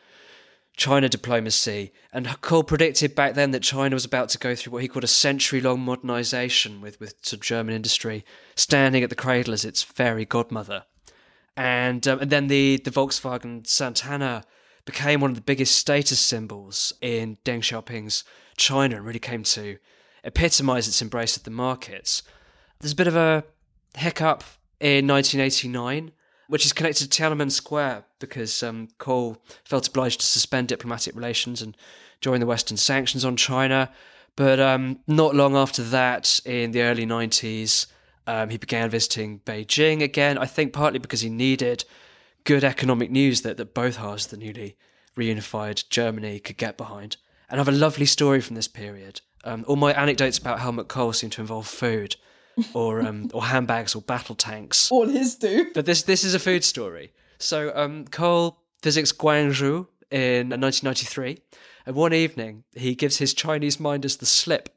China 0.76 1.08
diplomacy. 1.08 1.92
And 2.12 2.28
Kohl 2.42 2.64
predicted 2.64 3.16
back 3.16 3.34
then 3.34 3.52
that 3.52 3.64
China 3.64 3.96
was 3.96 4.06
about 4.06 4.30
to 4.30 4.38
go 4.38 4.56
through 4.56 4.74
what 4.74 4.82
he 4.82 4.88
called 4.88 5.04
a 5.04 5.08
century 5.08 5.62
long 5.62 5.80
modernization 5.82 6.82
with, 6.82 7.00
with 7.00 7.16
sort 7.22 7.40
of 7.40 7.42
German 7.42 7.74
industry 7.74 8.26
standing 8.56 9.04
at 9.04 9.10
the 9.10 9.16
cradle 9.16 9.54
as 9.54 9.66
its 9.66 9.84
fairy 9.84 10.26
godmother. 10.26 10.84
And, 11.56 12.06
um, 12.08 12.20
and 12.20 12.30
then 12.30 12.48
the, 12.48 12.82
the 12.84 12.92
Volkswagen 12.92 13.66
Santana 13.66 14.44
became 14.84 15.22
one 15.22 15.32
of 15.32 15.36
the 15.36 15.42
biggest 15.42 15.76
status 15.76 16.20
symbols 16.20 16.94
in 17.02 17.38
Deng 17.46 17.60
Xiaoping's 17.60 18.24
China 18.58 18.98
and 18.98 19.06
really 19.06 19.20
came 19.20 19.44
to 19.44 19.78
epitomize 20.24 20.88
its 20.88 21.02
embrace 21.02 21.38
of 21.38 21.44
the 21.44 21.52
markets. 21.52 22.22
There's 22.80 22.92
a 22.92 22.98
bit 22.98 23.08
of 23.08 23.16
a 23.16 23.46
hiccup 23.98 24.44
in 24.80 25.08
1989 25.08 26.12
which 26.48 26.66
is 26.66 26.74
connected 26.74 27.12
to 27.12 27.22
Tiananmen 27.22 27.52
Square 27.52 28.06
because 28.20 28.64
um, 28.64 28.90
Kohl 28.98 29.42
felt 29.64 29.88
obliged 29.88 30.20
to 30.20 30.26
suspend 30.26 30.68
diplomatic 30.68 31.16
relations 31.16 31.62
and 31.62 31.76
join 32.22 32.40
the 32.40 32.46
Western 32.46 32.78
sanctions 32.78 33.26
on 33.26 33.36
China. 33.36 33.92
But 34.36 34.60
um, 34.60 35.00
not 35.08 35.36
long 35.36 35.56
after 35.56 35.82
that, 35.84 36.40
in 36.46 36.72
the 36.72 36.82
early 36.82 37.06
90s, 37.06 37.88
um, 38.28 38.50
he 38.50 38.58
began 38.58 38.90
visiting 38.90 39.40
Beijing 39.40 40.02
again, 40.02 40.38
I 40.38 40.46
think 40.46 40.74
partly 40.74 41.00
because 41.00 41.22
he 41.22 41.30
needed 41.30 41.86
good 42.44 42.64
economic 42.64 43.12
news 43.12 43.42
that, 43.42 43.58
that 43.58 43.74
both 43.74 43.98
halves 43.98 44.26
of 44.26 44.32
the 44.32 44.38
newly 44.38 44.78
reunified 45.16 45.88
Germany 45.90 46.40
could 46.40 46.58
get 46.58 46.78
behind. 46.78 47.18
And 47.50 47.60
I 47.60 47.64
have 47.64 47.74
a 47.74 47.78
lovely 47.78 48.06
story 48.06 48.42
from 48.42 48.56
this 48.56 48.68
period. 48.68 49.22
Um, 49.44 49.64
all 49.68 49.76
my 49.76 49.94
anecdotes 49.94 50.38
about 50.38 50.60
Helmut 50.60 50.88
Kohl 50.88 51.14
seem 51.14 51.30
to 51.32 51.42
involve 51.42 51.68
food 51.68 52.16
or 52.74 53.02
um, 53.02 53.30
or 53.34 53.46
handbags 53.46 53.96
or 53.96 54.02
battle 54.02 54.36
tanks. 54.36 54.92
All 54.92 55.08
his 55.08 55.36
do. 55.36 55.72
But 55.74 55.86
this 55.86 56.04
this 56.04 56.24
is 56.24 56.34
a 56.34 56.40
food 56.40 56.64
story. 56.64 57.12
So 57.38 57.72
um, 57.76 58.06
Kohl 58.06 58.58
visits 58.82 59.12
Guangzhou 59.12 59.88
in 60.12 60.50
1993, 60.50 61.40
and 61.86 61.96
one 61.96 62.14
evening 62.14 62.64
he 62.74 62.96
gives 62.96 63.18
his 63.18 63.34
Chinese 63.34 63.80
minders 63.80 64.18
the 64.18 64.26
slip 64.26 64.70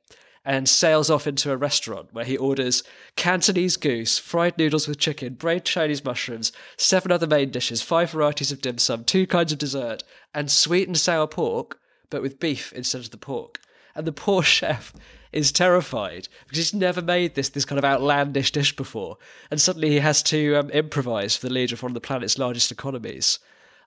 and 0.44 0.66
sails 0.66 1.10
off 1.10 1.26
into 1.26 1.52
a 1.52 1.56
restaurant 1.56 2.08
where 2.12 2.24
he 2.24 2.36
orders 2.36 2.82
Cantonese 3.16 3.76
goose, 3.76 4.18
fried 4.18 4.56
noodles 4.56 4.88
with 4.88 4.98
chicken, 4.98 5.34
braised 5.34 5.66
Chinese 5.66 6.02
mushrooms, 6.02 6.52
seven 6.78 7.12
other 7.12 7.26
main 7.26 7.50
dishes, 7.50 7.82
five 7.82 8.10
varieties 8.12 8.50
of 8.50 8.62
dim 8.62 8.78
sum, 8.78 9.04
two 9.04 9.26
kinds 9.26 9.52
of 9.52 9.58
dessert, 9.58 10.02
and 10.32 10.50
sweet 10.50 10.88
and 10.88 10.96
sour 10.96 11.26
pork, 11.26 11.78
but 12.08 12.22
with 12.22 12.40
beef 12.40 12.72
instead 12.72 13.02
of 13.02 13.10
the 13.10 13.18
pork. 13.18 13.60
And 13.94 14.06
the 14.06 14.12
poor 14.12 14.42
chef 14.58 14.94
is 15.32 15.52
terrified 15.52 16.28
because 16.44 16.58
he's 16.58 16.74
never 16.74 17.02
made 17.02 17.34
this 17.34 17.48
this 17.50 17.64
kind 17.64 17.78
of 17.78 17.84
outlandish 17.84 18.52
dish 18.52 18.74
before, 18.74 19.18
and 19.50 19.60
suddenly 19.60 19.90
he 19.90 19.98
has 19.98 20.22
to 20.24 20.56
um, 20.56 20.70
improvise 20.70 21.36
for 21.36 21.48
the 21.48 21.54
leader 21.54 21.74
of 21.74 21.82
one 21.82 21.90
of 21.90 21.94
the 21.94 22.00
planet's 22.00 22.38
largest 22.38 22.72
economies. 22.72 23.38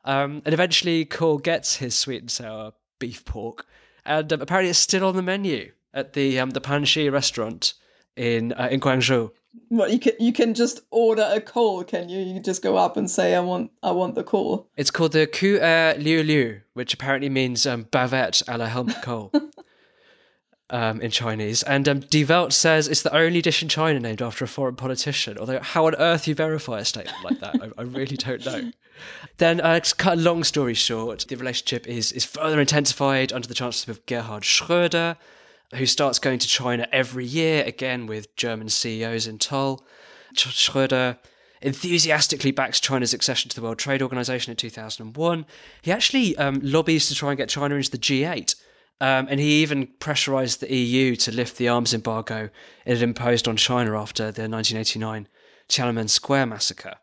Um, 0.04 0.42
and 0.46 0.54
eventually, 0.54 1.06
Kohl 1.06 1.38
gets 1.38 1.78
his 1.78 1.96
sweet 1.96 2.22
and 2.22 2.32
sour 2.32 2.74
beef 3.00 3.24
pork, 3.26 3.66
and 4.06 4.32
um, 4.32 4.42
apparently 4.42 4.70
it's 4.70 4.80
still 4.80 5.06
on 5.06 5.16
the 5.16 5.22
menu 5.22 5.72
at 5.94 6.14
the 6.14 6.40
um, 6.40 6.52
the 6.52 6.62
Panxi 6.62 7.12
restaurant 7.12 7.74
in 8.16 8.54
uh, 8.54 8.70
in 8.72 8.80
Guangzhou. 8.80 9.32
Well, 9.70 9.90
you 9.90 10.00
can 10.00 10.14
you 10.20 10.32
can 10.32 10.54
just 10.54 10.82
order 10.92 11.30
a 11.30 11.42
Kohl, 11.42 11.84
can 11.84 12.10
you? 12.10 12.20
You 12.20 12.40
just 12.40 12.62
go 12.62 12.78
up 12.78 12.98
and 12.98 13.10
say, 13.10 13.36
"I 13.36 13.42
want 13.42 13.72
I 13.84 13.92
want 13.92 14.16
the 14.16 14.24
Kohl." 14.24 14.70
It's 14.78 14.92
called 14.92 15.12
the 15.12 15.28
Ku 15.28 15.60
Er 15.62 15.96
Liu 15.98 16.24
Liu, 16.24 16.62
which 16.74 16.94
apparently 16.94 17.30
means 17.30 17.66
um, 17.66 17.86
bavette 17.86 18.44
a 18.48 18.58
la 18.58 18.68
Helmut 18.68 19.02
Kohl. 19.02 19.32
um, 20.72 21.02
in 21.02 21.12
Chinese. 21.12 21.62
And 21.64 21.88
um, 21.88 22.00
Die 22.00 22.24
Welt 22.24 22.54
says 22.54 22.88
it's 22.88 23.04
the 23.04 23.16
only 23.16 23.42
dish 23.42 23.62
in 23.62 23.70
China 23.70 24.00
named 24.00 24.22
after 24.22 24.46
a 24.46 24.48
foreign 24.48 24.76
politician. 24.76 25.38
Although, 25.38 25.60
how 25.60 25.86
on 25.86 25.96
earth 25.96 26.28
you 26.28 26.34
verify 26.34 26.80
a 26.80 26.86
statement 26.86 27.24
like 27.24 27.40
that, 27.40 27.62
I, 27.62 27.82
I 27.82 27.84
really 27.84 28.18
don't 28.18 28.44
know. 28.46 28.72
Then, 29.38 29.62
uh, 29.62 29.80
to 29.80 29.96
cut 29.96 30.20
a 30.20 30.22
long 30.22 30.44
story 30.44 30.76
short, 30.76 31.26
the 31.28 31.36
relationship 31.36 31.88
is 31.88 32.12
is 32.12 32.24
further 32.24 32.60
intensified 32.60 33.34
under 33.34 33.48
the 33.48 33.56
chancellorship 33.56 33.98
of 33.98 34.06
Gerhard 34.06 34.44
Schröder, 34.44 35.18
who 35.74 35.88
starts 35.88 36.20
going 36.20 36.38
to 36.38 36.48
China 36.48 36.88
every 36.92 37.26
year, 37.26 37.64
again 37.66 38.06
with 38.06 38.36
German 38.36 38.70
CEOs 38.70 39.26
in 39.26 39.40
tow. 39.40 39.80
Schröder 40.36 41.18
enthusiastically 41.64 42.52
backs 42.52 42.80
China's 42.80 43.12
accession 43.12 43.50
to 43.50 43.56
the 43.56 43.64
World 43.64 43.80
Trade 43.80 44.04
Organization 44.04 44.52
in 44.52 44.58
2001. 44.58 45.46
He 45.82 45.92
actually 45.92 46.38
um, 46.38 46.60
lobbies 46.62 47.08
to 47.08 47.16
try 47.16 47.30
and 47.30 47.38
get 47.38 47.50
China 47.50 47.74
into 47.74 47.90
the 47.90 47.98
G8 47.98 48.54
um, 49.02 49.28
and 49.30 49.40
he 49.40 49.64
even 49.64 49.88
pressurized 50.00 50.60
the 50.62 50.72
EU 50.72 51.16
to 51.16 51.32
lift 51.32 51.58
the 51.58 51.68
arms 51.68 51.92
embargo 51.92 52.50
it 52.86 52.94
had 52.94 53.02
imposed 53.02 53.48
on 53.48 53.58
China 53.58 54.00
after 54.00 54.26
the 54.26 54.48
1989 54.48 55.28
Tiananmen 55.68 56.08
Square 56.08 56.46
massacre. 56.46 56.96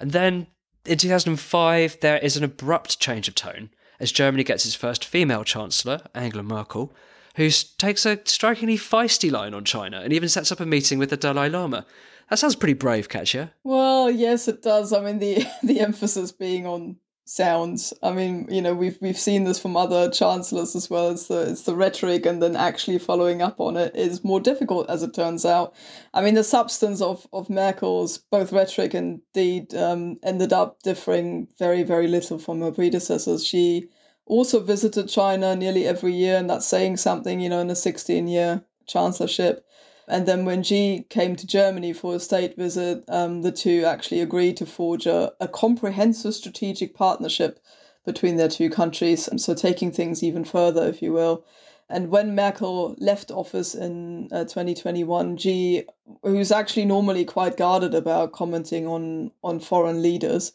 And 0.00 0.12
then 0.12 0.46
in 0.86 0.96
2005, 0.96 2.00
there 2.00 2.18
is 2.18 2.38
an 2.38 2.44
abrupt 2.44 2.98
change 2.98 3.28
of 3.28 3.34
tone 3.34 3.68
as 4.00 4.10
Germany 4.10 4.42
gets 4.42 4.64
its 4.64 4.74
first 4.74 5.04
female 5.04 5.44
chancellor, 5.44 6.00
Angela 6.14 6.42
Merkel, 6.42 6.94
who 7.36 7.50
takes 7.50 8.06
a 8.06 8.20
strikingly 8.24 8.78
feisty 8.78 9.30
line 9.30 9.52
on 9.52 9.64
China 9.64 10.00
and 10.00 10.14
even 10.14 10.30
sets 10.30 10.50
up 10.50 10.60
a 10.60 10.66
meeting 10.66 10.98
with 10.98 11.10
the 11.10 11.16
Dalai 11.18 11.50
Lama. 11.50 11.84
That 12.30 12.38
sounds 12.38 12.56
pretty 12.56 12.74
brave, 12.74 13.08
Katja. 13.10 13.52
Well, 13.64 14.10
yes, 14.10 14.48
it 14.48 14.62
does. 14.62 14.94
I 14.94 15.00
mean, 15.00 15.18
the 15.18 15.46
the 15.62 15.80
emphasis 15.80 16.32
being 16.32 16.66
on 16.66 16.96
sounds. 17.28 17.92
I 18.02 18.12
mean, 18.12 18.46
you 18.50 18.62
know, 18.62 18.74
we've 18.74 18.98
we've 19.00 19.18
seen 19.18 19.44
this 19.44 19.58
from 19.58 19.76
other 19.76 20.10
chancellors 20.10 20.74
as 20.74 20.88
well. 20.88 21.10
It's 21.10 21.28
the 21.28 21.50
it's 21.50 21.62
the 21.62 21.74
rhetoric 21.74 22.26
and 22.26 22.42
then 22.42 22.56
actually 22.56 22.98
following 22.98 23.42
up 23.42 23.60
on 23.60 23.76
it 23.76 23.94
is 23.94 24.24
more 24.24 24.40
difficult 24.40 24.88
as 24.88 25.02
it 25.02 25.14
turns 25.14 25.44
out. 25.44 25.74
I 26.14 26.22
mean, 26.22 26.34
the 26.34 26.44
substance 26.44 27.00
of 27.00 27.26
of 27.32 27.50
Merkel's 27.50 28.18
both 28.18 28.52
rhetoric 28.52 28.94
and 28.94 29.20
deed 29.34 29.74
um, 29.74 30.18
ended 30.22 30.52
up 30.52 30.82
differing 30.82 31.48
very 31.58 31.82
very 31.82 32.08
little 32.08 32.38
from 32.38 32.60
her 32.62 32.72
predecessors. 32.72 33.44
She 33.46 33.88
also 34.26 34.60
visited 34.60 35.08
China 35.08 35.56
nearly 35.56 35.86
every 35.86 36.14
year, 36.14 36.36
and 36.36 36.48
that's 36.48 36.66
saying 36.66 36.96
something, 36.98 37.40
you 37.40 37.48
know, 37.48 37.60
in 37.60 37.70
a 37.70 37.76
16 37.76 38.28
year 38.28 38.64
chancellorship. 38.86 39.64
And 40.08 40.26
then 40.26 40.46
when 40.46 40.62
Xi 40.62 41.04
came 41.10 41.36
to 41.36 41.46
Germany 41.46 41.92
for 41.92 42.14
a 42.14 42.20
state 42.20 42.56
visit, 42.56 43.04
um, 43.08 43.42
the 43.42 43.52
two 43.52 43.84
actually 43.84 44.20
agreed 44.20 44.56
to 44.56 44.66
forge 44.66 45.06
a, 45.06 45.32
a 45.38 45.46
comprehensive 45.46 46.34
strategic 46.34 46.94
partnership 46.94 47.60
between 48.06 48.36
their 48.36 48.48
two 48.48 48.70
countries. 48.70 49.28
And 49.28 49.38
so 49.38 49.54
taking 49.54 49.92
things 49.92 50.22
even 50.22 50.44
further, 50.44 50.88
if 50.88 51.02
you 51.02 51.12
will. 51.12 51.44
And 51.90 52.10
when 52.10 52.34
Merkel 52.34 52.96
left 52.98 53.30
office 53.30 53.74
in 53.74 54.28
uh, 54.32 54.44
2021, 54.44 55.36
Xi, 55.36 55.84
who's 56.22 56.52
actually 56.52 56.86
normally 56.86 57.24
quite 57.24 57.56
guarded 57.56 57.94
about 57.94 58.32
commenting 58.32 58.86
on, 58.86 59.30
on 59.44 59.60
foreign 59.60 60.02
leaders, 60.02 60.52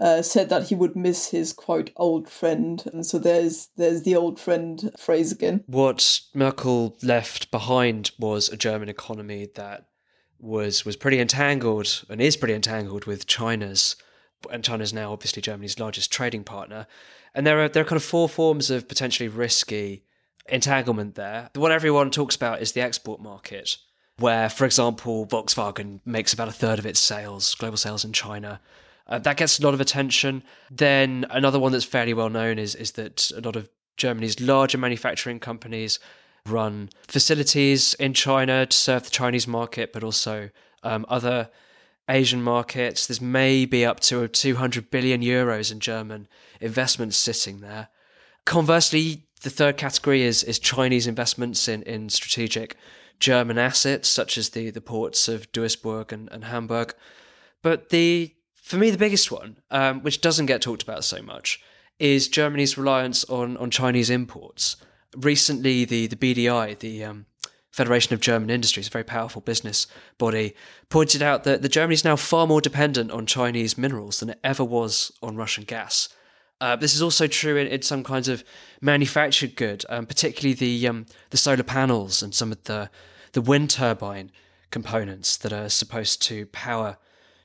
uh, 0.00 0.22
said 0.22 0.48
that 0.48 0.68
he 0.68 0.74
would 0.74 0.96
miss 0.96 1.30
his 1.30 1.52
quote 1.52 1.90
old 1.96 2.28
friend, 2.28 2.84
and 2.92 3.04
so 3.04 3.18
there's 3.18 3.68
there's 3.76 4.02
the 4.02 4.16
old 4.16 4.40
friend 4.40 4.90
phrase 4.98 5.32
again. 5.32 5.64
What 5.66 6.20
Merkel 6.34 6.96
left 7.02 7.50
behind 7.50 8.10
was 8.18 8.48
a 8.48 8.56
German 8.56 8.88
economy 8.88 9.48
that 9.54 9.86
was 10.38 10.84
was 10.84 10.96
pretty 10.96 11.20
entangled 11.20 12.04
and 12.08 12.20
is 12.20 12.36
pretty 12.36 12.54
entangled 12.54 13.04
with 13.04 13.26
China's, 13.26 13.96
and 14.50 14.64
China's 14.64 14.92
now 14.92 15.12
obviously 15.12 15.42
Germany's 15.42 15.78
largest 15.78 16.10
trading 16.10 16.44
partner, 16.44 16.86
and 17.34 17.46
there 17.46 17.62
are 17.62 17.68
there 17.68 17.82
are 17.82 17.86
kind 17.86 17.98
of 17.98 18.04
four 18.04 18.28
forms 18.28 18.70
of 18.70 18.88
potentially 18.88 19.28
risky 19.28 20.04
entanglement 20.48 21.14
there. 21.14 21.50
The 21.52 21.60
one 21.60 21.72
everyone 21.72 22.10
talks 22.10 22.34
about 22.34 22.62
is 22.62 22.72
the 22.72 22.80
export 22.80 23.20
market. 23.20 23.76
Where, 24.18 24.50
for 24.50 24.66
example, 24.66 25.26
Volkswagen 25.26 26.00
makes 26.04 26.34
about 26.34 26.48
a 26.48 26.52
third 26.52 26.78
of 26.78 26.84
its 26.84 27.00
sales, 27.00 27.54
global 27.54 27.78
sales 27.78 28.04
in 28.04 28.12
China, 28.12 28.60
uh, 29.06 29.18
that 29.18 29.36
gets 29.36 29.58
a 29.58 29.62
lot 29.62 29.74
of 29.74 29.80
attention. 29.80 30.42
Then 30.70 31.26
another 31.30 31.58
one 31.58 31.72
that's 31.72 31.84
fairly 31.84 32.14
well 32.14 32.30
known 32.30 32.58
is 32.58 32.74
is 32.74 32.92
that 32.92 33.30
a 33.36 33.40
lot 33.40 33.56
of 33.56 33.68
Germany's 33.96 34.40
larger 34.40 34.78
manufacturing 34.78 35.38
companies 35.38 35.98
run 36.46 36.90
facilities 37.06 37.94
in 37.94 38.14
China 38.14 38.66
to 38.66 38.76
serve 38.76 39.04
the 39.04 39.10
Chinese 39.10 39.46
market, 39.46 39.92
but 39.92 40.02
also 40.02 40.50
um, 40.82 41.06
other 41.08 41.50
Asian 42.08 42.42
markets. 42.42 43.06
There's 43.06 43.20
maybe 43.20 43.84
up 43.84 44.00
to 44.00 44.26
200 44.26 44.90
billion 44.90 45.22
euros 45.22 45.70
in 45.70 45.80
German 45.80 46.26
investments 46.60 47.16
sitting 47.16 47.60
there. 47.60 47.88
Conversely, 48.44 49.24
the 49.42 49.50
third 49.50 49.76
category 49.76 50.22
is 50.22 50.42
is 50.42 50.58
Chinese 50.58 51.06
investments 51.06 51.68
in, 51.68 51.82
in 51.82 52.08
strategic 52.08 52.76
German 53.20 53.58
assets, 53.58 54.08
such 54.08 54.36
as 54.36 54.50
the, 54.50 54.70
the 54.70 54.80
ports 54.80 55.28
of 55.28 55.50
Duisburg 55.52 56.10
and, 56.10 56.28
and 56.32 56.44
Hamburg. 56.44 56.94
But 57.62 57.90
the 57.90 58.34
for 58.62 58.76
me, 58.76 58.90
the 58.90 58.96
biggest 58.96 59.30
one, 59.30 59.58
um, 59.70 60.02
which 60.02 60.20
doesn't 60.20 60.46
get 60.46 60.62
talked 60.62 60.84
about 60.84 61.04
so 61.04 61.20
much, 61.20 61.60
is 61.98 62.28
Germany's 62.28 62.78
reliance 62.78 63.24
on, 63.24 63.56
on 63.56 63.70
Chinese 63.70 64.08
imports. 64.08 64.76
Recently, 65.16 65.84
the, 65.84 66.06
the 66.06 66.16
BDI, 66.16 66.78
the 66.78 67.04
um, 67.04 67.26
Federation 67.72 68.14
of 68.14 68.20
German 68.20 68.50
Industries, 68.50 68.86
a 68.86 68.90
very 68.90 69.04
powerful 69.04 69.42
business 69.42 69.88
body, 70.16 70.54
pointed 70.90 71.22
out 71.22 71.42
that 71.44 71.66
Germany 71.68 71.94
is 71.94 72.04
now 72.04 72.16
far 72.16 72.46
more 72.46 72.60
dependent 72.60 73.10
on 73.10 73.26
Chinese 73.26 73.76
minerals 73.76 74.20
than 74.20 74.30
it 74.30 74.38
ever 74.44 74.62
was 74.62 75.10
on 75.22 75.36
Russian 75.36 75.64
gas. 75.64 76.08
Uh, 76.60 76.76
this 76.76 76.94
is 76.94 77.02
also 77.02 77.26
true 77.26 77.56
in, 77.56 77.66
in, 77.66 77.82
some 77.82 78.04
kinds 78.04 78.28
of 78.28 78.44
manufactured 78.80 79.56
good, 79.56 79.84
um, 79.88 80.06
particularly 80.06 80.54
the 80.54 80.86
um, 80.86 81.06
the 81.30 81.36
solar 81.36 81.64
panels 81.64 82.22
and 82.22 82.32
some 82.32 82.52
of 82.52 82.62
the 82.64 82.88
the 83.32 83.40
wind 83.40 83.68
turbine 83.68 84.30
components 84.70 85.36
that 85.38 85.52
are 85.52 85.68
supposed 85.68 86.22
to 86.22 86.46
power 86.46 86.98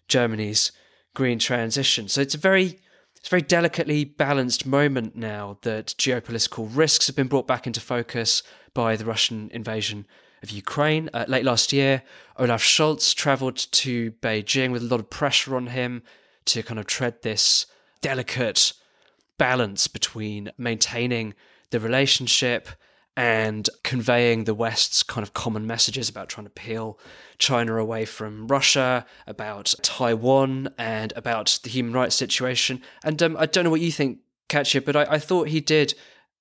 Germany's 0.07 0.71
green 1.17 1.39
transition. 1.39 2.07
So 2.07 2.21
it's 2.21 2.35
a 2.35 2.37
very 2.37 2.79
it's 3.15 3.27
a 3.27 3.31
very 3.31 3.41
delicately 3.41 4.05
balanced 4.05 4.67
moment 4.67 5.15
now 5.15 5.57
that 5.63 5.95
geopolitical 5.97 6.69
risks 6.71 7.07
have 7.07 7.15
been 7.15 7.27
brought 7.27 7.47
back 7.47 7.65
into 7.65 7.81
focus 7.81 8.43
by 8.75 8.95
the 8.95 9.03
Russian 9.03 9.49
invasion 9.51 10.05
of 10.43 10.51
Ukraine. 10.51 11.09
Uh, 11.15 11.25
late 11.27 11.43
last 11.43 11.73
year, 11.73 12.03
Olaf 12.37 12.61
Scholz 12.61 13.15
travelled 13.15 13.57
to 13.57 14.11
Beijing 14.21 14.71
with 14.71 14.83
a 14.83 14.85
lot 14.85 14.99
of 14.99 15.09
pressure 15.09 15.55
on 15.55 15.67
him 15.67 16.03
to 16.45 16.61
kind 16.61 16.79
of 16.79 16.85
tread 16.85 17.23
this 17.23 17.65
delicate 18.01 18.73
balance 19.39 19.87
between 19.87 20.51
maintaining 20.55 21.33
the 21.71 21.79
relationship 21.79 22.69
and 23.17 23.67
conveying 23.83 24.43
the 24.43 24.53
West's 24.53 25.01
kind 25.01 25.23
of 25.23 25.33
common 25.33 25.65
messages 25.65 26.07
about 26.07 26.29
trying 26.29 26.45
to 26.45 26.51
peel 26.51 26.99
China 27.39 27.75
away 27.77 28.05
from 28.05 28.47
Russia, 28.47 29.07
about 29.25 29.73
Taiwan, 29.81 30.69
and 30.77 31.11
about 31.15 31.59
the 31.63 31.69
human 31.69 31.93
rights 31.93 32.15
situation. 32.15 32.79
And 33.03 33.21
um, 33.23 33.35
I 33.37 33.47
don't 33.47 33.63
know 33.63 33.71
what 33.71 33.81
you 33.81 33.91
think, 33.91 34.19
Katja, 34.49 34.81
but 34.81 34.95
I, 34.95 35.15
I 35.15 35.19
thought 35.19 35.47
he 35.47 35.59
did 35.59 35.95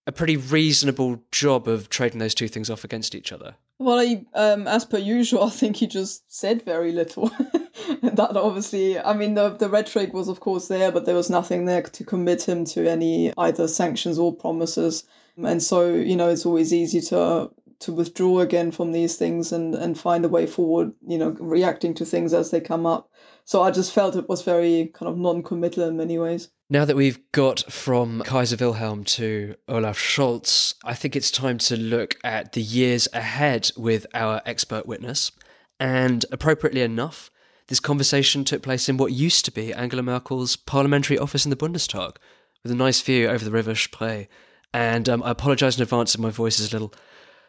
a 0.06 0.12
pretty 0.12 0.36
reasonable 0.36 1.22
job 1.32 1.66
of 1.66 1.88
trading 1.88 2.18
those 2.18 2.34
two 2.34 2.48
things 2.48 2.70
off 2.70 2.84
against 2.84 3.14
each 3.14 3.32
other. 3.32 3.56
Well, 3.78 3.98
I, 3.98 4.24
um, 4.34 4.66
as 4.66 4.84
per 4.84 4.98
usual, 4.98 5.44
I 5.44 5.50
think 5.50 5.76
he 5.76 5.86
just 5.86 6.32
said 6.32 6.62
very 6.62 6.92
little. 6.92 7.28
that 8.02 8.36
obviously, 8.36 8.98
I 8.98 9.12
mean, 9.12 9.34
the 9.34 9.50
the 9.50 9.68
rhetoric 9.68 10.14
was 10.14 10.28
of 10.28 10.40
course 10.40 10.68
there, 10.68 10.90
but 10.90 11.04
there 11.04 11.14
was 11.14 11.28
nothing 11.28 11.66
there 11.66 11.82
to 11.82 12.04
commit 12.04 12.48
him 12.48 12.64
to 12.66 12.88
any 12.88 13.32
either 13.36 13.68
sanctions 13.68 14.18
or 14.18 14.34
promises. 14.34 15.04
And 15.44 15.62
so, 15.62 15.92
you 15.92 16.16
know, 16.16 16.30
it's 16.30 16.46
always 16.46 16.72
easy 16.72 17.02
to 17.02 17.50
to 17.80 17.92
withdraw 17.92 18.40
again 18.40 18.70
from 18.70 18.92
these 18.92 19.16
things 19.16 19.52
and 19.52 19.74
and 19.74 19.98
find 19.98 20.24
a 20.24 20.28
way 20.28 20.46
forward. 20.46 20.92
You 21.06 21.18
know, 21.18 21.36
reacting 21.40 21.94
to 21.94 22.04
things 22.04 22.32
as 22.32 22.50
they 22.50 22.60
come 22.60 22.86
up. 22.86 23.10
So 23.44 23.62
I 23.62 23.70
just 23.70 23.92
felt 23.92 24.16
it 24.16 24.28
was 24.28 24.42
very 24.42 24.90
kind 24.94 25.08
of 25.08 25.16
non-committal 25.16 25.84
in 25.84 25.96
many 25.96 26.18
ways. 26.18 26.48
Now 26.68 26.84
that 26.84 26.96
we've 26.96 27.20
got 27.30 27.70
from 27.72 28.22
Kaiser 28.26 28.56
Wilhelm 28.56 29.04
to 29.04 29.54
Olaf 29.68 29.98
Scholz, 29.98 30.74
I 30.84 30.94
think 30.94 31.14
it's 31.14 31.30
time 31.30 31.58
to 31.58 31.76
look 31.76 32.16
at 32.24 32.54
the 32.54 32.60
years 32.60 33.06
ahead 33.12 33.70
with 33.76 34.04
our 34.14 34.42
expert 34.44 34.84
witness. 34.84 35.30
And 35.78 36.24
appropriately 36.32 36.80
enough, 36.80 37.30
this 37.68 37.78
conversation 37.78 38.44
took 38.44 38.62
place 38.62 38.88
in 38.88 38.96
what 38.96 39.12
used 39.12 39.44
to 39.44 39.52
be 39.52 39.72
Angela 39.72 40.02
Merkel's 40.02 40.56
parliamentary 40.56 41.18
office 41.18 41.44
in 41.44 41.50
the 41.50 41.56
Bundestag, 41.56 42.16
with 42.64 42.72
a 42.72 42.76
nice 42.76 43.00
view 43.00 43.28
over 43.28 43.44
the 43.44 43.52
River 43.52 43.76
Spree. 43.76 44.26
And 44.74 45.08
um, 45.08 45.22
I 45.22 45.30
apologise 45.30 45.76
in 45.76 45.82
advance 45.82 46.14
if 46.14 46.20
my 46.20 46.30
voice 46.30 46.58
is 46.58 46.72
a 46.72 46.74
little 46.74 46.92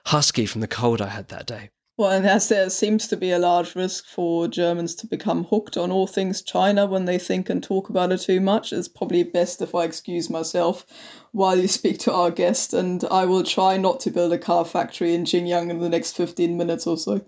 husky 0.08 0.46
from 0.46 0.62
the 0.62 0.68
cold 0.68 1.02
I 1.02 1.10
had 1.10 1.28
that 1.30 1.48
day. 1.48 1.70
Well, 1.98 2.12
and 2.12 2.28
as 2.28 2.48
there 2.48 2.70
seems 2.70 3.08
to 3.08 3.18
be 3.18 3.32
a 3.32 3.40
large 3.40 3.76
risk 3.76 4.06
for 4.06 4.48
Germans 4.48 4.94
to 4.96 5.08
become 5.08 5.46
hooked 5.46 5.78
on 5.78 5.92
all 5.92 6.06
things 6.06 6.44
China 6.44 6.86
when 6.86 7.06
they 7.06 7.18
think 7.18 7.50
and 7.50 7.62
talk 7.62 7.90
about 7.90 8.12
it 8.12 8.20
too 8.20 8.40
much, 8.40 8.72
it's 8.72 8.88
probably 8.88 9.24
best 9.24 9.64
if 9.64 9.74
I 9.74 9.84
excuse 9.84 10.30
myself 10.30 10.86
while 11.32 11.58
you 11.58 11.68
speak 11.68 11.98
to 12.00 12.14
our 12.14 12.30
guest, 12.30 12.74
and 12.74 13.04
I 13.10 13.26
will 13.26 13.44
try 13.44 13.78
not 13.78 14.00
to 14.02 14.12
build 14.12 14.32
a 14.32 14.38
car 14.38 14.64
factory 14.64 15.16
in 15.16 15.24
Xinjiang 15.24 15.72
in 15.72 15.80
the 15.80 15.90
next 15.90 16.16
15 16.16 16.56
minutes 16.56 16.86
or 16.86 16.98
so. 16.98 17.26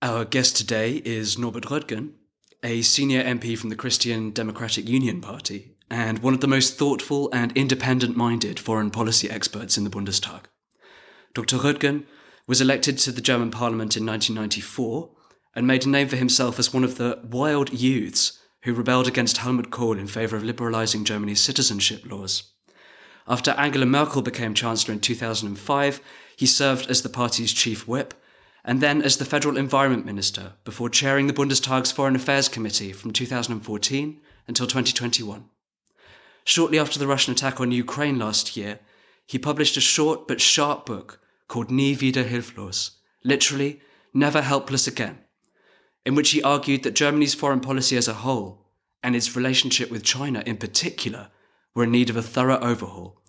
Our 0.00 0.24
guest 0.24 0.56
today 0.56 1.02
is 1.04 1.36
Norbert 1.36 1.64
Röttgen, 1.64 2.12
a 2.62 2.82
senior 2.82 3.24
MP 3.24 3.58
from 3.58 3.70
the 3.70 3.76
Christian 3.76 4.30
Democratic 4.30 4.88
Union 4.88 5.20
Party, 5.20 5.74
and 5.90 6.20
one 6.20 6.34
of 6.34 6.40
the 6.40 6.46
most 6.46 6.78
thoughtful 6.78 7.28
and 7.32 7.50
independent 7.56 8.16
minded 8.16 8.60
foreign 8.60 8.92
policy 8.92 9.28
experts 9.28 9.76
in 9.76 9.82
the 9.82 9.90
Bundestag. 9.90 10.44
Dr. 11.38 11.58
Röttgen 11.58 12.02
was 12.48 12.60
elected 12.60 12.98
to 12.98 13.12
the 13.12 13.20
German 13.20 13.52
parliament 13.52 13.96
in 13.96 14.04
1994 14.04 15.08
and 15.54 15.68
made 15.68 15.86
a 15.86 15.88
name 15.88 16.08
for 16.08 16.16
himself 16.16 16.58
as 16.58 16.74
one 16.74 16.82
of 16.82 16.98
the 16.98 17.20
wild 17.22 17.72
youths 17.72 18.40
who 18.62 18.74
rebelled 18.74 19.06
against 19.06 19.36
Helmut 19.36 19.70
Kohl 19.70 20.00
in 20.00 20.08
favour 20.08 20.36
of 20.36 20.42
liberalising 20.42 21.04
Germany's 21.04 21.40
citizenship 21.40 22.02
laws. 22.10 22.54
After 23.28 23.52
Angela 23.52 23.86
Merkel 23.86 24.20
became 24.20 24.52
Chancellor 24.52 24.94
in 24.94 24.98
2005, 24.98 26.00
he 26.36 26.44
served 26.44 26.90
as 26.90 27.02
the 27.02 27.08
party's 27.08 27.52
chief 27.52 27.86
whip 27.86 28.14
and 28.64 28.80
then 28.80 29.00
as 29.00 29.18
the 29.18 29.24
Federal 29.24 29.56
Environment 29.56 30.04
Minister 30.04 30.54
before 30.64 30.90
chairing 30.90 31.28
the 31.28 31.32
Bundestag's 31.32 31.92
Foreign 31.92 32.16
Affairs 32.16 32.48
Committee 32.48 32.92
from 32.92 33.12
2014 33.12 34.20
until 34.48 34.66
2021. 34.66 35.44
Shortly 36.42 36.80
after 36.80 36.98
the 36.98 37.06
Russian 37.06 37.32
attack 37.32 37.60
on 37.60 37.70
Ukraine 37.70 38.18
last 38.18 38.56
year, 38.56 38.80
he 39.24 39.38
published 39.38 39.76
a 39.76 39.80
short 39.80 40.26
but 40.26 40.40
sharp 40.40 40.84
book 40.84 41.20
called 41.48 41.70
Nie 41.70 42.00
wieder 42.00 42.24
hilflos, 42.24 42.98
literally, 43.24 43.80
never 44.14 44.42
helpless 44.42 44.86
again, 44.86 45.18
in 46.04 46.14
which 46.14 46.30
he 46.30 46.42
argued 46.42 46.82
that 46.82 46.94
Germany's 46.94 47.34
foreign 47.34 47.60
policy 47.60 47.96
as 47.96 48.08
a 48.08 48.14
whole, 48.14 48.66
and 49.02 49.16
its 49.16 49.36
relationship 49.36 49.90
with 49.90 50.02
China 50.02 50.42
in 50.46 50.56
particular, 50.56 51.30
were 51.74 51.84
in 51.84 51.90
need 51.90 52.10
of 52.10 52.16
a 52.16 52.22
thorough 52.22 52.60
overhaul. 52.60 53.20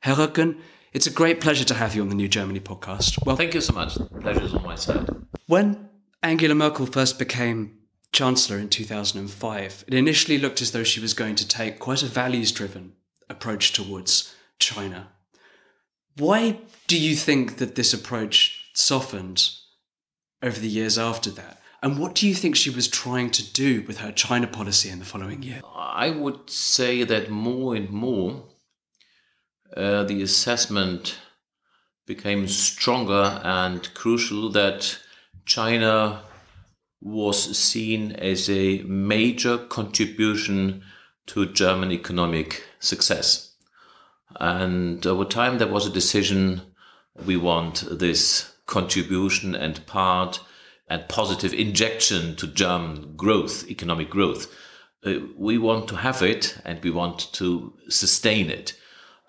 Herr 0.00 0.16
Röttgen, 0.16 0.60
it's 0.92 1.06
a 1.06 1.10
great 1.10 1.40
pleasure 1.40 1.64
to 1.64 1.74
have 1.74 1.94
you 1.94 2.02
on 2.02 2.08
the 2.08 2.14
New 2.14 2.28
Germany 2.28 2.60
podcast. 2.60 3.24
Well, 3.26 3.36
thank 3.36 3.54
you 3.54 3.60
so 3.60 3.72
much. 3.72 3.94
The 3.94 4.04
pleasure 4.04 4.44
is 4.44 4.54
on 4.54 4.62
my 4.62 4.76
side. 4.76 5.08
When 5.46 5.88
Angela 6.22 6.54
Merkel 6.54 6.86
first 6.86 7.18
became 7.18 7.78
Chancellor 8.12 8.58
in 8.58 8.68
2005, 8.68 9.84
it 9.88 9.94
initially 9.94 10.38
looked 10.38 10.62
as 10.62 10.70
though 10.70 10.84
she 10.84 11.00
was 11.00 11.14
going 11.14 11.34
to 11.34 11.48
take 11.48 11.80
quite 11.80 12.02
a 12.02 12.06
values 12.06 12.52
driven 12.52 12.92
approach 13.28 13.72
towards 13.72 14.34
China. 14.58 15.08
Why 16.16 16.60
do 16.86 16.98
you 16.98 17.14
think 17.14 17.58
that 17.58 17.74
this 17.74 17.94
approach 17.94 18.70
softened 18.74 19.50
over 20.42 20.58
the 20.58 20.68
years 20.68 20.98
after 20.98 21.30
that? 21.30 21.60
And 21.82 21.98
what 21.98 22.14
do 22.14 22.26
you 22.26 22.34
think 22.34 22.56
she 22.56 22.70
was 22.70 22.88
trying 22.88 23.30
to 23.32 23.52
do 23.52 23.82
with 23.82 23.98
her 23.98 24.10
China 24.10 24.46
policy 24.46 24.88
in 24.88 24.98
the 24.98 25.04
following 25.04 25.42
year? 25.42 25.60
I 25.74 26.10
would 26.10 26.48
say 26.48 27.04
that 27.04 27.30
more 27.30 27.74
and 27.74 27.90
more 27.90 28.44
uh, 29.76 30.04
the 30.04 30.22
assessment 30.22 31.18
became 32.06 32.48
stronger 32.48 33.40
and 33.42 33.92
crucial 33.94 34.50
that 34.50 34.98
China 35.44 36.22
was 37.00 37.58
seen 37.58 38.12
as 38.12 38.48
a 38.48 38.82
major 38.82 39.58
contribution 39.58 40.82
to 41.26 41.52
German 41.52 41.92
economic 41.92 42.64
success. 42.78 43.54
And 44.40 45.06
over 45.06 45.24
time, 45.24 45.58
there 45.58 45.68
was 45.68 45.86
a 45.86 45.92
decision 45.92 46.62
we 47.24 47.36
want 47.36 47.84
this 47.98 48.54
contribution 48.66 49.54
and 49.54 49.86
part 49.86 50.40
and 50.88 51.08
positive 51.08 51.54
injection 51.54 52.36
to 52.36 52.46
German 52.46 53.16
growth, 53.16 53.68
economic 53.70 54.10
growth. 54.10 54.52
Uh, 55.04 55.14
we 55.36 55.58
want 55.58 55.88
to 55.88 55.96
have 55.96 56.22
it 56.22 56.58
and 56.64 56.82
we 56.82 56.90
want 56.90 57.32
to 57.32 57.74
sustain 57.88 58.50
it. 58.50 58.74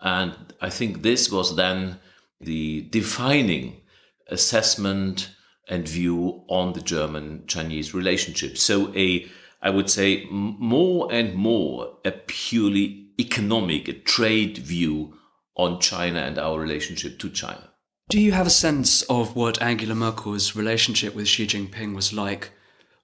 And 0.01 0.53
I 0.61 0.69
think 0.69 1.01
this 1.01 1.31
was 1.31 1.55
then 1.55 1.99
the 2.39 2.81
defining 2.91 3.81
assessment 4.29 5.29
and 5.67 5.87
view 5.87 6.43
on 6.47 6.73
the 6.73 6.81
German 6.81 7.45
Chinese 7.47 7.93
relationship. 7.93 8.57
So 8.57 8.93
a, 8.95 9.27
I 9.61 9.69
would 9.69 9.89
say 9.89 10.27
more 10.29 11.11
and 11.11 11.33
more 11.35 11.97
a 12.05 12.11
purely 12.11 13.09
economic, 13.19 13.87
a 13.87 13.93
trade 13.93 14.57
view 14.57 15.17
on 15.55 15.79
China 15.79 16.19
and 16.19 16.37
our 16.37 16.59
relationship 16.59 17.17
to 17.19 17.29
China. 17.29 17.71
Do 18.07 18.19
you 18.19 18.33
have 18.33 18.45
a 18.45 18.51
sense 18.51 19.01
of 19.03 19.35
what 19.35 19.59
Angela 19.63 19.95
Merkel's 19.95 20.55
relationship 20.55 21.15
with 21.15 21.27
Xi 21.27 21.47
Jinping 21.47 21.95
was 21.95 22.13
like 22.13 22.51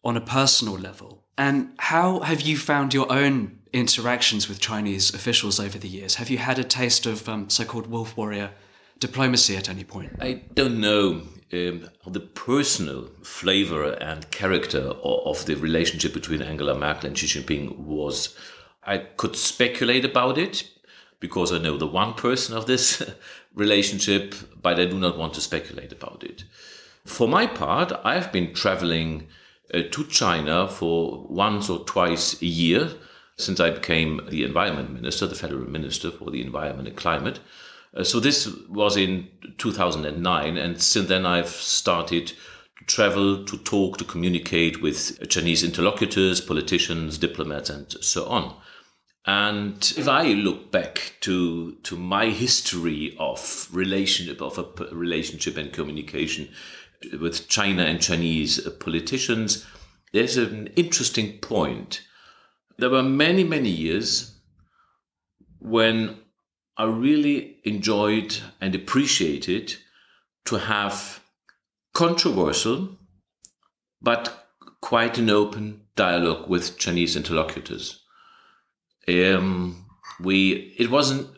on 0.04 0.16
a 0.16 0.22
personal 0.22 0.76
level? 0.76 1.24
And 1.40 1.74
how 1.80 2.20
have 2.20 2.42
you 2.42 2.56
found 2.56 2.94
your 2.94 3.12
own 3.12 3.60
interactions 3.74 4.48
with 4.48 4.60
Chinese 4.60 5.12
officials 5.12 5.60
over 5.60 5.80
the 5.80 5.88
years? 5.88 6.16
Have 6.16 6.30
you 6.30 6.38
had 6.38 6.60
a 6.60 6.64
taste 6.64 7.08
of 7.08 7.28
um, 7.28 7.50
so 7.50 7.66
called 7.66 7.88
wolf 7.88 8.16
warrior 8.16 8.52
diplomacy 9.00 9.58
at 9.58 9.70
any 9.70 9.84
point? 9.84 10.12
I 10.22 10.44
don't 10.54 10.80
know 10.80 11.24
um, 11.52 11.90
the 12.06 12.20
personal 12.20 13.10
flavor 13.24 13.94
and 13.94 14.30
character 14.30 14.82
of, 14.82 15.40
of 15.40 15.46
the 15.48 15.56
relationship 15.56 16.14
between 16.14 16.44
Angela 16.44 16.78
Merkel 16.78 17.08
and 17.08 17.18
Xi 17.18 17.26
Jinping 17.26 17.76
was 17.76 18.38
I 18.84 19.00
could 19.00 19.36
speculate 19.36 20.06
about 20.06 20.38
it 20.38 20.70
because 21.20 21.54
I 21.54 21.60
know 21.60 21.78
the 21.78 21.88
one 21.88 22.14
person 22.14 22.56
of 22.56 22.66
this 22.66 23.02
relationship, 23.56 24.36
but 24.62 24.80
I 24.80 24.86
do 24.86 24.98
not 24.98 25.18
want 25.18 25.34
to 25.36 25.42
speculate 25.42 25.92
about 25.92 26.24
it. 26.24 26.44
For 27.06 27.28
my 27.28 27.48
part, 27.48 27.92
I've 28.04 28.32
been 28.32 28.54
traveling 28.54 29.28
uh, 29.74 29.82
to 29.92 30.04
China 30.06 30.68
for 30.68 31.26
once 31.30 31.70
or 31.70 31.80
twice 31.80 32.42
a 32.42 32.46
year 32.46 32.92
since 33.38 33.60
I 33.60 33.72
became 33.72 34.22
the 34.30 34.44
environment 34.44 34.94
minister, 34.94 35.26
the 35.26 35.36
federal 35.36 35.70
minister 35.70 36.12
for 36.12 36.30
the 36.30 36.42
environment 36.42 36.88
and 36.88 36.98
climate. 36.98 37.40
Uh, 37.96 38.04
so 38.04 38.20
this 38.20 38.48
was 38.70 38.96
in 38.96 39.28
2009, 39.58 40.58
and 40.58 40.82
since 40.82 41.08
then 41.08 41.26
I've 41.26 41.50
started 41.50 42.28
to 42.28 42.36
travel, 42.86 43.44
to 43.46 43.58
talk, 43.58 43.98
to 43.98 44.04
communicate 44.04 44.82
with 44.82 45.28
Chinese 45.30 45.64
interlocutors, 45.64 46.40
politicians, 46.40 47.18
diplomats, 47.18 47.70
and 47.70 47.92
so 48.02 48.26
on. 48.26 48.56
And 49.26 49.94
if 49.98 50.08
I 50.08 50.30
look 50.34 50.72
back 50.72 51.14
to 51.22 51.76
to 51.84 51.96
my 51.96 52.28
history 52.28 53.16
of 53.20 53.68
relationship 53.72 54.42
of 54.42 54.58
a 54.58 54.96
relationship 54.96 55.58
and 55.58 55.72
communication 55.72 56.50
with 57.20 57.48
China 57.48 57.84
and 57.84 58.02
Chinese 58.02 58.66
uh, 58.66 58.72
politicians, 58.72 59.66
there's 60.12 60.38
an 60.38 60.68
interesting 60.76 61.38
point. 61.38 62.02
There 62.78 62.90
were 62.90 63.04
many 63.04 63.44
many 63.44 63.70
years 63.70 64.40
when 65.60 66.18
I 66.78 66.86
really 66.86 67.58
enjoyed 67.64 68.38
and 68.60 68.74
appreciated 68.74 69.76
to 70.46 70.58
have 70.58 71.22
controversial 71.94 72.98
but 74.02 74.48
quite 74.82 75.20
an 75.20 75.30
open 75.30 75.82
dialogue 75.96 76.50
with 76.50 76.80
Chinese 76.80 77.16
interlocutors. 77.16 78.01
Um, 79.08 79.86
we 80.20 80.76
it 80.78 80.90
wasn't 80.90 81.30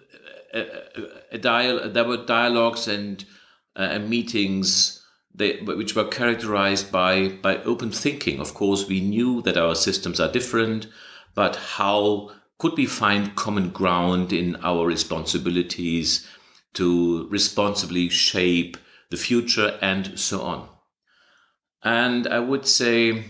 a, 0.53 0.65
a, 1.31 1.37
dial. 1.37 1.89
There 1.89 2.03
were 2.03 2.25
dialogues 2.25 2.87
and 2.87 3.23
uh, 3.75 3.99
meetings 3.99 5.03
they, 5.33 5.57
which 5.61 5.95
were 5.95 6.05
characterized 6.05 6.91
by 6.91 7.29
by 7.29 7.57
open 7.63 7.91
thinking. 7.91 8.39
Of 8.39 8.53
course, 8.53 8.87
we 8.87 9.01
knew 9.01 9.41
that 9.43 9.57
our 9.57 9.75
systems 9.75 10.19
are 10.19 10.31
different, 10.31 10.87
but 11.33 11.55
how 11.55 12.31
could 12.57 12.77
we 12.77 12.85
find 12.85 13.35
common 13.35 13.69
ground 13.69 14.31
in 14.31 14.55
our 14.57 14.85
responsibilities 14.85 16.27
to 16.73 17.27
responsibly 17.29 18.09
shape 18.09 18.77
the 19.09 19.17
future 19.17 19.77
and 19.81 20.17
so 20.19 20.41
on? 20.41 20.69
And 21.83 22.27
I 22.27 22.39
would 22.39 22.65
say 22.65 23.25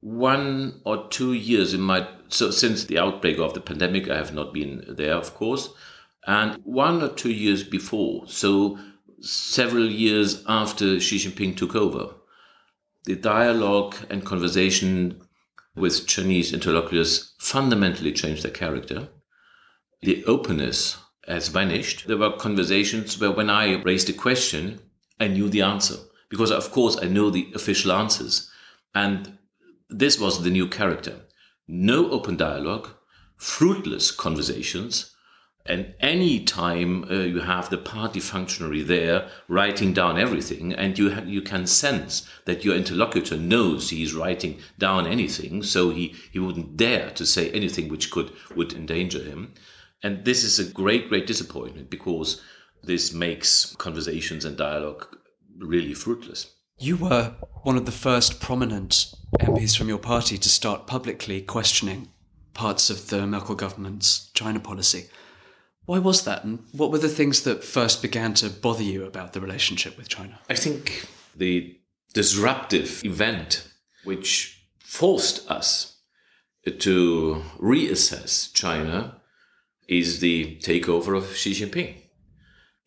one 0.00 0.80
or 0.84 1.08
two 1.08 1.32
years 1.32 1.74
in 1.74 1.80
my 1.80 2.08
so 2.32 2.50
since 2.50 2.84
the 2.84 2.98
outbreak 2.98 3.38
of 3.38 3.54
the 3.54 3.60
pandemic, 3.60 4.08
I 4.08 4.16
have 4.16 4.34
not 4.34 4.52
been 4.52 4.84
there, 4.88 5.14
of 5.14 5.34
course, 5.34 5.70
and 6.26 6.56
one 6.64 7.02
or 7.02 7.08
two 7.08 7.32
years 7.32 7.64
before, 7.64 8.26
so 8.28 8.78
several 9.20 9.88
years 9.88 10.44
after 10.48 11.00
Xi 11.00 11.16
Jinping 11.16 11.56
took 11.56 11.74
over, 11.74 12.14
the 13.04 13.16
dialogue 13.16 13.96
and 14.08 14.24
conversation 14.24 15.20
with 15.74 16.06
Chinese 16.06 16.52
interlocutors 16.52 17.34
fundamentally 17.38 18.12
changed 18.12 18.44
their 18.44 18.52
character. 18.52 19.08
The 20.02 20.24
openness 20.26 20.98
has 21.26 21.48
vanished. 21.48 22.06
There 22.06 22.16
were 22.16 22.36
conversations 22.36 23.18
where 23.18 23.32
when 23.32 23.50
I 23.50 23.80
raised 23.82 24.10
a 24.10 24.12
question, 24.12 24.80
I 25.18 25.28
knew 25.28 25.48
the 25.48 25.62
answer 25.62 25.96
because 26.28 26.50
of 26.50 26.70
course 26.70 26.96
I 27.00 27.08
know 27.08 27.30
the 27.30 27.52
official 27.54 27.92
answers. 27.92 28.50
And 28.94 29.38
this 29.88 30.18
was 30.18 30.42
the 30.42 30.50
new 30.50 30.68
character. 30.68 31.20
No 31.68 32.10
open 32.10 32.36
dialogue, 32.36 32.90
fruitless 33.36 34.10
conversations, 34.10 35.14
and 35.64 35.94
any 36.00 36.42
time 36.42 37.04
uh, 37.04 37.14
you 37.14 37.40
have 37.40 37.70
the 37.70 37.78
party 37.78 38.18
functionary 38.18 38.82
there 38.82 39.28
writing 39.46 39.92
down 39.92 40.18
everything, 40.18 40.72
and 40.72 40.98
you 40.98 41.14
you 41.24 41.40
can 41.40 41.66
sense 41.66 42.28
that 42.46 42.64
your 42.64 42.74
interlocutor 42.74 43.36
knows 43.36 43.90
he's 43.90 44.14
writing 44.14 44.58
down 44.78 45.06
anything, 45.06 45.62
so 45.62 45.90
he, 45.90 46.14
he 46.32 46.38
wouldn't 46.40 46.76
dare 46.76 47.10
to 47.10 47.24
say 47.24 47.50
anything 47.50 47.88
which 47.88 48.10
could 48.10 48.32
would 48.56 48.72
endanger 48.72 49.22
him. 49.22 49.54
And 50.02 50.24
this 50.24 50.42
is 50.42 50.58
a 50.58 50.72
great, 50.72 51.08
great 51.08 51.28
disappointment 51.28 51.90
because 51.90 52.42
this 52.82 53.12
makes 53.12 53.76
conversations 53.76 54.44
and 54.44 54.56
dialogue 54.56 55.06
really 55.58 55.94
fruitless. 55.94 56.52
You 56.82 56.96
were 56.96 57.36
one 57.62 57.76
of 57.76 57.86
the 57.86 57.92
first 57.92 58.40
prominent 58.40 59.14
MPs 59.38 59.78
from 59.78 59.88
your 59.88 59.98
party 59.98 60.36
to 60.36 60.48
start 60.48 60.88
publicly 60.88 61.40
questioning 61.40 62.08
parts 62.54 62.90
of 62.90 63.08
the 63.08 63.24
Merkel 63.24 63.54
government's 63.54 64.32
China 64.34 64.58
policy. 64.58 65.06
Why 65.84 66.00
was 66.00 66.24
that, 66.24 66.42
and 66.42 66.64
what 66.72 66.90
were 66.90 66.98
the 66.98 67.08
things 67.08 67.42
that 67.42 67.62
first 67.62 68.02
began 68.02 68.34
to 68.34 68.50
bother 68.50 68.82
you 68.82 69.04
about 69.04 69.32
the 69.32 69.40
relationship 69.40 69.96
with 69.96 70.08
China? 70.08 70.40
I 70.50 70.56
think 70.56 71.06
the 71.36 71.78
disruptive 72.14 73.04
event 73.04 73.68
which 74.02 74.66
forced 74.80 75.48
us 75.48 76.00
to 76.66 77.44
reassess 77.60 78.52
China 78.52 79.20
is 79.86 80.18
the 80.18 80.58
takeover 80.60 81.16
of 81.16 81.36
Xi 81.36 81.52
Jinping. 81.52 82.02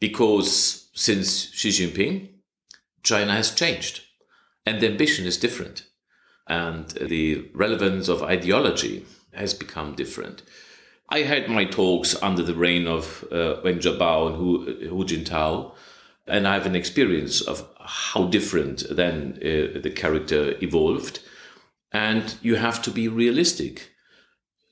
Because 0.01 0.89
since 0.93 1.49
Xi 1.53 1.69
Jinping, 1.69 2.34
China 3.05 3.31
has 3.31 3.51
changed 3.51 4.01
and 4.65 4.81
the 4.81 4.87
ambition 4.87 5.25
is 5.25 5.37
different 5.37 5.85
and 6.47 6.89
the 6.89 7.49
relevance 7.53 8.07
of 8.07 8.23
ideology 8.23 9.05
has 9.33 9.53
become 9.53 9.95
different. 9.95 10.41
I 11.09 11.19
had 11.19 11.49
my 11.49 11.65
talks 11.65 12.21
under 12.21 12.43
the 12.43 12.55
reign 12.55 12.87
of 12.87 13.23
uh, 13.31 13.55
Wen 13.63 13.79
Jiabao 13.79 14.27
and 14.27 14.35
Hu, 14.35 14.87
Hu 14.89 15.05
Jintao, 15.05 15.73
and 16.27 16.47
I 16.47 16.55
have 16.55 16.65
an 16.65 16.75
experience 16.75 17.41
of 17.41 17.67
how 17.79 18.25
different 18.25 18.83
then 18.89 19.33
uh, 19.37 19.79
the 19.79 19.93
character 19.95 20.55
evolved. 20.61 21.19
And 21.91 22.35
you 22.41 22.55
have 22.55 22.81
to 22.83 22.91
be 22.91 23.07
realistic. 23.07 23.91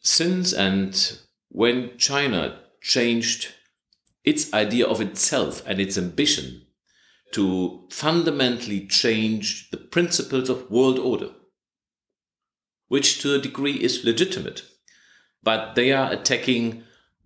Since 0.02 0.54
and 0.54 1.19
when 1.50 1.98
China 1.98 2.60
changed 2.82 3.54
its 4.24 4.52
idea 4.54 4.88
of 4.88 5.00
itself 5.02 5.62
and 5.67 5.80
its 5.80 5.98
ambition 5.98 6.62
to 7.34 7.86
fundamentally 7.89 8.88
change 8.88 9.69
the 9.72 9.78
principles 9.78 10.50
of 10.50 10.69
world 10.69 10.98
order, 10.98 11.30
which 12.88 13.22
to 13.22 13.36
a 13.36 13.39
degree 13.39 13.84
is 13.84 14.04
legitimate, 14.04 14.63
but 15.41 15.76
they 15.76 15.91
are 15.91 16.12
attacking 16.12 16.84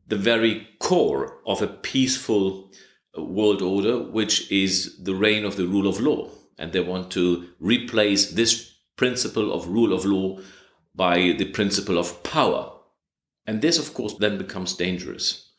the 0.07 0.15
very 0.15 0.67
core 0.79 1.39
of 1.45 1.61
a 1.61 1.67
peaceful 1.67 2.71
uh, 3.17 3.21
world 3.21 3.61
order, 3.61 3.99
which 3.99 4.49
is 4.51 5.03
the 5.03 5.13
reign 5.13 5.45
of 5.45 5.57
the 5.57 5.67
rule 5.67 5.87
of 5.87 5.99
law. 5.99 6.29
And 6.57 6.71
they 6.71 6.79
want 6.79 7.11
to 7.11 7.49
replace 7.59 8.31
this 8.31 8.73
principle 8.95 9.53
of 9.53 9.67
rule 9.67 9.93
of 9.93 10.05
law 10.05 10.39
by 10.95 11.35
the 11.37 11.51
principle 11.51 11.99
of 11.99 12.23
power. 12.23 12.71
And 13.45 13.61
this, 13.61 13.77
of 13.77 13.93
course, 13.93 14.15
then 14.15 14.37
becomes 14.37 14.73
dangerous. 14.73 15.51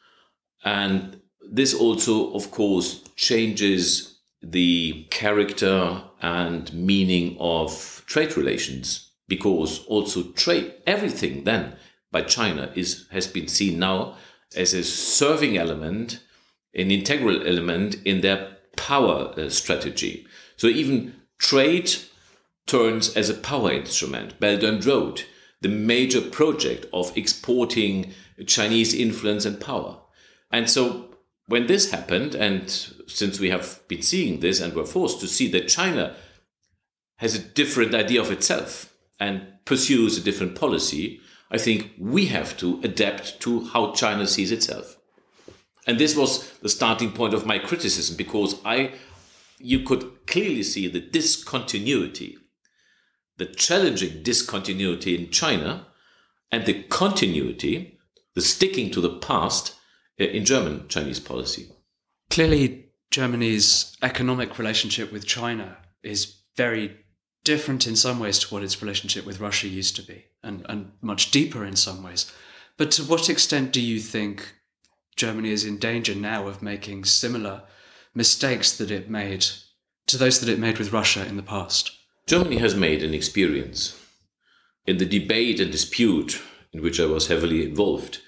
And 0.64 1.20
this 1.48 1.72
also, 1.72 2.32
of 2.32 2.50
course, 2.50 3.04
changes 3.14 4.17
the 4.42 5.06
character 5.10 6.02
and 6.20 6.72
meaning 6.72 7.36
of 7.40 8.02
trade 8.06 8.36
relations 8.36 9.10
because 9.26 9.84
also 9.86 10.22
trade 10.32 10.72
everything 10.86 11.44
then 11.44 11.76
by 12.10 12.22
China 12.22 12.72
is 12.74 13.06
has 13.10 13.26
been 13.26 13.48
seen 13.48 13.78
now 13.78 14.14
as 14.56 14.72
a 14.72 14.82
serving 14.82 15.58
element 15.58 16.20
an 16.74 16.90
integral 16.90 17.46
element 17.46 17.96
in 18.04 18.20
their 18.20 18.56
power 18.76 19.34
uh, 19.36 19.48
strategy. 19.48 20.26
So 20.56 20.68
even 20.68 21.14
trade 21.38 21.92
turns 22.66 23.16
as 23.16 23.28
a 23.28 23.34
power 23.34 23.72
instrument. 23.72 24.38
Belt 24.38 24.62
and 24.62 24.84
Road 24.84 25.24
the 25.60 25.68
major 25.68 26.20
project 26.20 26.86
of 26.92 27.16
exporting 27.16 28.12
Chinese 28.46 28.94
influence 28.94 29.44
and 29.44 29.60
power. 29.60 29.98
And 30.52 30.70
so 30.70 31.16
when 31.46 31.66
this 31.66 31.90
happened, 31.90 32.34
and 32.34 32.94
since 33.08 33.40
we 33.40 33.50
have 33.50 33.80
been 33.88 34.02
seeing 34.02 34.40
this 34.40 34.60
and 34.60 34.72
were 34.72 34.86
forced 34.86 35.20
to 35.20 35.26
see 35.26 35.48
that 35.52 35.68
China 35.68 36.14
has 37.16 37.34
a 37.34 37.40
different 37.40 37.94
idea 37.94 38.20
of 38.20 38.30
itself 38.30 38.94
and 39.18 39.46
pursues 39.64 40.16
a 40.16 40.20
different 40.20 40.54
policy, 40.54 41.20
I 41.50 41.58
think 41.58 41.92
we 41.98 42.26
have 42.26 42.56
to 42.58 42.80
adapt 42.84 43.40
to 43.40 43.64
how 43.64 43.92
China 43.92 44.26
sees 44.26 44.52
itself. 44.52 44.98
And 45.86 45.98
this 45.98 46.14
was 46.14 46.50
the 46.58 46.68
starting 46.68 47.12
point 47.12 47.34
of 47.34 47.46
my 47.46 47.58
criticism 47.58 48.16
because 48.16 48.60
I 48.64 48.92
you 49.58 49.80
could 49.80 50.26
clearly 50.26 50.62
see 50.62 50.86
the 50.86 51.00
discontinuity, 51.00 52.36
the 53.38 53.46
challenging 53.46 54.22
discontinuity 54.22 55.16
in 55.16 55.30
China 55.30 55.88
and 56.52 56.64
the 56.64 56.84
continuity, 56.84 57.98
the 58.34 58.40
sticking 58.40 58.90
to 58.92 59.00
the 59.00 59.16
past 59.18 59.74
eh, 60.18 60.26
in 60.26 60.44
German 60.44 60.86
Chinese 60.88 61.18
policy. 61.18 61.70
Clearly, 62.30 62.87
Germany's 63.10 63.96
economic 64.02 64.58
relationship 64.58 65.12
with 65.12 65.26
China 65.26 65.78
is 66.02 66.36
very 66.56 66.96
different 67.44 67.86
in 67.86 67.96
some 67.96 68.18
ways 68.18 68.38
to 68.38 68.52
what 68.52 68.62
its 68.62 68.82
relationship 68.82 69.24
with 69.24 69.40
Russia 69.40 69.68
used 69.68 69.96
to 69.96 70.02
be, 70.02 70.26
and, 70.42 70.66
and 70.68 70.92
much 71.00 71.30
deeper 71.30 71.64
in 71.64 71.76
some 71.76 72.02
ways. 72.02 72.30
But 72.76 72.90
to 72.92 73.02
what 73.04 73.30
extent 73.30 73.72
do 73.72 73.80
you 73.80 74.00
think 74.00 74.54
Germany 75.16 75.50
is 75.50 75.64
in 75.64 75.78
danger 75.78 76.14
now 76.14 76.46
of 76.46 76.62
making 76.62 77.04
similar 77.04 77.62
mistakes 78.14 78.76
that 78.76 78.90
it 78.90 79.08
made 79.08 79.46
to 80.06 80.16
those 80.16 80.40
that 80.40 80.48
it 80.48 80.58
made 80.58 80.78
with 80.78 80.92
Russia 80.92 81.26
in 81.26 81.36
the 81.36 81.42
past? 81.42 81.92
Germany 82.26 82.58
has 82.58 82.74
made 82.74 83.02
an 83.02 83.14
experience 83.14 83.98
in 84.86 84.98
the 84.98 85.06
debate 85.06 85.60
and 85.60 85.72
dispute 85.72 86.40
in 86.72 86.82
which 86.82 87.00
I 87.00 87.06
was 87.06 87.28
heavily 87.28 87.64
involved 87.64 88.20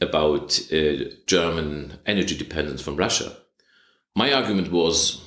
about 0.00 0.58
uh, 0.72 1.04
German 1.26 1.98
energy 2.06 2.36
dependence 2.36 2.80
from 2.80 2.96
Russia. 2.96 3.36
My 4.14 4.32
argument 4.32 4.70
was 4.70 5.22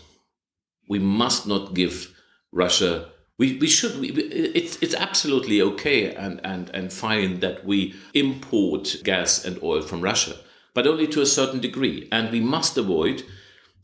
we 0.88 1.00
must 1.00 1.48
not 1.48 1.74
give 1.74 2.14
Russia. 2.52 3.10
We, 3.38 3.58
we 3.58 3.68
should. 3.68 4.00
We, 4.00 4.10
it's 4.10 4.78
it's 4.82 4.94
absolutely 4.94 5.62
okay 5.62 6.14
and, 6.14 6.40
and, 6.44 6.70
and 6.70 6.94
fine 6.94 7.40
that 7.40 7.66
we 7.66 7.96
import 8.14 8.98
gas 9.04 9.44
and 9.44 9.62
oil 9.64 9.82
from 9.82 10.02
Russia, 10.02 10.36
but 10.74 10.88
only 10.88 11.08
to 11.08 11.22
a 11.22 11.26
certain 11.26 11.60
degree. 11.60 12.08
And 12.12 12.32
we 12.32 12.40
must 12.40 12.78
avoid 12.78 13.24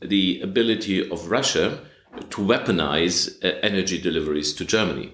the 0.00 0.40
ability 0.40 1.10
of 1.10 1.30
Russia 1.30 1.80
to 2.30 2.40
weaponize 2.40 3.42
uh, 3.44 3.58
energy 3.62 4.00
deliveries 4.00 4.52
to 4.54 4.64
Germany. 4.64 5.12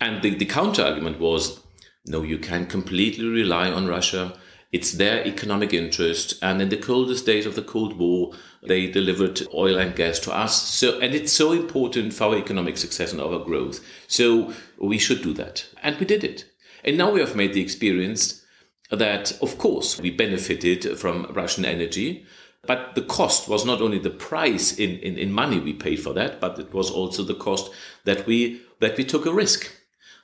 And 0.00 0.22
the, 0.22 0.34
the 0.34 0.44
counter 0.44 0.82
argument 0.82 1.18
was 1.18 1.60
no, 2.06 2.22
you 2.22 2.38
can 2.38 2.66
completely 2.66 3.26
rely 3.26 3.70
on 3.70 3.86
Russia 3.86 4.38
It's 4.70 4.92
their 4.92 5.26
economic 5.26 5.72
interest. 5.72 6.34
And 6.42 6.60
in 6.60 6.68
the 6.68 6.76
coldest 6.76 7.24
days 7.24 7.46
of 7.46 7.54
the 7.54 7.62
Cold 7.62 7.98
War, 7.98 8.32
they 8.62 8.86
delivered 8.86 9.40
oil 9.54 9.78
and 9.78 9.96
gas 9.96 10.18
to 10.20 10.36
us. 10.36 10.60
So, 10.62 10.98
and 11.00 11.14
it's 11.14 11.32
so 11.32 11.52
important 11.52 12.12
for 12.12 12.24
our 12.24 12.36
economic 12.36 12.76
success 12.76 13.12
and 13.12 13.20
our 13.20 13.38
growth. 13.38 13.80
So 14.06 14.52
we 14.78 14.98
should 14.98 15.22
do 15.22 15.32
that. 15.34 15.66
And 15.82 15.96
we 15.98 16.06
did 16.06 16.22
it. 16.22 16.44
And 16.84 16.98
now 16.98 17.10
we 17.10 17.20
have 17.20 17.34
made 17.36 17.54
the 17.54 17.62
experience 17.62 18.44
that, 18.90 19.32
of 19.42 19.58
course, 19.58 20.00
we 20.00 20.10
benefited 20.10 20.98
from 20.98 21.32
Russian 21.32 21.64
energy. 21.64 22.26
But 22.66 22.94
the 22.94 23.02
cost 23.02 23.48
was 23.48 23.64
not 23.64 23.80
only 23.80 23.98
the 23.98 24.10
price 24.10 24.76
in, 24.76 24.98
in, 24.98 25.16
in 25.16 25.32
money 25.32 25.58
we 25.58 25.72
paid 25.72 26.00
for 26.00 26.12
that, 26.14 26.40
but 26.40 26.58
it 26.58 26.74
was 26.74 26.90
also 26.90 27.22
the 27.22 27.34
cost 27.34 27.70
that 28.04 28.26
we 28.26 28.60
that 28.80 28.96
we 28.96 29.04
took 29.04 29.26
a 29.26 29.32
risk, 29.32 29.70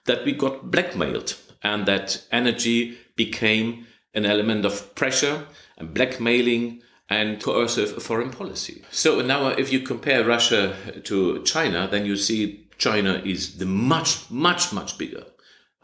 that 0.05 0.25
we 0.25 0.33
got 0.33 0.71
blackmailed, 0.71 1.37
and 1.63 1.87
that 1.87 2.23
energy 2.31 2.99
became 3.17 3.87
an 4.15 4.25
element 4.25 4.65
of 4.65 4.95
pressure 4.95 5.47
and 5.77 5.95
blackmailing 5.95 6.81
and 7.09 7.43
coercive 7.43 8.03
foreign 8.03 8.31
policy. 8.31 8.83
So 8.91 9.21
now, 9.21 9.49
uh, 9.49 9.55
if 9.59 9.73
you 9.73 9.81
compare 9.81 10.25
Russia 10.25 10.75
uh, 10.87 11.01
to 11.05 11.43
China, 11.45 11.89
then 11.91 12.07
you 12.07 12.17
see 12.17 12.67
China 12.79 13.21
is 13.25 13.59
the 13.59 13.67
much, 13.67 14.31
much, 14.31 14.73
much 14.73 14.97
bigger 14.97 15.25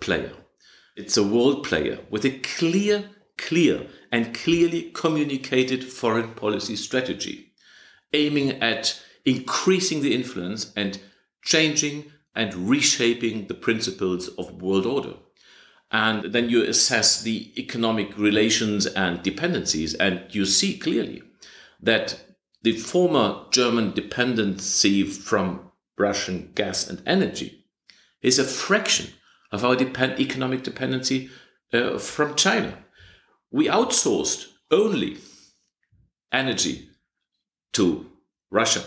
player. 0.00 0.32
It's 0.96 1.16
a 1.16 1.22
world 1.22 1.64
player 1.64 2.00
with 2.10 2.24
a 2.24 2.38
clear, 2.38 3.10
clear, 3.36 3.86
and 4.10 4.34
clearly 4.34 4.90
communicated 4.94 5.84
foreign 5.84 6.32
policy 6.34 6.76
strategy, 6.76 7.52
aiming 8.12 8.52
at 8.62 9.00
increasing 9.24 10.00
the 10.00 10.14
influence 10.14 10.72
and 10.74 11.00
changing 11.42 12.10
and 12.34 12.68
reshaping 12.68 13.46
the 13.46 13.54
principles 13.54 14.28
of 14.28 14.62
world 14.62 14.86
order 14.86 15.14
and 15.90 16.32
then 16.32 16.48
you 16.48 16.62
assess 16.62 17.22
the 17.22 17.52
economic 17.60 18.16
relations 18.16 18.86
and 18.86 19.22
dependencies, 19.22 19.94
and 19.94 20.22
you 20.30 20.44
see 20.44 20.78
clearly 20.78 21.22
that 21.82 22.20
the 22.62 22.76
former 22.76 23.46
German 23.50 23.92
dependency 23.92 25.02
from 25.02 25.70
Russian 25.98 26.52
gas 26.54 26.88
and 26.88 27.02
energy 27.06 27.64
is 28.22 28.38
a 28.38 28.44
fraction 28.44 29.12
of 29.50 29.64
our 29.64 29.74
depend- 29.74 30.20
economic 30.20 30.62
dependency 30.62 31.30
uh, 31.72 31.98
from 31.98 32.34
China. 32.36 32.78
We 33.50 33.66
outsourced 33.66 34.46
only 34.70 35.18
energy 36.32 36.88
to 37.72 38.06
Russia, 38.50 38.84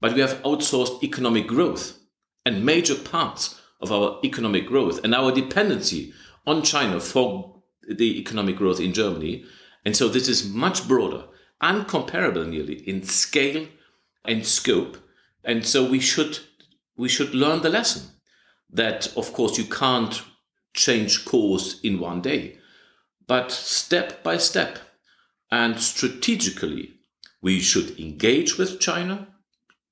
but 0.00 0.14
we 0.14 0.20
have 0.20 0.42
outsourced 0.42 1.02
economic 1.04 1.46
growth 1.46 1.98
and 2.44 2.64
major 2.64 2.94
parts 2.94 3.60
of 3.80 3.92
our 3.92 4.18
economic 4.24 4.66
growth 4.66 5.02
and 5.04 5.14
our 5.14 5.30
dependency 5.30 6.12
on 6.46 6.62
China 6.62 7.00
for 7.00 7.62
the 7.88 8.18
economic 8.18 8.56
growth 8.56 8.80
in 8.80 8.92
Germany. 8.92 9.44
And 9.84 9.96
so 9.96 10.08
this 10.08 10.28
is 10.28 10.48
much 10.48 10.88
broader, 10.88 11.24
uncomparable 11.62 12.48
nearly 12.48 12.88
in 12.88 13.02
scale 13.02 13.66
and 14.24 14.46
scope. 14.46 14.96
And 15.44 15.66
so 15.66 15.88
we 15.88 16.00
should 16.00 16.38
we 16.96 17.08
should 17.08 17.34
learn 17.34 17.62
the 17.62 17.70
lesson 17.70 18.10
that 18.70 19.14
of 19.16 19.32
course 19.32 19.58
you 19.58 19.64
can't 19.64 20.22
change 20.72 21.24
course 21.24 21.80
in 21.80 21.98
one 21.98 22.22
day, 22.22 22.58
but 23.26 23.50
step 23.50 24.22
by 24.22 24.36
step 24.36 24.78
and 25.50 25.78
strategically 25.78 26.94
we 27.42 27.60
should 27.60 27.98
engage 27.98 28.56
with 28.56 28.80
China. 28.80 29.28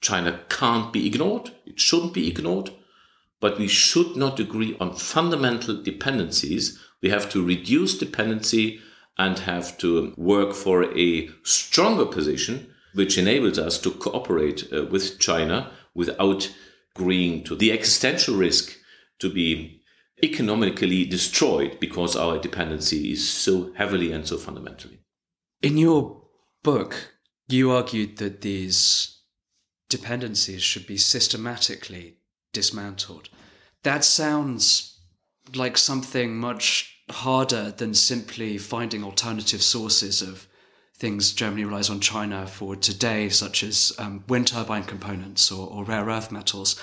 China 0.01 0.41
can't 0.49 0.93
be 0.93 1.07
ignored. 1.07 1.51
It 1.67 1.79
shouldn't 1.79 2.15
be 2.15 2.29
ignored 2.29 2.71
but 3.43 3.59
we 3.59 3.67
should 3.67 4.15
not 4.17 4.39
agree 4.39 4.77
on 4.81 4.95
fundamental 4.95 5.83
dependencies. 5.83 6.79
We 7.03 7.11
have 7.11 7.29
to 7.31 7.45
reduce 7.45 7.99
dependency 7.99 8.81
and 9.19 9.37
have 9.41 9.77
to 9.79 10.15
work 10.17 10.55
for 10.55 10.97
a 10.97 11.29
stronger 11.43 12.07
position, 12.07 12.73
which 12.95 13.19
enables 13.19 13.59
us 13.59 13.79
to 13.81 13.91
cooperate 13.91 14.73
uh, 14.73 14.85
with 14.85 15.19
China 15.19 15.73
without 15.93 16.53
agreeing 16.95 17.43
to 17.45 17.57
the 17.57 17.73
existential 17.73 18.37
risk 18.37 18.79
to 19.19 19.29
be 19.29 19.83
economically 20.23 21.05
destroyed 21.05 21.81
because 21.81 22.15
our 22.15 22.39
dependency 22.39 23.11
is 23.11 23.29
so 23.29 23.73
heavily 23.73 24.13
and 24.13 24.25
so 24.25 24.39
fundamentally. 24.39 25.01
In 25.63 25.77
your 25.77 26.23
book, 26.63 27.15
you 27.49 27.73
argued 27.73 28.19
that 28.19 28.43
these 28.43 29.19
dependencies 29.89 30.63
should 30.63 30.87
be 30.87 30.97
systematically 30.97 32.19
dismantled. 32.53 33.29
That 33.83 34.05
sounds 34.05 34.99
like 35.55 35.77
something 35.77 36.37
much 36.37 36.97
harder 37.11 37.73
than 37.77 37.95
simply 37.95 38.59
finding 38.59 39.03
alternative 39.03 39.63
sources 39.63 40.23
of 40.23 40.47
things 40.95 41.33
Germany 41.33 41.65
relies 41.65 41.91
on 41.91 42.01
China 42.01 42.47
for 42.47 42.77
today, 42.77 43.29
such 43.29 43.63
as 43.63 43.93
um, 43.99 44.25
wind 44.29 44.47
turbine 44.49 44.85
components 44.85 45.51
or, 45.51 45.69
or 45.69 45.85
rare 45.85 46.05
earth 46.05 46.31
metals. 46.31 46.81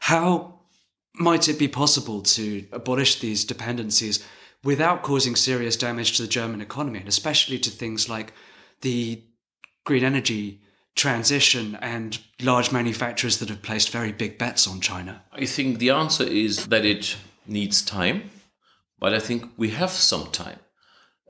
How 0.00 0.60
might 1.14 1.48
it 1.48 1.58
be 1.58 1.68
possible 1.68 2.22
to 2.22 2.66
abolish 2.72 3.18
these 3.18 3.44
dependencies 3.44 4.24
without 4.62 5.02
causing 5.02 5.34
serious 5.34 5.76
damage 5.76 6.16
to 6.16 6.22
the 6.22 6.28
German 6.28 6.60
economy, 6.60 7.00
and 7.00 7.08
especially 7.08 7.58
to 7.58 7.70
things 7.70 8.08
like 8.08 8.32
the 8.82 9.22
green 9.84 10.04
energy 10.04 10.60
transition 10.96 11.76
and 11.80 12.18
large 12.42 12.72
manufacturers 12.72 13.38
that 13.38 13.50
have 13.50 13.62
placed 13.62 13.90
very 13.90 14.12
big 14.12 14.38
bets 14.38 14.66
on 14.66 14.80
China? 14.80 15.22
I 15.32 15.44
think 15.44 15.78
the 15.78 15.90
answer 15.90 16.24
is 16.24 16.66
that 16.66 16.84
it 16.84 17.16
needs 17.46 17.82
time, 17.82 18.30
but 18.98 19.14
I 19.14 19.20
think 19.20 19.50
we 19.56 19.70
have 19.70 19.90
some 19.90 20.30
time. 20.32 20.58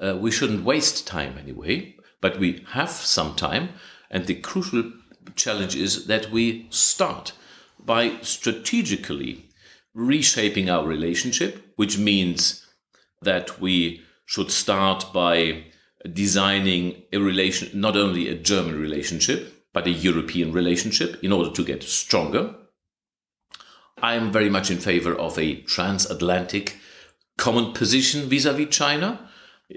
Uh, 0.00 0.16
we 0.18 0.30
shouldn't 0.30 0.64
waste 0.64 1.06
time 1.06 1.36
anyway, 1.36 1.96
but 2.20 2.38
we 2.38 2.64
have 2.70 2.90
some 2.90 3.34
time. 3.34 3.70
And 4.10 4.26
the 4.26 4.34
crucial 4.34 4.92
challenge 5.34 5.74
is 5.74 6.06
that 6.06 6.30
we 6.30 6.68
start 6.70 7.32
by 7.84 8.18
strategically 8.22 9.48
reshaping 9.94 10.70
our 10.70 10.86
relationship, 10.86 11.72
which 11.76 11.98
means 11.98 12.64
that 13.22 13.60
we 13.60 14.02
should 14.26 14.50
start 14.50 15.06
by 15.12 15.64
designing 16.12 17.02
a 17.12 17.18
relation, 17.18 17.80
not 17.80 17.96
only 17.96 18.28
a 18.28 18.34
German 18.34 18.80
relationship, 18.80 19.55
but 19.76 19.86
a 19.86 19.90
European 19.90 20.52
relationship 20.52 21.22
in 21.22 21.30
order 21.30 21.50
to 21.50 21.62
get 21.62 21.82
stronger. 21.82 22.54
I 24.00 24.14
am 24.14 24.32
very 24.32 24.48
much 24.48 24.70
in 24.70 24.78
favor 24.78 25.14
of 25.14 25.38
a 25.38 25.60
transatlantic 25.74 26.78
common 27.36 27.74
position 27.74 28.26
vis-a-vis 28.26 28.74
China, 28.74 29.28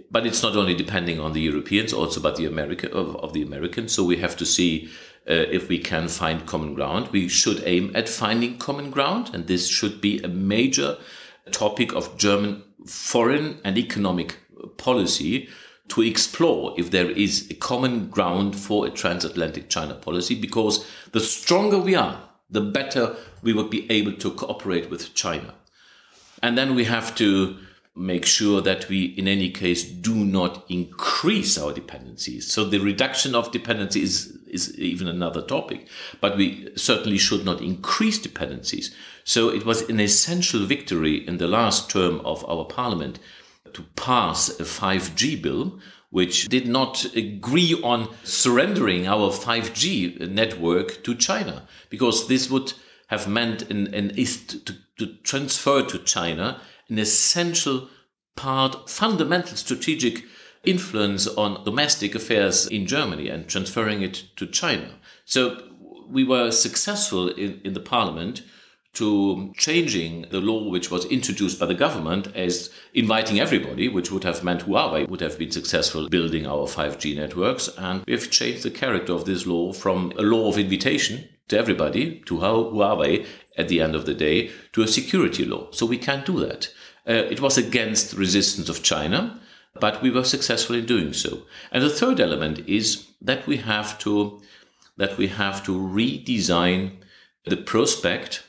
but 0.09 0.25
it's 0.25 0.41
not 0.41 0.55
only 0.55 0.73
depending 0.73 1.19
on 1.19 1.33
the 1.33 1.41
Europeans, 1.41 1.91
also 1.91 2.21
about 2.21 2.37
the 2.37 2.45
America 2.45 2.89
of, 2.89 3.17
of 3.17 3.33
the 3.33 3.41
Americans. 3.41 3.91
So 3.91 4.05
we 4.05 4.15
have 4.19 4.37
to 4.37 4.45
see 4.45 4.87
uh, 5.29 5.33
if 5.57 5.67
we 5.67 5.79
can 5.79 6.07
find 6.07 6.45
common 6.45 6.75
ground. 6.75 7.09
We 7.11 7.27
should 7.27 7.61
aim 7.65 7.91
at 7.93 8.07
finding 8.07 8.57
common 8.57 8.91
ground, 8.91 9.31
and 9.33 9.47
this 9.47 9.67
should 9.67 9.99
be 9.99 10.23
a 10.23 10.29
major 10.29 10.97
topic 11.51 11.91
of 11.93 12.15
German 12.17 12.63
foreign 12.85 13.59
and 13.65 13.77
economic 13.77 14.37
policy 14.77 15.49
to 15.89 16.01
explore 16.01 16.73
if 16.77 16.91
there 16.91 17.09
is 17.09 17.49
a 17.49 17.55
common 17.55 18.09
ground 18.09 18.55
for 18.55 18.85
a 18.85 18.89
transatlantic 18.89 19.69
China 19.69 19.95
policy, 19.95 20.35
because 20.35 20.85
the 21.11 21.19
stronger 21.19 21.77
we 21.77 21.95
are, 21.95 22.21
the 22.49 22.61
better 22.61 23.15
we 23.41 23.53
would 23.53 23.69
be 23.69 23.89
able 23.91 24.13
to 24.13 24.31
cooperate 24.31 24.89
with 24.89 25.13
China. 25.13 25.53
And 26.41 26.57
then 26.57 26.75
we 26.75 26.85
have 26.85 27.15
to 27.15 27.57
make 27.95 28.25
sure 28.25 28.61
that 28.61 28.87
we, 28.87 29.05
in 29.05 29.27
any 29.27 29.49
case, 29.49 29.83
do 29.83 30.15
not 30.15 30.63
increase 30.69 31.57
our 31.57 31.73
dependencies. 31.73 32.49
So 32.49 32.63
the 32.63 32.79
reduction 32.79 33.35
of 33.35 33.51
dependency 33.51 34.01
is, 34.01 34.37
is 34.47 34.77
even 34.79 35.07
another 35.07 35.41
topic, 35.41 35.87
but 36.21 36.37
we 36.37 36.69
certainly 36.75 37.17
should 37.17 37.43
not 37.43 37.61
increase 37.61 38.17
dependencies. 38.17 38.95
So 39.25 39.49
it 39.49 39.65
was 39.65 39.81
an 39.89 39.99
essential 39.99 40.65
victory 40.65 41.27
in 41.27 41.39
the 41.39 41.47
last 41.47 41.89
term 41.89 42.21
of 42.21 42.47
our 42.49 42.63
parliament 42.63 43.19
to 43.73 43.83
pass 43.95 44.49
a 44.59 44.63
5G 44.63 45.41
bill, 45.41 45.79
which 46.09 46.47
did 46.47 46.67
not 46.67 47.05
agree 47.15 47.79
on 47.83 48.09
surrendering 48.23 49.07
our 49.07 49.29
5G 49.29 50.29
network 50.29 51.03
to 51.03 51.15
China, 51.15 51.67
because 51.89 52.27
this 52.27 52.49
would 52.49 52.73
have 53.07 53.27
meant 53.27 53.69
an, 53.69 53.93
an 53.93 54.09
to, 54.09 54.75
to 54.97 55.07
transfer 55.23 55.83
to 55.83 55.99
China 55.99 56.61
an 56.89 56.97
essential 56.97 57.87
part, 58.35 58.89
fundamental 58.89 59.55
strategic 59.55 60.23
influence 60.63 61.27
on 61.27 61.63
domestic 61.63 62.15
affairs 62.15 62.67
in 62.67 62.85
Germany 62.85 63.29
and 63.29 63.47
transferring 63.47 64.01
it 64.01 64.23
to 64.35 64.45
China. 64.45 64.95
So 65.25 65.61
we 66.07 66.23
were 66.23 66.51
successful 66.51 67.29
in, 67.29 67.61
in 67.63 67.73
the 67.73 67.79
parliament 67.79 68.41
to 68.93 69.53
changing 69.57 70.25
the 70.31 70.41
law 70.41 70.67
which 70.67 70.89
was 70.91 71.05
introduced 71.05 71.59
by 71.59 71.65
the 71.65 71.73
government 71.73 72.27
as 72.35 72.69
inviting 72.93 73.39
everybody, 73.39 73.87
which 73.87 74.11
would 74.11 74.23
have 74.23 74.43
meant 74.43 74.65
Huawei 74.65 75.07
would 75.07 75.21
have 75.21 75.37
been 75.37 75.51
successful 75.51 76.09
building 76.09 76.45
our 76.45 76.67
5G 76.67 77.15
networks. 77.15 77.69
And 77.77 78.03
we've 78.07 78.29
changed 78.29 78.63
the 78.63 78.71
character 78.71 79.13
of 79.13 79.25
this 79.25 79.45
law 79.45 79.73
from 79.73 80.11
a 80.17 80.21
law 80.21 80.49
of 80.49 80.57
invitation 80.57 81.29
to 81.47 81.57
everybody, 81.57 82.21
to 82.25 82.41
how 82.41 82.63
Huawei 82.65 83.25
at 83.57 83.67
the 83.67 83.81
end 83.81 83.95
of 83.95 84.05
the 84.05 84.13
day, 84.13 84.51
to 84.73 84.81
a 84.81 84.87
security 84.87 85.45
law. 85.45 85.67
So 85.71 85.85
we 85.85 85.97
can't 85.97 86.25
do 86.25 86.39
that. 86.39 86.69
Uh, 87.07 87.13
it 87.13 87.41
was 87.41 87.57
against 87.57 88.13
resistance 88.13 88.69
of 88.69 88.83
China. 88.83 89.39
but 89.79 90.01
we 90.01 90.09
were 90.11 90.23
successful 90.23 90.75
in 90.75 90.85
doing 90.85 91.13
so. 91.13 91.43
And 91.71 91.83
the 91.83 91.89
third 91.89 92.19
element 92.19 92.67
is 92.67 93.07
that 93.21 93.47
we 93.47 93.57
have 93.57 93.97
to 93.99 94.41
that 94.97 95.17
we 95.17 95.27
have 95.27 95.63
to 95.65 95.71
redesign 95.71 96.97
the 97.45 97.55
prospect 97.55 98.43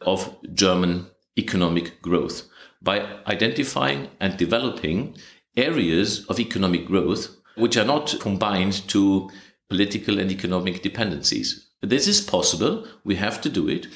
of 0.00 0.36
German 0.54 1.06
economic 1.36 2.00
growth 2.02 2.48
by 2.82 3.00
identifying 3.26 4.08
and 4.20 4.36
developing 4.36 5.16
areas 5.56 6.24
of 6.26 6.38
economic 6.38 6.86
growth 6.86 7.36
which 7.56 7.76
are 7.76 7.84
not 7.84 8.14
combined 8.20 8.86
to 8.88 9.28
political 9.68 10.18
and 10.18 10.30
economic 10.30 10.82
dependencies. 10.82 11.68
This 11.82 12.06
is 12.06 12.20
possible. 12.20 12.86
We 13.04 13.16
have 13.16 13.40
to 13.42 13.48
do 13.48 13.68
it. 13.68 13.86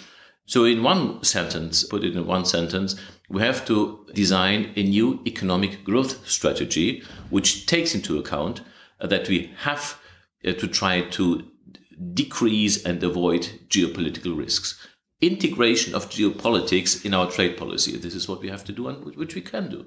So 0.47 0.65
in 0.65 0.83
one 0.83 1.23
sentence, 1.23 1.85
put 1.85 2.05
it 2.05 2.17
in 2.17 2.27
one 2.27 2.45
sentence, 2.45 2.97
we 3.29 3.41
have 3.43 3.65
to 3.67 4.07
design 4.13 4.73
a 4.77 4.83
new 4.83 5.23
economic 5.27 5.85
growth 5.85 6.29
strategy, 6.29 7.03
which 7.31 7.67
takes 7.67 7.95
into 7.95 8.19
account 8.19 8.61
that 9.01 9.29
we 9.29 9.53
have 9.59 9.99
uh, 10.47 10.53
to 10.53 10.67
try 10.67 11.03
to 11.03 11.45
decrease 12.13 12.85
and 12.85 13.03
avoid 13.03 13.43
geopolitical 13.69 14.37
risks. 14.37 14.87
Integration 15.23 15.95
of 15.95 16.11
geopolitics 16.11 17.05
in 17.05 17.15
our 17.15 17.31
trade 17.31 17.57
policy. 17.57 17.97
This 17.97 18.13
is 18.13 18.29
what 18.29 18.41
we 18.41 18.49
have 18.49 18.65
to 18.65 18.73
do 18.73 18.89
and 18.89 19.05
which 19.15 19.37
we 19.37 19.41
can 19.41 19.71
do. 19.71 19.87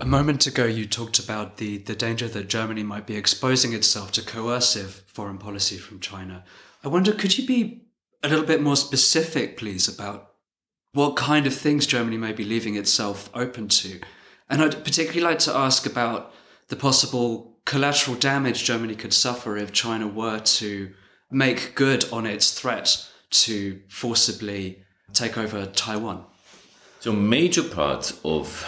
A 0.00 0.06
moment 0.06 0.46
ago, 0.46 0.64
you 0.64 0.86
talked 0.86 1.18
about 1.18 1.56
the, 1.56 1.78
the 1.78 1.96
danger 1.96 2.28
that 2.28 2.46
Germany 2.46 2.84
might 2.84 3.08
be 3.08 3.16
exposing 3.16 3.72
itself 3.72 4.12
to 4.12 4.22
coercive 4.22 5.02
foreign 5.08 5.38
policy 5.38 5.78
from 5.78 5.98
China. 5.98 6.44
I 6.84 6.88
wonder, 6.88 7.12
could 7.12 7.36
you 7.36 7.44
be 7.44 7.88
a 8.22 8.28
little 8.28 8.44
bit 8.44 8.62
more 8.62 8.76
specific, 8.76 9.56
please, 9.56 9.88
about 9.88 10.34
what 10.92 11.16
kind 11.16 11.48
of 11.48 11.54
things 11.54 11.84
Germany 11.84 12.16
may 12.16 12.32
be 12.32 12.44
leaving 12.44 12.76
itself 12.76 13.28
open 13.34 13.66
to? 13.68 13.98
And 14.48 14.62
I'd 14.62 14.84
particularly 14.84 15.22
like 15.22 15.40
to 15.40 15.56
ask 15.56 15.86
about 15.86 16.32
the 16.68 16.76
possible 16.76 17.58
collateral 17.64 18.16
damage 18.16 18.62
Germany 18.62 18.94
could 18.94 19.12
suffer 19.12 19.56
if 19.56 19.72
China 19.72 20.06
were 20.06 20.38
to 20.38 20.92
make 21.32 21.74
good 21.74 22.04
on 22.12 22.26
its 22.26 22.52
threat 22.52 23.08
to 23.44 23.80
forcibly 23.88 24.82
take 25.12 25.36
over 25.38 25.66
Taiwan. 25.66 26.24
So, 27.00 27.12
major 27.12 27.62
parts 27.62 28.18
of 28.24 28.66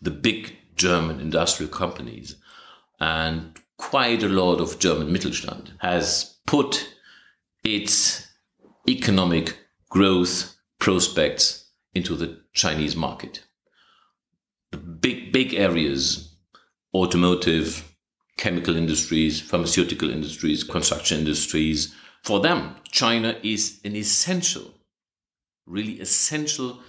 the 0.00 0.10
big 0.10 0.56
German 0.76 1.20
industrial 1.20 1.70
companies 1.70 2.36
and 3.00 3.58
quite 3.76 4.22
a 4.22 4.28
lot 4.28 4.60
of 4.60 4.78
German 4.78 5.08
Mittelstand 5.08 5.70
has 5.78 6.36
put 6.46 6.94
its 7.64 8.28
economic 8.88 9.58
growth 9.88 10.56
prospects 10.78 11.70
into 11.94 12.16
the 12.16 12.40
Chinese 12.52 12.96
market. 12.96 13.44
The 14.70 14.78
big, 14.78 15.32
big 15.32 15.54
areas, 15.54 16.34
automotive, 16.94 17.92
chemical 18.36 18.76
industries, 18.76 19.40
pharmaceutical 19.40 20.10
industries, 20.10 20.64
construction 20.64 21.18
industries, 21.18 21.94
for 22.22 22.40
them, 22.40 22.76
China 22.90 23.36
is 23.42 23.80
an 23.84 23.96
essential, 23.96 24.74
really 25.66 26.00
essential 26.00 26.80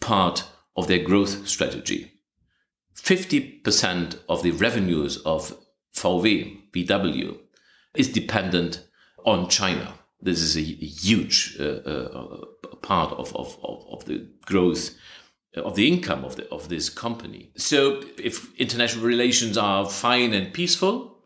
part 0.00 0.44
of 0.76 0.88
their 0.88 1.02
growth 1.02 1.46
strategy. 1.48 2.12
50% 2.96 4.18
of 4.28 4.42
the 4.42 4.52
revenues 4.52 5.18
of 5.18 5.56
VW, 5.94 6.70
VW, 6.72 7.38
is 7.94 8.08
dependent 8.08 8.86
on 9.24 9.48
China. 9.48 9.94
This 10.20 10.40
is 10.40 10.56
a, 10.56 10.60
huge 10.60 11.56
uh, 11.60 11.64
uh, 11.64 12.44
part 12.82 13.12
of, 13.12 13.34
of, 13.36 13.58
of 13.62 14.04
the 14.06 14.26
growth 14.46 14.96
of 15.56 15.76
the 15.76 15.86
income 15.86 16.24
of, 16.24 16.36
the, 16.36 16.48
of 16.50 16.68
this 16.68 16.88
company. 16.88 17.50
So 17.56 18.02
if 18.18 18.52
international 18.58 19.04
relations 19.04 19.56
are 19.56 19.88
fine 19.88 20.34
and 20.34 20.52
peaceful, 20.52 21.18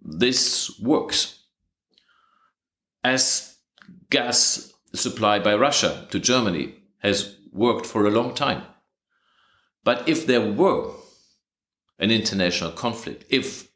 this 0.00 0.78
works. 0.80 1.39
As 3.02 3.56
gas 4.10 4.72
supplied 4.92 5.42
by 5.42 5.54
Russia 5.54 6.06
to 6.10 6.18
Germany 6.18 6.74
has 6.98 7.36
worked 7.52 7.86
for 7.86 8.06
a 8.06 8.10
long 8.10 8.34
time. 8.34 8.62
But 9.84 10.08
if 10.08 10.26
there 10.26 10.52
were 10.52 10.92
an 11.98 12.10
international 12.10 12.72
conflict, 12.72 13.24
if 13.30 13.68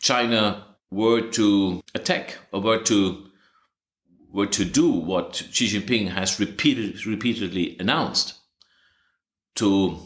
China 0.00 0.64
were 0.90 1.20
to 1.20 1.82
attack 1.94 2.38
or 2.52 2.60
were 2.60 2.78
to 2.78 3.26
were 4.32 4.46
to 4.46 4.64
do 4.64 4.90
what 4.90 5.46
Xi 5.52 5.68
Jinping 5.68 6.08
has 6.08 6.40
repeated, 6.40 7.06
repeatedly 7.06 7.76
announced 7.78 8.34
to 9.54 9.96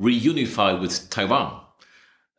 reunify 0.00 0.80
with 0.80 1.10
Taiwan 1.10 1.60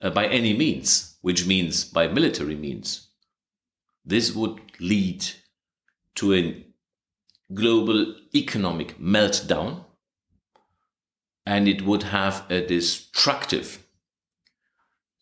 uh, 0.02 0.10
by 0.10 0.26
any 0.26 0.58
means, 0.58 1.18
which 1.22 1.46
means 1.46 1.86
by 1.86 2.08
military 2.08 2.56
means, 2.56 3.10
this 4.04 4.34
would 4.34 4.60
lead 4.84 5.26
to 6.16 6.34
a 6.34 6.66
global 7.54 8.16
economic 8.36 9.00
meltdown 9.00 9.86
and 11.46 11.68
it 11.68 11.84
would 11.84 12.04
have 12.04 12.46
a 12.50 12.66
destructive 12.66 13.86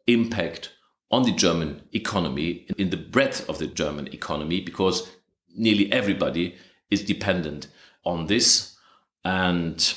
impact 0.07 0.72
on 1.09 1.24
the 1.24 1.32
German 1.32 1.82
economy, 1.93 2.66
in 2.78 2.89
the 2.89 2.97
breadth 2.97 3.47
of 3.49 3.57
the 3.59 3.68
German 3.68 4.07
economy, 4.14 4.62
because 4.62 5.09
nearly 5.53 5.91
everybody 5.91 6.55
is 6.89 7.03
dependent 7.03 7.68
on 8.05 8.28
this. 8.28 8.78
And 9.26 9.93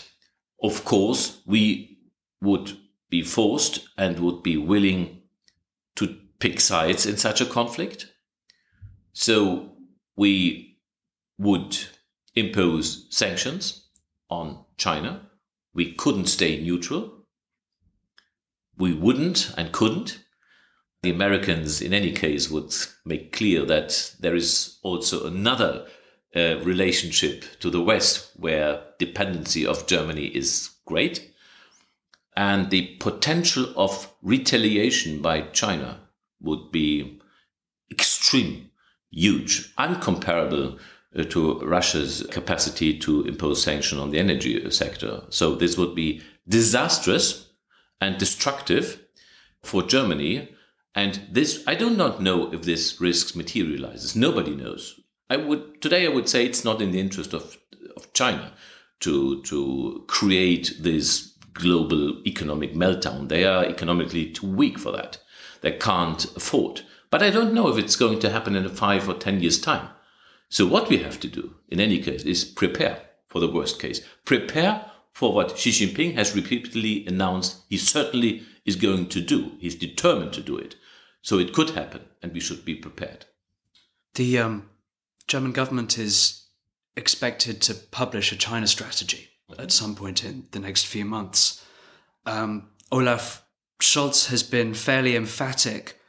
of 0.63 0.85
course, 0.85 1.41
we 1.47 1.99
would 2.41 2.77
be 3.11 3.23
forced 3.23 3.87
and 3.97 4.19
would 4.19 4.43
be 4.43 4.57
willing 4.57 5.23
to 5.97 6.17
pick 6.41 6.61
sides 6.61 7.07
in 7.07 7.17
such 7.17 7.41
a 7.41 7.47
conflict. 7.47 8.13
So 9.15 9.73
we 10.17 10.77
would 11.39 11.79
impose 12.35 13.07
sanctions 13.09 13.89
on 14.29 14.65
China 14.77 15.23
we 15.75 15.93
couldn't 15.93 16.27
stay 16.27 16.61
neutral. 16.61 17.13
We 18.79 18.95
wouldn't 18.95 19.53
and 19.57 19.73
couldn't. 19.73 20.21
The 21.03 21.11
Americans, 21.11 21.83
in 21.83 21.93
any 21.93 22.13
case, 22.13 22.49
would 22.49 22.73
make 23.05 23.33
clear 23.33 23.67
that 23.67 24.15
there 24.21 24.37
is 24.37 24.79
also 24.83 25.27
another 25.27 25.87
uh, 26.35 26.59
relationship 26.61 27.45
to 27.61 27.71
the 27.71 27.83
West 27.83 28.31
where 28.37 28.83
dependency 28.99 29.67
of 29.67 29.87
Germany 29.87 30.27
is 30.27 30.71
great. 30.87 31.33
And 32.37 32.71
the 32.71 32.97
potential 33.01 33.73
of 33.77 34.13
retaliation 34.23 35.21
by 35.21 35.43
China 35.43 36.01
would 36.41 36.73
be 36.73 37.21
extreme, 37.91 38.71
huge, 39.15 39.75
uncomparable 39.77 40.79
uh, 41.17 41.25
to 41.25 41.61
Russia's 41.61 42.27
capacity 42.31 42.99
to 42.99 43.23
impose 43.25 43.63
sanctions 43.63 44.01
on 44.01 44.11
the 44.11 44.19
energy 44.19 44.71
sector. 44.71 45.23
So 45.31 45.55
this 45.55 45.77
would 45.79 45.95
be 45.95 46.23
disastrous 46.49 47.49
and 48.01 48.19
destructive 48.19 49.01
for 49.63 49.83
Germany. 49.83 50.49
And 50.95 51.21
this, 51.31 51.63
I 51.67 51.75
do 51.75 51.91
not 51.91 52.21
know 52.21 52.53
if 52.53 52.63
this 52.63 53.01
risk 53.01 53.37
materializes. 53.37 54.15
Nobody 54.17 54.55
knows. 54.55 55.01
I 55.31 55.37
would 55.37 55.81
today 55.81 56.07
I 56.07 56.11
would 56.11 56.29
say 56.29 56.45
it's 56.45 56.65
not 56.65 56.83
in 56.83 56.91
the 56.91 57.01
interest 57.01 57.33
of 57.33 57.57
of 57.97 58.13
China 58.13 58.53
to 59.01 59.43
to 59.43 60.05
create 60.07 60.75
this 60.81 61.35
global 61.55 62.21
economic 62.27 62.75
meltdown. 62.75 63.29
They 63.29 63.45
are 63.45 63.65
economically 63.65 64.31
too 64.31 64.47
weak 64.47 64.79
for 64.79 64.93
that. 64.93 65.19
They 65.63 65.73
can't 65.73 66.25
afford. 66.37 66.83
But 67.15 67.23
I 67.23 67.31
don't 67.31 67.55
know 67.55 67.69
if 67.69 67.79
it's 67.79 67.95
going 67.95 68.19
to 68.19 68.31
happen 68.31 68.57
in 68.57 68.67
a 68.67 68.69
five 68.69 69.09
or 69.09 69.15
ten 69.15 69.39
years 69.39 69.61
time. 69.61 69.89
So 70.49 70.67
what 70.67 70.89
we 70.89 70.97
have 70.97 71.21
to 71.21 71.29
do, 71.29 71.55
in 71.69 71.79
any 71.79 72.03
case, 72.03 72.25
is 72.25 72.45
prepare 72.45 73.03
for 73.29 73.39
the 73.39 73.49
worst 73.49 73.81
case. 73.81 74.01
Prepare 74.25 74.91
for 75.13 75.33
what 75.33 75.57
Xi 75.57 75.71
Jinping 75.71 76.15
has 76.17 76.35
repeatedly 76.35 77.07
announced 77.07 77.63
he 77.69 77.77
certainly 77.77 78.43
is 78.65 78.75
going 78.75 79.07
to 79.11 79.21
do. 79.21 79.53
He's 79.61 79.77
determined 79.77 80.33
to 80.33 80.41
do 80.41 80.59
it. 80.59 80.75
So 81.23 81.39
it 81.39 81.53
could 81.53 81.71
happen, 81.71 82.01
and 82.21 82.33
we 82.33 82.41
should 82.41 82.65
be 82.65 82.75
prepared. 82.75 83.27
The 84.15 84.41
um, 84.41 84.71
German 85.29 85.53
government 85.53 85.97
is 85.97 86.49
expected 86.97 87.63
to 87.63 87.75
publish 87.75 88.33
a 88.33 88.37
China 88.37 88.67
strategy 88.67 89.29
at 89.57 89.71
some 89.71 89.95
point 89.95 90.25
in 90.25 90.49
the 90.51 90.59
next 90.59 90.87
few 90.87 91.05
months. 91.05 91.65
Um, 92.27 92.71
Olaf 92.91 93.47
Scholz 93.81 94.31
has 94.31 94.43
been 94.43 94.75
fairly 94.75 95.15
emphatic 95.15 96.01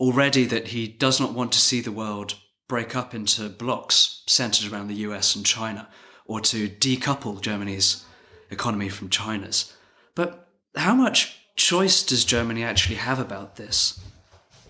already 0.00 0.46
that 0.46 0.68
he 0.68 0.88
does 0.88 1.20
not 1.20 1.34
want 1.34 1.52
to 1.52 1.60
see 1.60 1.80
the 1.80 1.92
world 1.92 2.34
break 2.68 2.96
up 2.96 3.14
into 3.14 3.48
blocks 3.48 4.22
centered 4.26 4.72
around 4.72 4.88
the 4.88 5.02
US 5.06 5.36
and 5.36 5.44
China, 5.44 5.88
or 6.24 6.40
to 6.40 6.68
decouple 6.68 7.40
Germany's 7.40 8.04
economy 8.50 8.88
from 8.88 9.10
China's. 9.10 9.74
But 10.14 10.48
how 10.74 10.94
much 10.94 11.36
choice 11.56 12.02
does 12.02 12.24
Germany 12.24 12.62
actually 12.64 12.96
have 12.96 13.18
about 13.18 13.56
this? 13.56 14.00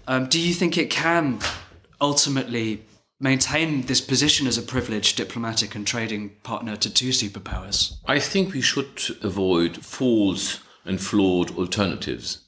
Um, 0.08 0.26
do 0.26 0.40
you 0.40 0.52
think 0.54 0.76
it 0.76 0.90
can 0.90 1.38
ultimately 2.00 2.82
maintain 3.20 3.82
this 3.82 4.00
position 4.00 4.46
as 4.46 4.56
a 4.56 4.62
privileged 4.62 5.16
diplomatic 5.16 5.74
and 5.74 5.86
trading 5.86 6.30
partner 6.42 6.74
to 6.76 6.92
two 6.92 7.10
superpowers? 7.10 7.98
I 8.06 8.18
think 8.18 8.52
we 8.52 8.62
should 8.62 8.98
avoid 9.22 9.84
false 9.84 10.60
and 10.84 11.00
flawed 11.00 11.56
alternatives. 11.56 12.40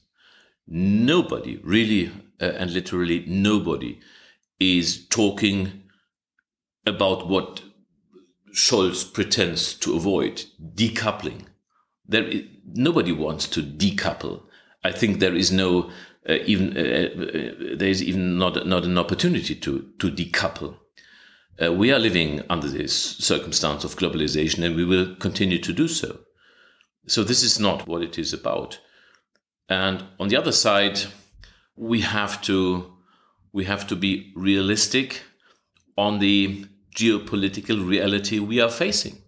nobody, 0.67 1.57
really 1.57 2.11
uh, 2.41 2.45
and 2.45 2.71
literally 2.71 3.23
nobody, 3.27 3.99
is 4.59 5.07
talking 5.07 5.83
about 6.85 7.27
what 7.27 7.63
Scholz 8.53 9.11
pretends 9.11 9.73
to 9.75 9.95
avoid 9.95 10.45
decoupling. 10.75 11.45
There, 12.05 12.23
is, 12.23 12.43
nobody 12.65 13.11
wants 13.11 13.47
to 13.49 13.61
decouple. 13.61 14.43
I 14.83 14.91
think 14.91 15.19
there 15.19 15.35
is 15.35 15.51
no 15.51 15.91
uh, 16.29 16.37
even 16.45 16.77
uh, 16.77 16.81
uh, 16.81 17.75
there 17.77 17.89
is 17.89 18.01
even 18.01 18.37
not 18.37 18.65
not 18.65 18.85
an 18.85 18.97
opportunity 18.97 19.55
to 19.55 19.89
to 19.99 20.11
decouple. 20.11 20.77
Uh, 21.61 21.71
we 21.71 21.91
are 21.91 21.99
living 21.99 22.41
under 22.49 22.67
this 22.67 22.95
circumstance 23.17 23.83
of 23.83 23.95
globalization, 23.95 24.63
and 24.63 24.75
we 24.75 24.85
will 24.85 25.15
continue 25.15 25.59
to 25.59 25.73
do 25.73 25.87
so. 25.87 26.19
So 27.07 27.23
this 27.23 27.43
is 27.43 27.59
not 27.59 27.87
what 27.87 28.01
it 28.01 28.17
is 28.17 28.33
about. 28.33 28.79
And 29.69 30.03
on 30.19 30.29
the 30.29 30.37
other 30.37 30.51
side, 30.51 30.99
we 31.75 32.01
have 32.01 32.41
to 32.43 32.93
we 33.51 33.65
have 33.65 33.85
to 33.87 33.95
be 33.95 34.31
realistic 34.35 35.21
on 35.95 36.19
the 36.19 36.65
geopolitical 36.95 37.87
reality 37.87 38.39
we 38.39 38.59
are 38.59 38.69
facing. 38.69 39.21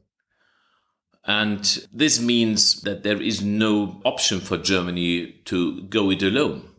And 1.25 1.87
this 1.91 2.19
means 2.19 2.81
that 2.81 3.03
there 3.03 3.21
is 3.21 3.43
no 3.43 4.01
option 4.03 4.39
for 4.39 4.57
Germany 4.57 5.41
to 5.45 5.81
go 5.83 6.11
it 6.11 6.21
alone. 6.21 6.69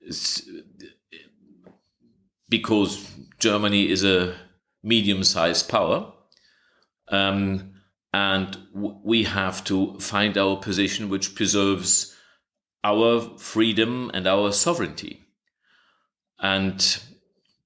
It's 0.00 0.42
because 2.48 3.10
Germany 3.38 3.90
is 3.90 4.04
a 4.04 4.34
medium 4.82 5.22
sized 5.22 5.68
power. 5.68 6.12
Um, 7.08 7.74
and 8.12 8.56
we 8.72 9.24
have 9.24 9.62
to 9.64 9.98
find 10.00 10.38
our 10.38 10.56
position 10.56 11.10
which 11.10 11.34
preserves 11.34 12.16
our 12.84 13.38
freedom 13.38 14.10
and 14.14 14.26
our 14.26 14.52
sovereignty. 14.52 15.26
And 16.40 16.98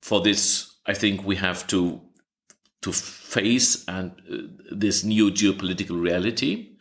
for 0.00 0.20
this, 0.20 0.76
I 0.86 0.94
think 0.94 1.24
we 1.24 1.36
have 1.36 1.66
to 1.68 2.00
to 2.82 2.92
face 2.92 3.84
and 3.86 4.10
uh, 4.30 4.38
this 4.72 5.04
new 5.04 5.30
geopolitical 5.30 6.02
reality 6.02 6.72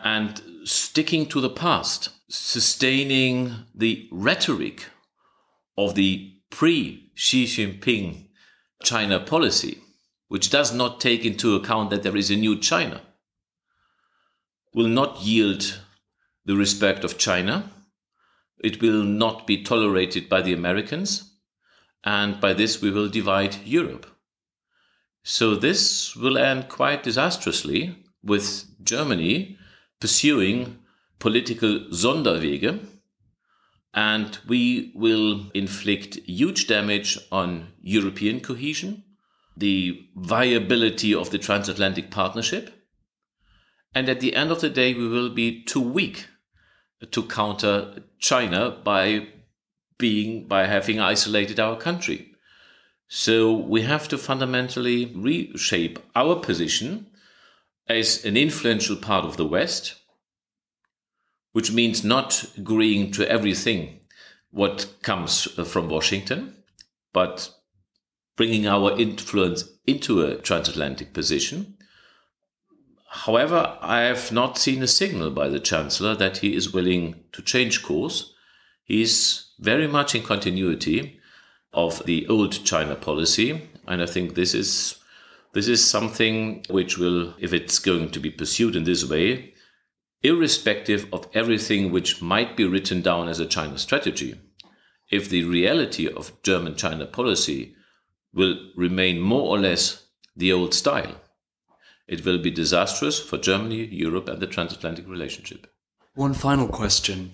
and 0.00 0.42
sticking 0.64 1.26
to 1.26 1.40
the 1.40 1.48
past, 1.48 2.10
sustaining 2.28 3.54
the 3.72 4.08
rhetoric 4.10 4.86
of 5.78 5.94
the 5.94 6.34
pre 6.50 7.12
Xi 7.14 7.44
Jinping 7.44 8.26
China 8.82 9.20
policy, 9.20 9.78
which 10.28 10.50
does 10.50 10.74
not 10.74 11.00
take 11.00 11.24
into 11.24 11.54
account 11.54 11.90
that 11.90 12.02
there 12.02 12.16
is 12.16 12.30
a 12.30 12.36
new 12.36 12.58
China, 12.58 13.02
will 14.74 14.88
not 14.88 15.20
yield 15.20 15.81
the 16.44 16.56
respect 16.56 17.04
of 17.04 17.18
China. 17.18 17.70
It 18.62 18.80
will 18.80 19.02
not 19.02 19.46
be 19.46 19.62
tolerated 19.62 20.28
by 20.28 20.42
the 20.42 20.52
Americans. 20.52 21.36
And 22.04 22.40
by 22.40 22.52
this, 22.52 22.82
we 22.82 22.90
will 22.90 23.08
divide 23.08 23.64
Europe. 23.64 24.06
So 25.22 25.54
this 25.54 26.16
will 26.16 26.36
end 26.36 26.68
quite 26.68 27.04
disastrously 27.04 28.04
with 28.22 28.64
Germany 28.82 29.56
pursuing 30.00 30.78
political 31.20 31.78
Sonderwege 31.92 32.88
and 33.94 34.38
we 34.48 34.90
will 34.94 35.50
inflict 35.54 36.16
huge 36.26 36.66
damage 36.66 37.18
on 37.30 37.68
European 37.82 38.40
cohesion, 38.40 39.04
the 39.56 40.08
viability 40.16 41.14
of 41.14 41.30
the 41.30 41.38
transatlantic 41.38 42.10
partnership, 42.10 42.82
and 43.94 44.08
at 44.08 44.20
the 44.20 44.34
end 44.34 44.50
of 44.50 44.60
the 44.60 44.70
day, 44.70 44.94
we 44.94 45.06
will 45.06 45.28
be 45.28 45.62
too 45.64 45.80
weak 45.80 46.26
to 47.10 47.22
counter 47.24 48.02
China 48.18 48.70
by 48.70 49.28
being 49.98 50.46
by 50.46 50.66
having 50.66 51.00
isolated 51.00 51.60
our 51.60 51.76
country. 51.76 52.32
So 53.08 53.52
we 53.52 53.82
have 53.82 54.08
to 54.08 54.18
fundamentally 54.18 55.06
reshape 55.14 55.98
our 56.16 56.36
position 56.36 57.08
as 57.88 58.24
an 58.24 58.36
influential 58.36 58.96
part 58.96 59.24
of 59.24 59.36
the 59.36 59.44
West, 59.44 59.96
which 61.52 61.72
means 61.72 62.02
not 62.02 62.44
agreeing 62.56 63.10
to 63.12 63.28
everything 63.28 64.00
what 64.50 64.94
comes 65.02 65.44
from 65.44 65.88
Washington, 65.88 66.56
but 67.12 67.50
bringing 68.36 68.66
our 68.66 68.98
influence 68.98 69.68
into 69.86 70.22
a 70.22 70.36
transatlantic 70.36 71.12
position. 71.12 71.71
However, 73.12 73.76
I 73.82 74.00
have 74.00 74.32
not 74.32 74.56
seen 74.56 74.82
a 74.82 74.86
signal 74.86 75.30
by 75.30 75.50
the 75.50 75.60
Chancellor 75.60 76.14
that 76.14 76.38
he 76.38 76.56
is 76.56 76.72
willing 76.72 77.24
to 77.32 77.42
change 77.42 77.82
course. 77.82 78.32
He 78.84 79.02
is 79.02 79.50
very 79.60 79.86
much 79.86 80.14
in 80.14 80.22
continuity 80.22 81.20
of 81.74 82.04
the 82.06 82.26
old 82.28 82.64
China 82.64 82.94
policy. 82.94 83.68
And 83.86 84.00
I 84.00 84.06
think 84.06 84.34
this 84.34 84.54
is 84.54 84.96
this 85.52 85.68
is 85.68 85.84
something 85.84 86.64
which 86.70 86.96
will, 86.96 87.34
if 87.38 87.52
it's 87.52 87.78
going 87.78 88.10
to 88.12 88.18
be 88.18 88.30
pursued 88.30 88.74
in 88.74 88.84
this 88.84 89.04
way, 89.04 89.52
irrespective 90.22 91.06
of 91.12 91.28
everything 91.34 91.92
which 91.92 92.22
might 92.22 92.56
be 92.56 92.64
written 92.64 93.02
down 93.02 93.28
as 93.28 93.38
a 93.38 93.44
China 93.44 93.76
strategy, 93.76 94.40
if 95.10 95.28
the 95.28 95.44
reality 95.44 96.08
of 96.08 96.42
German 96.42 96.76
China 96.76 97.04
policy 97.04 97.76
will 98.32 98.56
remain 98.74 99.20
more 99.20 99.54
or 99.54 99.58
less 99.58 100.06
the 100.34 100.50
old 100.50 100.72
style, 100.72 101.21
it 102.12 102.26
will 102.26 102.38
be 102.38 102.50
disastrous 102.50 103.18
for 103.18 103.38
Germany, 103.38 103.86
Europe, 103.86 104.28
and 104.28 104.38
the 104.38 104.46
transatlantic 104.46 105.08
relationship. 105.08 105.66
One 106.14 106.34
final 106.34 106.68
question. 106.68 107.32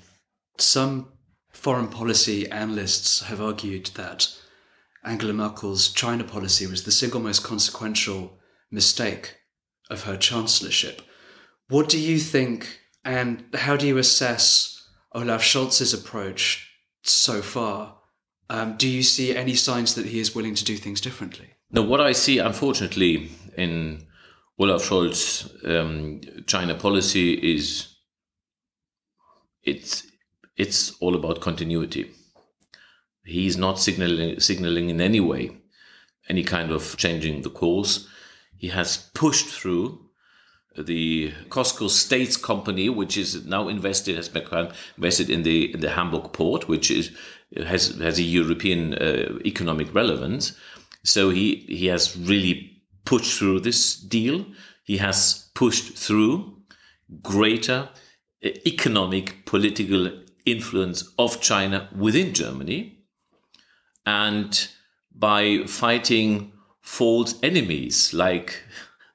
Some 0.56 1.08
foreign 1.50 1.88
policy 1.88 2.48
analysts 2.48 3.22
have 3.22 3.40
argued 3.40 3.86
that 3.96 4.28
Angela 5.04 5.32
Merkel's 5.32 5.88
China 5.92 6.22
policy 6.22 6.64
was 6.66 6.84
the 6.84 6.92
single 6.92 7.20
most 7.20 7.42
consequential 7.42 8.38
mistake 8.70 9.34
of 9.90 10.04
her 10.04 10.16
chancellorship. 10.16 11.02
What 11.68 11.88
do 11.88 11.98
you 11.98 12.18
think, 12.18 12.78
and 13.04 13.44
how 13.54 13.76
do 13.76 13.84
you 13.84 13.98
assess 13.98 14.88
Olaf 15.12 15.42
Scholz's 15.42 15.92
approach 15.92 16.70
so 17.02 17.42
far? 17.42 17.96
Um, 18.48 18.76
do 18.76 18.86
you 18.88 19.02
see 19.02 19.36
any 19.36 19.54
signs 19.54 19.96
that 19.96 20.06
he 20.06 20.20
is 20.20 20.36
willing 20.36 20.54
to 20.54 20.64
do 20.64 20.76
things 20.76 21.00
differently? 21.00 21.48
No, 21.72 21.82
what 21.82 22.00
I 22.00 22.12
see, 22.12 22.38
unfortunately, 22.38 23.30
in 23.56 24.06
Olaf 24.58 24.82
Scholz 24.82 25.48
um, 25.68 26.20
China 26.46 26.74
policy 26.74 27.34
is 27.34 27.96
it's 29.62 30.06
it's 30.56 30.92
all 31.00 31.14
about 31.14 31.40
continuity. 31.40 32.10
He's 33.24 33.56
not 33.56 33.78
signaling, 33.78 34.40
signaling 34.40 34.88
in 34.88 35.00
any 35.00 35.20
way 35.20 35.58
any 36.28 36.44
kind 36.44 36.70
of 36.70 36.96
changing 36.96 37.42
the 37.42 37.50
course. 37.50 38.06
He 38.56 38.68
has 38.68 38.96
pushed 39.14 39.46
through 39.46 40.00
the 40.76 41.32
COSCO 41.48 41.88
States 41.88 42.36
Company, 42.36 42.88
which 42.88 43.16
is 43.16 43.46
now 43.46 43.68
invested, 43.68 44.16
has 44.16 44.28
become 44.28 44.68
invested 44.96 45.30
in 45.30 45.42
the 45.42 45.72
in 45.72 45.80
the 45.80 45.90
Hamburg 45.90 46.32
port, 46.32 46.68
which 46.68 46.90
is 46.90 47.10
has 47.56 47.96
has 47.98 48.18
a 48.18 48.22
European 48.22 48.94
uh, 48.94 49.38
economic 49.44 49.92
relevance. 49.94 50.56
So 51.04 51.30
he 51.30 51.64
he 51.68 51.86
has 51.86 52.16
really 52.16 52.77
pushed 53.08 53.38
through 53.38 53.58
this 53.60 53.96
deal. 53.96 54.44
He 54.84 54.98
has 54.98 55.48
pushed 55.54 55.96
through 55.96 56.58
greater 57.22 57.88
economic 58.44 59.46
political 59.46 60.12
influence 60.44 61.10
of 61.18 61.40
China 61.40 61.88
within 61.96 62.34
Germany 62.34 62.98
and 64.04 64.68
by 65.14 65.62
fighting 65.66 66.52
false 66.82 67.34
enemies 67.42 68.12
like 68.12 68.62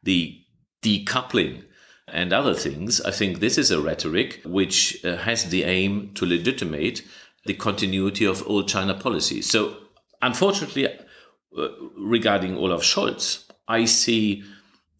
the 0.01 0.41
decoupling 0.81 1.63
and 2.07 2.33
other 2.33 2.55
things, 2.55 2.99
I 3.01 3.11
think 3.11 3.39
this 3.39 3.59
is 3.59 3.69
a 3.69 3.79
rhetoric 3.79 4.41
which 4.43 5.05
uh, 5.05 5.17
has 5.17 5.45
the 5.45 5.63
aim 5.65 6.13
to 6.15 6.25
legitimate 6.25 7.03
the 7.45 7.53
continuity 7.53 8.25
of 8.25 8.47
old 8.47 8.67
China 8.67 8.95
policy. 8.95 9.43
So, 9.43 9.77
unfortunately, 10.21 10.87
uh, 10.87 11.67
regarding 11.95 12.57
Olaf 12.57 12.81
Scholz, 12.81 13.45
I 13.67 13.85
see 13.85 14.43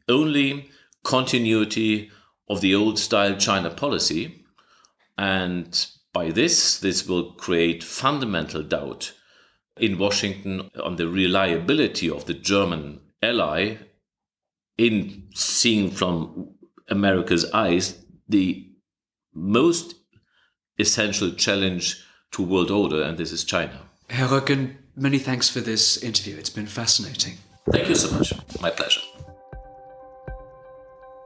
only 0.07 0.69
continuity 1.03 2.11
of 2.49 2.61
the 2.61 2.75
old 2.75 2.99
style 2.99 3.35
China 3.35 3.69
policy 3.69 4.45
and 5.17 5.87
by 6.13 6.29
this, 6.29 6.79
this 6.79 7.07
will 7.07 7.33
create 7.33 7.83
fundamental 7.83 8.61
doubt 8.61 9.13
in 9.77 9.97
Washington 9.97 10.69
on 10.81 10.95
the 10.95 11.07
reliability 11.07 12.09
of 12.09 12.25
the 12.25 12.35
German 12.35 13.01
ally 13.21 13.77
in 14.77 15.29
seeing 15.33 15.89
from 15.89 16.53
America's 16.89 17.49
eyes 17.51 18.05
the 18.29 18.69
most 19.33 19.95
essential 20.77 21.31
challenge 21.31 22.03
to 22.31 22.43
world 22.43 22.71
order, 22.71 23.01
and 23.01 23.17
this 23.17 23.31
is 23.31 23.43
China. 23.43 23.81
Herr 24.09 24.27
Röttgen, 24.27 24.75
many 24.95 25.17
thanks 25.17 25.49
for 25.49 25.61
this 25.61 25.97
interview. 25.97 26.37
It's 26.37 26.49
been 26.49 26.67
fascinating. 26.67 27.37
Thank 27.71 27.89
you 27.89 27.95
so 27.95 28.15
much. 28.17 28.33
My 28.61 28.69
pleasure. 28.69 29.01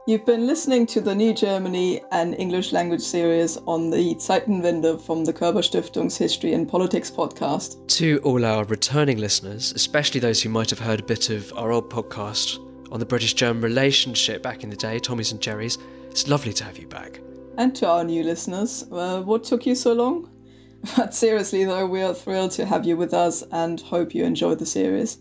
You've 0.06 0.24
been 0.24 0.46
listening 0.46 0.86
to 0.86 1.02
the 1.02 1.14
New 1.14 1.34
Germany 1.34 2.00
and 2.12 2.34
English 2.36 2.72
language 2.72 3.02
series 3.02 3.58
on 3.66 3.90
the 3.90 4.14
Zeitenwende 4.14 4.98
from 5.02 5.24
the 5.24 5.34
Körber 5.34 5.62
Stiftung's 5.62 6.16
History 6.16 6.54
and 6.54 6.66
Politics 6.66 7.10
podcast. 7.10 7.86
To 7.98 8.18
all 8.24 8.42
our 8.44 8.64
returning 8.64 9.18
listeners, 9.18 9.72
especially 9.72 10.20
those 10.20 10.42
who 10.42 10.48
might 10.48 10.70
have 10.70 10.78
heard 10.78 11.00
a 11.00 11.02
bit 11.02 11.28
of 11.28 11.52
our 11.56 11.72
old 11.72 11.90
podcast 11.90 12.58
on 12.90 13.00
the 13.00 13.04
British 13.04 13.34
German 13.34 13.62
relationship 13.62 14.42
back 14.42 14.64
in 14.64 14.70
the 14.70 14.76
day, 14.76 14.98
Tommy's 14.98 15.32
and 15.32 15.42
Jerry's, 15.42 15.76
it's 16.08 16.26
lovely 16.26 16.54
to 16.54 16.64
have 16.64 16.78
you 16.78 16.86
back. 16.86 17.20
And 17.58 17.74
to 17.76 17.86
our 17.86 18.04
new 18.04 18.22
listeners, 18.22 18.86
uh, 18.90 19.20
what 19.20 19.44
took 19.44 19.66
you 19.66 19.74
so 19.74 19.92
long? 19.92 20.30
But 20.96 21.14
seriously, 21.14 21.64
though, 21.64 21.86
we 21.86 22.00
are 22.00 22.14
thrilled 22.14 22.52
to 22.52 22.64
have 22.64 22.86
you 22.86 22.96
with 22.96 23.12
us 23.12 23.42
and 23.50 23.80
hope 23.80 24.14
you 24.14 24.24
enjoy 24.24 24.54
the 24.54 24.64
series. 24.64 25.18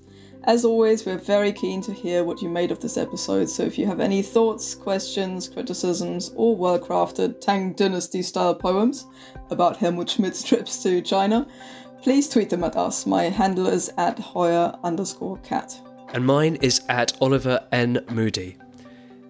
As 0.47 0.63
always, 0.63 1.05
we're 1.05 1.17
very 1.17 1.51
keen 1.51 1.81
to 1.81 1.91
hear 1.91 2.23
what 2.23 2.41
you 2.41 2.47
made 2.47 2.71
of 2.71 2.79
this 2.79 2.95
episode, 2.95 3.49
so 3.49 3.63
if 3.63 3.77
you 3.77 3.85
have 3.85 3.99
any 3.99 4.21
thoughts, 4.21 4.73
questions, 4.75 5.49
criticisms, 5.49 6.31
or 6.37 6.55
well 6.55 6.79
crafted 6.79 7.41
Tang 7.41 7.73
Dynasty 7.73 8.21
style 8.21 8.55
poems 8.55 9.07
about 9.49 9.75
Helmut 9.75 10.09
Schmidt's 10.09 10.41
trips 10.43 10.81
to 10.83 11.01
China, 11.01 11.45
please 12.01 12.29
tweet 12.29 12.49
them 12.49 12.63
at 12.63 12.77
us. 12.77 13.05
My 13.05 13.23
handle 13.23 13.67
is 13.67 13.91
at 13.97 14.17
Hoyer 14.19 14.73
underscore 14.85 15.37
cat. 15.39 15.77
And 16.13 16.25
mine 16.25 16.55
is 16.61 16.79
at 16.87 17.21
Oliver 17.21 17.67
N. 17.73 17.99
Moody. 18.09 18.55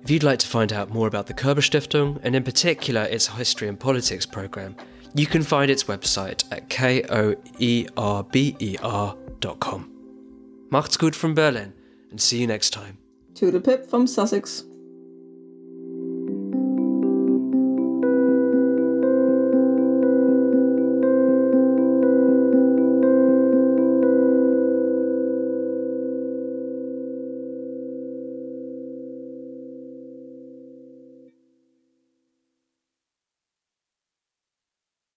If 0.03 0.11
you'd 0.11 0.21
like 0.21 0.37
to 0.39 0.47
find 0.47 0.71
out 0.71 0.91
more 0.91 1.07
about 1.07 1.25
the 1.25 1.33
Körber 1.33 1.63
Stiftung, 1.67 2.19
and 2.21 2.35
in 2.35 2.43
particular 2.43 3.01
its 3.05 3.25
history 3.25 3.67
and 3.67 3.79
politics 3.79 4.27
programme, 4.27 4.75
you 5.15 5.25
can 5.25 5.41
find 5.41 5.71
its 5.71 5.85
website 5.85 6.43
at 6.51 6.69
koerber.com. 6.69 7.87
Macht's 10.69 10.97
gut 10.97 11.15
from 11.15 11.33
Berlin, 11.33 11.73
and 12.11 12.19
see 12.19 12.39
you 12.39 12.47
next 12.47 12.71
time. 12.71 12.97
To 13.35 13.51
the 13.51 13.61
pip 13.61 13.85
from 13.85 14.07
Sussex. 14.07 14.63